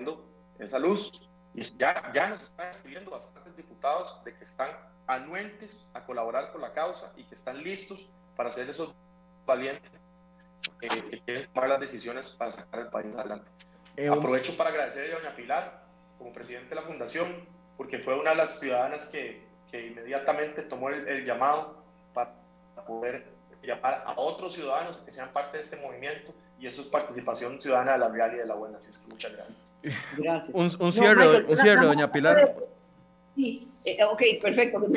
esa 0.58 0.78
luz. 0.78 1.28
Y 1.54 1.62
ya, 1.78 2.10
ya 2.12 2.30
nos 2.30 2.42
están 2.42 2.68
escribiendo 2.68 3.12
bastantes 3.12 3.56
diputados 3.56 4.22
de 4.24 4.34
que 4.34 4.44
están 4.44 4.70
anuentes 5.06 5.88
a 5.94 6.04
colaborar 6.04 6.50
con 6.52 6.60
la 6.60 6.72
causa 6.72 7.12
y 7.16 7.24
que 7.24 7.34
están 7.34 7.62
listos 7.62 8.08
para 8.36 8.50
ser 8.50 8.68
esos 8.68 8.92
valientes 9.46 10.03
que, 10.80 11.20
quieren 11.24 11.48
tomar 11.52 11.68
las 11.68 11.80
decisiones 11.80 12.30
para 12.30 12.50
sacar 12.50 12.80
el 12.80 12.88
país 12.88 13.14
adelante. 13.16 13.50
Eh, 13.96 14.08
Aprovecho 14.08 14.56
para 14.56 14.70
agradecer 14.70 15.12
a 15.12 15.18
doña 15.18 15.36
Pilar 15.36 15.84
como 16.18 16.32
presidente 16.32 16.70
de 16.70 16.74
la 16.76 16.82
fundación, 16.82 17.46
porque 17.76 17.98
fue 17.98 18.18
una 18.18 18.30
de 18.30 18.36
las 18.36 18.58
ciudadanas 18.58 19.06
que, 19.06 19.44
que 19.70 19.88
inmediatamente 19.88 20.62
tomó 20.62 20.88
el, 20.90 21.06
el 21.08 21.24
llamado 21.24 21.82
para 22.12 22.34
poder 22.86 23.26
llamar 23.62 24.04
a 24.06 24.14
otros 24.16 24.54
ciudadanos 24.54 24.98
que 24.98 25.12
sean 25.12 25.32
parte 25.32 25.56
de 25.56 25.62
este 25.62 25.76
movimiento 25.76 26.34
y 26.58 26.66
eso 26.66 26.82
es 26.82 26.86
participación 26.86 27.60
ciudadana 27.60 27.92
de 27.92 27.98
la 27.98 28.08
real 28.08 28.34
y 28.34 28.38
de 28.38 28.46
la 28.46 28.54
buena. 28.54 28.78
Así 28.78 28.90
es 28.90 28.98
que 28.98 29.08
muchas 29.08 29.32
gracias. 29.32 29.76
Gracias. 30.16 30.50
Un, 30.54 30.92
cierre, 30.92 31.44
un 31.44 31.56
cierre, 31.56 31.84
doña 31.84 32.10
Pilar. 32.10 32.56
Sí, 33.34 33.68
eh, 33.84 34.04
ok, 34.04 34.22
perfecto. 34.40 34.80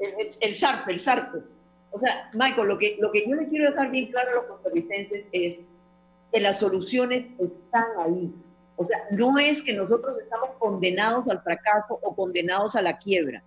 El, 0.00 0.30
el, 0.40 0.54
SARP, 0.54 0.88
el 0.88 0.98
SARP. 0.98 1.34
O 1.90 1.98
sea, 1.98 2.30
Michael, 2.34 2.68
lo 2.68 2.78
que, 2.78 2.96
lo 3.00 3.10
que 3.10 3.28
yo 3.28 3.34
le 3.34 3.48
quiero 3.48 3.70
dejar 3.70 3.90
bien 3.90 4.06
claro 4.06 4.30
a 4.30 4.34
los 4.34 4.44
costarricenses 4.44 5.24
es 5.32 5.60
que 6.32 6.40
las 6.40 6.58
soluciones 6.58 7.24
están 7.38 7.86
ahí. 7.98 8.32
O 8.76 8.84
sea, 8.84 8.98
no 9.10 9.38
es 9.38 9.62
que 9.62 9.74
nosotros 9.74 10.18
estamos 10.22 10.50
condenados 10.58 11.28
al 11.28 11.42
fracaso 11.42 11.98
o 12.00 12.14
condenados 12.14 12.76
a 12.76 12.82
la 12.82 12.98
quiebra. 12.98 13.42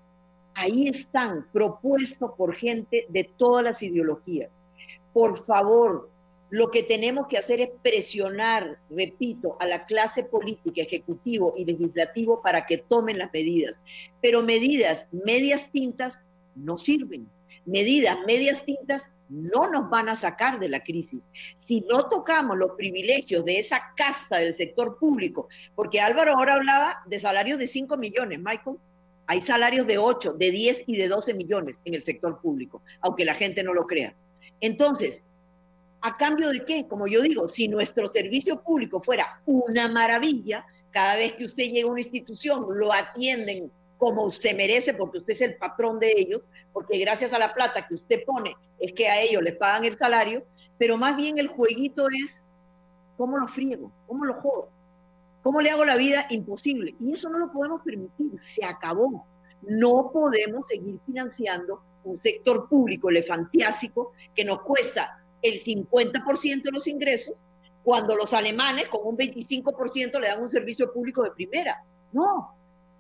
Ahí 0.54 0.88
están, 0.88 1.48
propuestos 1.52 2.32
por 2.38 2.54
gente 2.54 3.08
de 3.10 3.24
todas 3.24 3.64
las 3.64 3.82
ideologías. 3.82 4.52
Por 5.12 5.44
favor, 5.44 6.10
lo 6.52 6.70
que 6.70 6.84
tenemos 6.84 7.26
que 7.26 7.40
hacer 7.40 7.62
es 7.62 7.70
presionar, 7.82 8.78
repito, 8.92 9.58
a 9.60 9.66
la 9.66 9.88
clase 9.88 10.24
política, 10.24 10.84
ejecutivo 10.84 11.56
y 11.58 11.66
legislativo 11.66 12.44
para 12.44 12.68
que 12.68 12.78
tomen 12.78 13.18
las 13.18 13.34
medidas. 13.34 13.76
Pero 14.22 14.44
medidas 14.44 15.08
medias 15.12 15.72
tintas 15.72 16.20
no 16.54 16.78
sirven. 16.78 17.28
Medidas 17.66 18.18
medias 18.26 18.66
tintas 18.66 19.10
no 19.30 19.70
nos 19.72 19.90
van 19.90 20.10
a 20.10 20.16
sacar 20.16 20.60
de 20.60 20.70
la 20.70 20.84
crisis. 20.84 21.22
Si 21.56 21.82
no 21.82 22.10
tocamos 22.10 22.58
los 22.58 22.72
privilegios 22.72 23.46
de 23.46 23.58
esa 23.58 23.94
casta 23.96 24.38
del 24.38 24.54
sector 24.54 24.98
público, 24.98 25.48
porque 25.76 26.02
Álvaro 26.02 26.34
ahora 26.36 26.56
hablaba 26.56 27.02
de 27.06 27.20
salarios 27.20 27.60
de 27.60 27.68
5 27.68 27.98
millones, 27.98 28.40
Michael, 28.40 28.78
hay 29.26 29.40
salarios 29.40 29.88
de 29.88 29.98
8, 29.98 30.34
de 30.34 30.52
10 30.52 30.84
y 30.88 30.98
de 30.98 31.08
12 31.08 31.34
millones 31.34 31.80
en 31.86 31.94
el 31.94 32.04
sector 32.04 32.40
público, 32.42 32.82
aunque 33.02 33.26
la 33.26 33.36
gente 33.36 33.64
no 33.64 33.74
lo 33.74 33.88
crea. 33.88 34.14
Entonces, 34.60 35.24
¿A 36.06 36.18
cambio 36.18 36.50
de 36.50 36.66
qué? 36.66 36.86
Como 36.86 37.08
yo 37.08 37.22
digo, 37.22 37.48
si 37.48 37.70
nuestro 37.70 38.12
servicio 38.12 38.62
público 38.62 39.02
fuera 39.02 39.42
una 39.46 39.88
maravilla, 39.88 40.66
cada 40.92 41.16
vez 41.16 41.32
que 41.32 41.46
usted 41.46 41.64
llega 41.64 41.88
a 41.88 41.92
una 41.92 42.02
institución 42.02 42.66
lo 42.78 42.92
atienden 42.92 43.72
como 44.04 44.30
se 44.30 44.54
merece, 44.54 44.94
porque 44.94 45.20
usted 45.20 45.32
es 45.32 45.40
el 45.40 45.56
patrón 45.56 45.98
de 45.98 46.14
ellos, 46.14 46.42
porque 46.74 46.98
gracias 46.98 47.32
a 47.32 47.40
la 47.40 47.54
plata 47.54 47.88
que 47.88 47.94
usted 47.94 48.26
pone 48.26 48.54
es 48.78 48.92
que 48.92 49.08
a 49.08 49.22
ellos 49.22 49.42
les 49.42 49.56
pagan 49.56 49.86
el 49.86 49.98
salario, 49.98 50.44
pero 50.78 50.98
más 50.98 51.16
bien 51.16 51.40
el 51.40 51.48
jueguito 51.48 52.08
es 52.10 52.44
cómo 53.16 53.38
lo 53.38 53.48
friego, 53.48 53.94
cómo 54.06 54.26
lo 54.26 54.34
jodo, 54.42 54.68
cómo 55.42 55.62
le 55.62 55.70
hago 55.70 55.86
la 55.86 55.96
vida 55.96 56.26
imposible. 56.32 56.96
Y 57.00 57.14
eso 57.14 57.30
no 57.30 57.38
lo 57.38 57.50
podemos 57.50 57.82
permitir, 57.82 58.38
se 58.38 58.66
acabó. 58.66 59.26
No 59.62 60.12
podemos 60.12 60.68
seguir 60.68 61.00
financiando 61.06 61.82
un 62.04 62.20
sector 62.20 62.68
público 62.68 63.10
elefantiásico 63.10 64.12
que 64.36 64.44
nos 64.44 64.64
cuesta 64.64 65.24
el 65.42 65.64
50% 65.64 66.62
de 66.62 66.72
los 66.72 66.88
ingresos, 66.88 67.36
cuando 67.86 68.18
los 68.18 68.34
alemanes 68.34 68.90
con 68.90 69.00
un 69.06 69.16
25% 69.16 70.20
le 70.20 70.28
dan 70.28 70.44
un 70.44 70.50
servicio 70.50 70.92
público 70.92 71.24
de 71.24 71.32
primera. 71.32 71.82
No. 72.12 72.54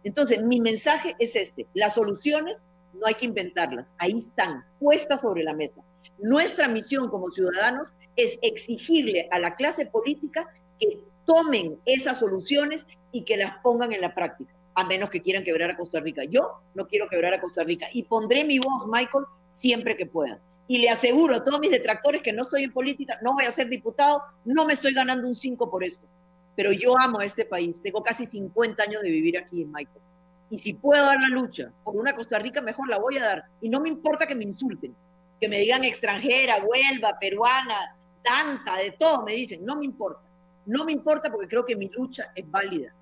Entonces, 0.03 0.43
mi 0.43 0.59
mensaje 0.59 1.15
es 1.19 1.35
este, 1.35 1.67
las 1.73 1.95
soluciones 1.95 2.57
no 2.93 3.07
hay 3.07 3.15
que 3.15 3.25
inventarlas, 3.25 3.93
ahí 3.97 4.19
están, 4.19 4.63
puestas 4.79 5.21
sobre 5.21 5.43
la 5.43 5.53
mesa. 5.53 5.81
Nuestra 6.19 6.67
misión 6.67 7.09
como 7.09 7.31
ciudadanos 7.31 7.87
es 8.15 8.37
exigirle 8.41 9.27
a 9.31 9.39
la 9.39 9.55
clase 9.55 9.85
política 9.87 10.47
que 10.79 10.99
tomen 11.25 11.77
esas 11.85 12.19
soluciones 12.19 12.85
y 13.11 13.23
que 13.23 13.37
las 13.37 13.57
pongan 13.63 13.93
en 13.93 14.01
la 14.01 14.13
práctica, 14.13 14.53
a 14.75 14.85
menos 14.85 15.09
que 15.09 15.21
quieran 15.21 15.43
quebrar 15.43 15.71
a 15.71 15.77
Costa 15.77 15.99
Rica. 15.99 16.23
Yo 16.23 16.61
no 16.75 16.87
quiero 16.87 17.09
quebrar 17.09 17.33
a 17.33 17.41
Costa 17.41 17.63
Rica 17.63 17.87
y 17.91 18.03
pondré 18.03 18.43
mi 18.43 18.59
voz, 18.59 18.85
Michael, 18.87 19.25
siempre 19.49 19.97
que 19.97 20.05
pueda 20.05 20.39
y 20.67 20.77
le 20.77 20.89
aseguro 20.89 21.35
a 21.35 21.43
todos 21.43 21.59
mis 21.59 21.71
detractores 21.71 22.21
que 22.21 22.33
no 22.33 22.43
estoy 22.43 22.63
en 22.63 22.71
política, 22.71 23.19
no 23.21 23.33
voy 23.33 23.45
a 23.45 23.51
ser 23.51 23.67
diputado, 23.67 24.23
no 24.45 24.65
me 24.65 24.73
estoy 24.73 24.93
ganando 24.93 25.27
un 25.27 25.35
5 25.35 25.69
por 25.69 25.83
esto. 25.83 26.07
Pero 26.55 26.71
yo 26.71 26.97
amo 26.97 27.19
a 27.19 27.25
este 27.25 27.45
país, 27.45 27.75
tengo 27.81 28.03
casi 28.03 28.25
50 28.25 28.83
años 28.83 29.01
de 29.01 29.09
vivir 29.09 29.37
aquí 29.37 29.61
en 29.61 29.71
Michael. 29.71 30.01
Y 30.49 30.59
si 30.59 30.73
puedo 30.73 31.03
dar 31.03 31.19
la 31.19 31.29
lucha 31.29 31.71
por 31.83 31.95
una 31.95 32.15
Costa 32.15 32.37
Rica, 32.37 32.61
mejor 32.61 32.87
la 32.87 32.99
voy 32.99 33.17
a 33.17 33.23
dar. 33.23 33.45
Y 33.59 33.69
no 33.69 33.79
me 33.79 33.89
importa 33.89 34.27
que 34.27 34.35
me 34.35 34.43
insulten, 34.43 34.95
que 35.41 35.47
me 35.47 35.57
digan 35.57 35.83
extranjera, 35.83 36.59
vuelva, 36.59 37.17
peruana, 37.19 37.95
tanta, 38.23 38.77
de 38.77 38.91
todo, 38.91 39.23
me 39.23 39.33
dicen, 39.33 39.65
no 39.65 39.75
me 39.75 39.85
importa. 39.85 40.21
No 40.65 40.85
me 40.85 40.91
importa 40.91 41.31
porque 41.31 41.47
creo 41.47 41.65
que 41.65 41.75
mi 41.75 41.89
lucha 41.89 42.31
es 42.35 42.49
válida. 42.49 42.93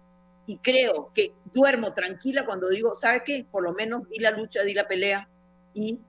Y 0.47 0.57
creo 0.57 1.11
que 1.13 1.33
duermo 1.53 1.93
tranquila 1.93 2.45
cuando 2.45 2.69
digo, 2.69 2.95
¿sabe 2.95 3.23
qué? 3.25 3.45
Por 3.49 3.63
lo 3.63 3.73
menos 3.73 4.07
di 4.09 4.19
la 4.19 4.31
lucha, 4.31 4.63
di 4.63 4.73
la 4.73 4.87
pelea 4.87 5.27
y 5.73 5.99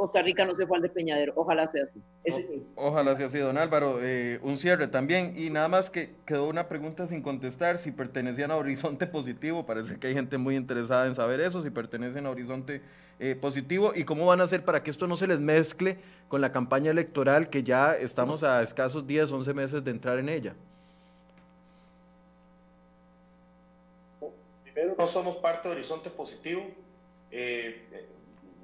Costa 0.00 0.22
Rica 0.22 0.46
no 0.46 0.54
se 0.54 0.66
fue 0.66 0.78
al 0.78 0.82
despeñadero. 0.82 1.34
Ojalá 1.36 1.66
sea 1.66 1.84
así. 1.84 2.00
ojalá 2.74 3.16
sea 3.16 3.26
así, 3.26 3.38
don 3.38 3.58
Álvaro. 3.58 3.98
Eh, 4.00 4.40
un 4.42 4.56
cierre 4.56 4.88
también. 4.88 5.34
Y 5.36 5.50
nada 5.50 5.68
más 5.68 5.90
que 5.90 6.14
quedó 6.24 6.48
una 6.48 6.68
pregunta 6.68 7.06
sin 7.06 7.20
contestar. 7.20 7.76
Si 7.76 7.92
pertenecían 7.92 8.50
a 8.50 8.56
Horizonte 8.56 9.06
Positivo, 9.06 9.66
parece 9.66 9.98
que 9.98 10.06
hay 10.06 10.14
gente 10.14 10.38
muy 10.38 10.56
interesada 10.56 11.06
en 11.06 11.14
saber 11.14 11.42
eso, 11.42 11.60
si 11.60 11.68
pertenecen 11.68 12.24
a 12.24 12.30
Horizonte 12.30 12.80
eh, 13.18 13.36
Positivo 13.38 13.92
y 13.94 14.04
cómo 14.04 14.24
van 14.24 14.40
a 14.40 14.44
hacer 14.44 14.64
para 14.64 14.82
que 14.82 14.90
esto 14.90 15.06
no 15.06 15.18
se 15.18 15.26
les 15.26 15.38
mezcle 15.38 15.98
con 16.28 16.40
la 16.40 16.50
campaña 16.50 16.90
electoral 16.90 17.50
que 17.50 17.62
ya 17.62 17.94
estamos 17.94 18.42
a 18.42 18.62
escasos 18.62 19.06
10, 19.06 19.30
11 19.30 19.52
meses 19.52 19.84
de 19.84 19.90
entrar 19.90 20.18
en 20.18 20.30
ella. 20.30 20.54
Primero, 24.62 24.94
no 24.96 25.06
somos 25.06 25.36
parte 25.36 25.68
de 25.68 25.74
Horizonte 25.74 26.08
Positivo. 26.08 26.62
Eh, 27.30 28.08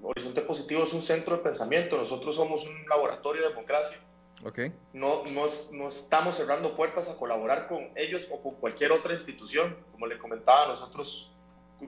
Horizonte 0.09 0.40
Positivo 0.42 0.84
es 0.84 0.92
un 0.92 1.02
centro 1.02 1.36
de 1.36 1.42
pensamiento, 1.42 1.96
nosotros 1.96 2.36
somos 2.36 2.64
un 2.64 2.88
laboratorio 2.88 3.42
de 3.42 3.48
democracia. 3.48 3.98
Okay. 4.44 4.72
No, 4.92 5.24
no, 5.24 5.46
no, 5.72 5.88
estamos 5.88 6.36
cerrando 6.36 6.76
puertas 6.76 7.09
a 7.09 7.16
colaborar 7.16 7.66
con 7.66 7.90
ellos 7.96 8.28
o 8.30 8.40
con 8.40 8.54
cualquier 8.54 8.92
otra 8.92 9.14
institución. 9.14 9.76
Como 9.90 10.07
le 10.07 10.18
comentaba, 10.18 10.68
nosotros 10.68 11.32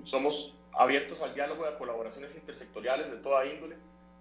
somos 0.03 0.55
abiertos 0.73 1.21
al 1.23 1.35
diálogo 1.35 1.65
y 1.65 1.69
a 1.69 1.79
colaboraciones 1.79 2.35
intersectoriales 2.35 3.09
de 3.09 3.19
toda 3.19 3.47
índole, 3.47 3.77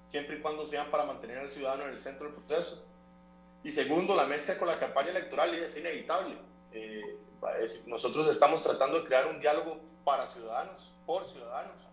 siempre 0.06 0.38
y 0.38 0.42
cuando 0.42 0.68
sean 0.68 0.92
para 0.92 1.06
mantener 1.06 1.40
al 1.40 1.50
ciudadano 1.50 1.86
en 1.86 1.92
el 1.92 2.00
centro 2.00 2.28
del 2.28 2.36
proceso. 2.36 2.86
Y 3.64 3.72
segundo, 3.72 4.16
la 4.16 4.26
mezcla 4.26 4.60
con 4.60 4.68
la 4.68 4.80
campaña 4.80 5.10
electoral 5.10 5.56
es 5.56 5.76
inevitable. 5.76 6.38
Eh, 6.72 7.18
nosotros 7.88 8.28
estamos 8.28 8.62
tratando 8.62 9.00
de 9.00 9.08
crear 9.08 9.26
un 9.26 9.40
diálogo 9.40 9.80
para 10.04 10.28
ciudadanos, 10.28 10.94
por 11.06 11.28
ciudadanos, 11.28 11.87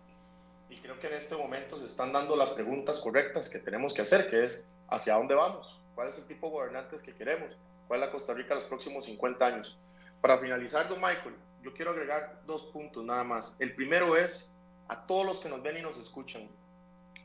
y 0.69 0.77
creo 0.77 0.99
que 0.99 1.07
en 1.07 1.13
este 1.13 1.35
momento 1.35 1.77
se 1.77 1.85
están 1.85 2.11
dando 2.11 2.35
las 2.35 2.51
preguntas 2.51 2.99
correctas 2.99 3.49
que 3.49 3.59
tenemos 3.59 3.93
que 3.93 4.01
hacer, 4.01 4.29
que 4.29 4.43
es 4.43 4.65
hacia 4.89 5.15
dónde 5.15 5.35
vamos, 5.35 5.79
cuál 5.93 6.07
es 6.07 6.17
el 6.17 6.25
tipo 6.25 6.47
de 6.47 6.53
gobernantes 6.53 7.01
que 7.01 7.13
queremos, 7.13 7.57
cuál 7.87 8.01
es 8.01 8.07
la 8.07 8.11
Costa 8.11 8.33
Rica 8.33 8.55
los 8.55 8.65
próximos 8.65 9.05
50 9.05 9.45
años. 9.45 9.77
Para 10.21 10.37
finalizar, 10.39 10.89
don 10.89 10.99
Michael, 10.99 11.35
yo 11.61 11.73
quiero 11.73 11.91
agregar 11.91 12.41
dos 12.45 12.63
puntos 12.65 13.03
nada 13.03 13.23
más. 13.23 13.55
El 13.59 13.75
primero 13.75 14.17
es 14.17 14.51
a 14.87 15.05
todos 15.05 15.25
los 15.25 15.39
que 15.39 15.49
nos 15.49 15.61
ven 15.61 15.77
y 15.77 15.81
nos 15.81 15.97
escuchan, 15.97 16.47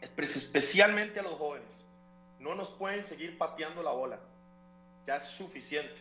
especialmente 0.01 1.20
a 1.20 1.22
los 1.22 1.32
jóvenes, 1.32 1.86
no 2.38 2.55
nos 2.55 2.70
pueden 2.70 3.05
seguir 3.05 3.36
pateando 3.36 3.82
la 3.82 3.93
bola, 3.93 4.18
ya 5.07 5.16
es 5.16 5.24
suficiente. 5.24 6.01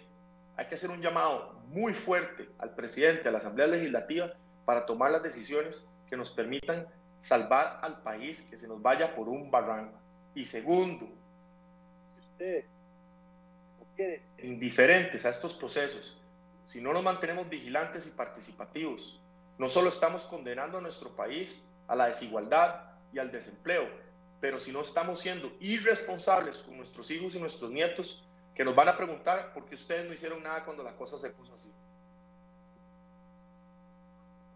Hay 0.55 0.67
que 0.67 0.75
hacer 0.75 0.89
un 0.89 1.01
llamado 1.01 1.53
muy 1.67 1.93
fuerte 1.93 2.49
al 2.59 2.75
presidente, 2.75 3.27
a 3.29 3.31
la 3.31 3.39
Asamblea 3.39 3.67
Legislativa, 3.67 4.33
para 4.65 4.85
tomar 4.85 5.11
las 5.11 5.23
decisiones 5.23 5.87
que 6.09 6.17
nos 6.17 6.31
permitan 6.31 6.87
salvar 7.19 7.79
al 7.81 8.01
país 8.01 8.41
que 8.49 8.57
se 8.57 8.67
nos 8.67 8.81
vaya 8.81 9.15
por 9.15 9.27
un 9.27 9.51
barranco. 9.51 9.97
Y 10.35 10.45
segundo, 10.45 11.07
si 12.13 12.19
ustedes 12.19 12.65
indiferentes 14.37 15.25
a 15.25 15.29
estos 15.29 15.53
procesos, 15.53 16.17
si 16.65 16.79
no 16.79 16.93
nos 16.93 17.03
mantenemos 17.03 17.49
vigilantes 17.49 18.07
y 18.07 18.11
participativos, 18.11 19.19
no 19.57 19.67
solo 19.67 19.89
estamos 19.89 20.25
condenando 20.25 20.77
a 20.77 20.81
nuestro 20.81 21.09
país 21.09 21.69
a 21.87 21.95
la 21.95 22.07
desigualdad 22.07 22.83
y 23.11 23.19
al 23.19 23.31
desempleo, 23.31 23.89
pero 24.39 24.59
si 24.59 24.71
no 24.71 24.81
estamos 24.81 25.19
siendo 25.19 25.51
irresponsables 25.59 26.59
con 26.59 26.77
nuestros 26.77 27.11
hijos 27.11 27.35
y 27.35 27.39
nuestros 27.39 27.71
nietos, 27.71 28.23
que 28.55 28.63
nos 28.63 28.75
van 28.75 28.87
a 28.89 28.97
preguntar 28.97 29.53
por 29.53 29.65
qué 29.65 29.75
ustedes 29.75 30.07
no 30.07 30.13
hicieron 30.13 30.43
nada 30.43 30.63
cuando 30.63 30.83
la 30.83 30.95
cosa 30.95 31.17
se 31.17 31.29
puso 31.31 31.53
así. 31.53 31.71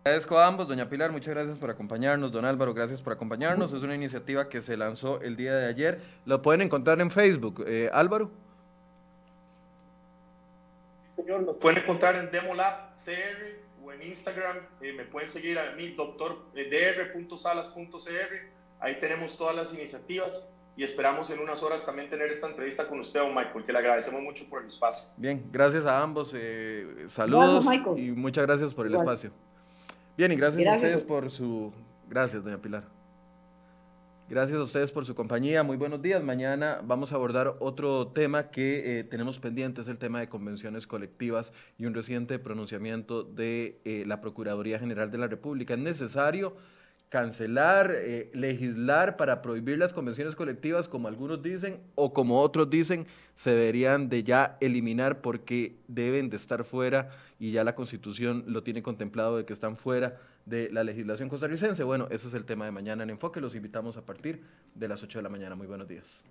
Agradezco 0.06 0.38
a 0.38 0.47
ambos, 0.47 0.68
doña 0.68 0.89
Pilar, 0.89 1.14
muchas 1.14 1.34
gracias 1.34 1.58
por 1.58 1.70
acompañarnos, 1.70 2.30
don 2.30 2.43
Álvaro, 2.43 2.74
gracias 2.74 3.01
por 3.01 3.14
acompañarnos. 3.14 3.72
Es 3.72 3.84
una 3.84 3.95
iniciativa 3.95 4.49
que 4.49 4.62
se 4.62 4.76
lanzó 4.76 5.22
el 5.22 5.38
día 5.38 5.56
de 5.56 5.66
ayer. 5.66 6.01
Lo 6.26 6.41
pueden 6.41 6.62
encontrar 6.62 6.99
en 6.99 7.10
Facebook. 7.10 7.64
Eh, 7.66 7.89
Álvaro. 7.93 8.30
Sí, 11.16 11.22
señor, 11.22 11.43
lo 11.43 11.58
pueden 11.58 11.82
encontrar 11.82 12.18
en 12.18 12.30
Demolab 12.32 12.93
CR 12.95 13.62
o 13.82 13.93
en 13.93 14.01
Instagram. 14.01 14.58
Eh, 14.82 14.91
me 14.91 15.06
pueden 15.06 15.30
seguir 15.30 15.58
a 15.58 15.72
mí, 15.72 15.91
doctor 15.91 16.38
eh, 16.54 16.68
dr.salas.cr. 17.14 18.82
Ahí 18.82 18.99
tenemos 18.99 19.38
todas 19.38 19.56
las 19.56 19.74
iniciativas 19.74 20.54
y 20.76 20.84
esperamos 20.84 21.30
en 21.30 21.39
unas 21.39 21.64
horas 21.64 21.86
también 21.86 22.10
tener 22.10 22.30
esta 22.30 22.49
entrevista 22.49 22.89
con 22.89 22.99
usted, 22.99 23.22
don 23.22 23.34
Michael, 23.34 23.64
que 23.64 23.72
le 23.72 23.80
agradecemos 23.80 24.22
mucho 24.22 24.49
por 24.49 24.64
el 24.64 24.68
espacio. 24.68 25.08
Bien, 25.16 25.47
gracias 25.49 25.86
a 25.86 26.01
ambos. 26.01 26.36
saludos 27.08 27.66
y 27.95 28.12
muchas 28.12 28.45
gracias 28.45 28.74
por 28.74 28.86
el 28.86 28.95
espacio. 28.95 29.32
Bien, 30.16 30.32
y 30.32 30.36
gracias, 30.36 30.68
a 30.68 30.76
ustedes 30.76 31.03
por 31.03 31.32
su... 31.32 31.74
Gracias, 32.07 32.43
doña 32.43 32.61
Pilar. 32.61 32.84
Gracias 34.30 34.59
a 34.59 34.64
ustedes 34.64 34.91
por 34.91 35.05
su 35.05 35.16
compañía. 35.16 35.64
Muy 35.64 35.76
buenos 35.76 36.03
días. 36.03 36.24
Mañana 36.24 36.82
vamos 36.84 37.11
a 37.11 37.16
abordar 37.16 37.55
otro 37.59 38.07
tema 38.09 38.51
que 38.51 38.99
eh, 38.99 39.03
tenemos 39.03 39.39
pendiente, 39.39 39.82
es 39.82 39.88
el 39.88 39.97
tema 39.97 40.20
de 40.20 40.30
convenciones 40.30 40.86
colectivas 40.86 41.51
y 41.80 41.86
un 41.86 41.95
reciente 41.95 42.38
pronunciamiento 42.38 43.24
de 43.24 43.80
eh, 43.86 44.03
la 44.05 44.22
Procuraduría 44.22 44.78
General 44.78 45.09
de 45.09 45.18
la 45.18 45.28
República. 45.28 45.74
Es 45.74 45.80
necesario 45.80 46.55
cancelar, 47.14 47.91
eh, 47.93 48.32
legislar 48.34 49.18
para 49.18 49.43
prohibir 49.43 49.78
las 49.78 49.93
convenciones 49.93 50.36
colectivas, 50.36 50.88
como 50.88 51.07
algunos 51.07 51.43
dicen, 51.43 51.80
o 51.93 52.11
como 52.11 52.41
otros 52.41 52.72
dicen, 52.72 53.05
se 53.36 53.51
deberían 53.51 54.09
de 54.09 54.24
ya 54.24 54.57
eliminar 54.61 55.22
porque 55.22 55.76
deben 55.88 56.32
de 56.32 56.38
estar 56.38 56.64
fuera 56.64 57.11
y 57.38 57.51
ya 57.51 57.64
la 57.64 57.76
Constitución 57.76 58.45
lo 58.47 58.64
tiene 58.64 58.82
contemplado 58.82 59.38
de 59.38 59.45
que 59.45 59.53
están 59.53 59.78
fuera 59.78 60.20
de 60.47 60.72
la 60.72 60.84
legislación 60.84 61.30
costarricense. 61.30 61.84
Bueno, 61.84 62.07
ese 62.09 62.30
es 62.30 62.34
el 62.34 62.45
tema 62.45 62.66
de 62.66 62.72
mañana 62.72 63.03
en 63.03 63.11
Enfoque. 63.11 63.39
Los 63.39 63.53
invitamos 63.53 63.95
a 63.95 64.01
partir 64.03 64.41
de 64.74 64.88
las 64.88 65.03
8 65.03 65.20
de 65.20 65.24
la 65.24 65.30
mañana. 65.30 65.53
Muy 65.53 65.68
buenos 65.68 65.88
días. 65.88 66.24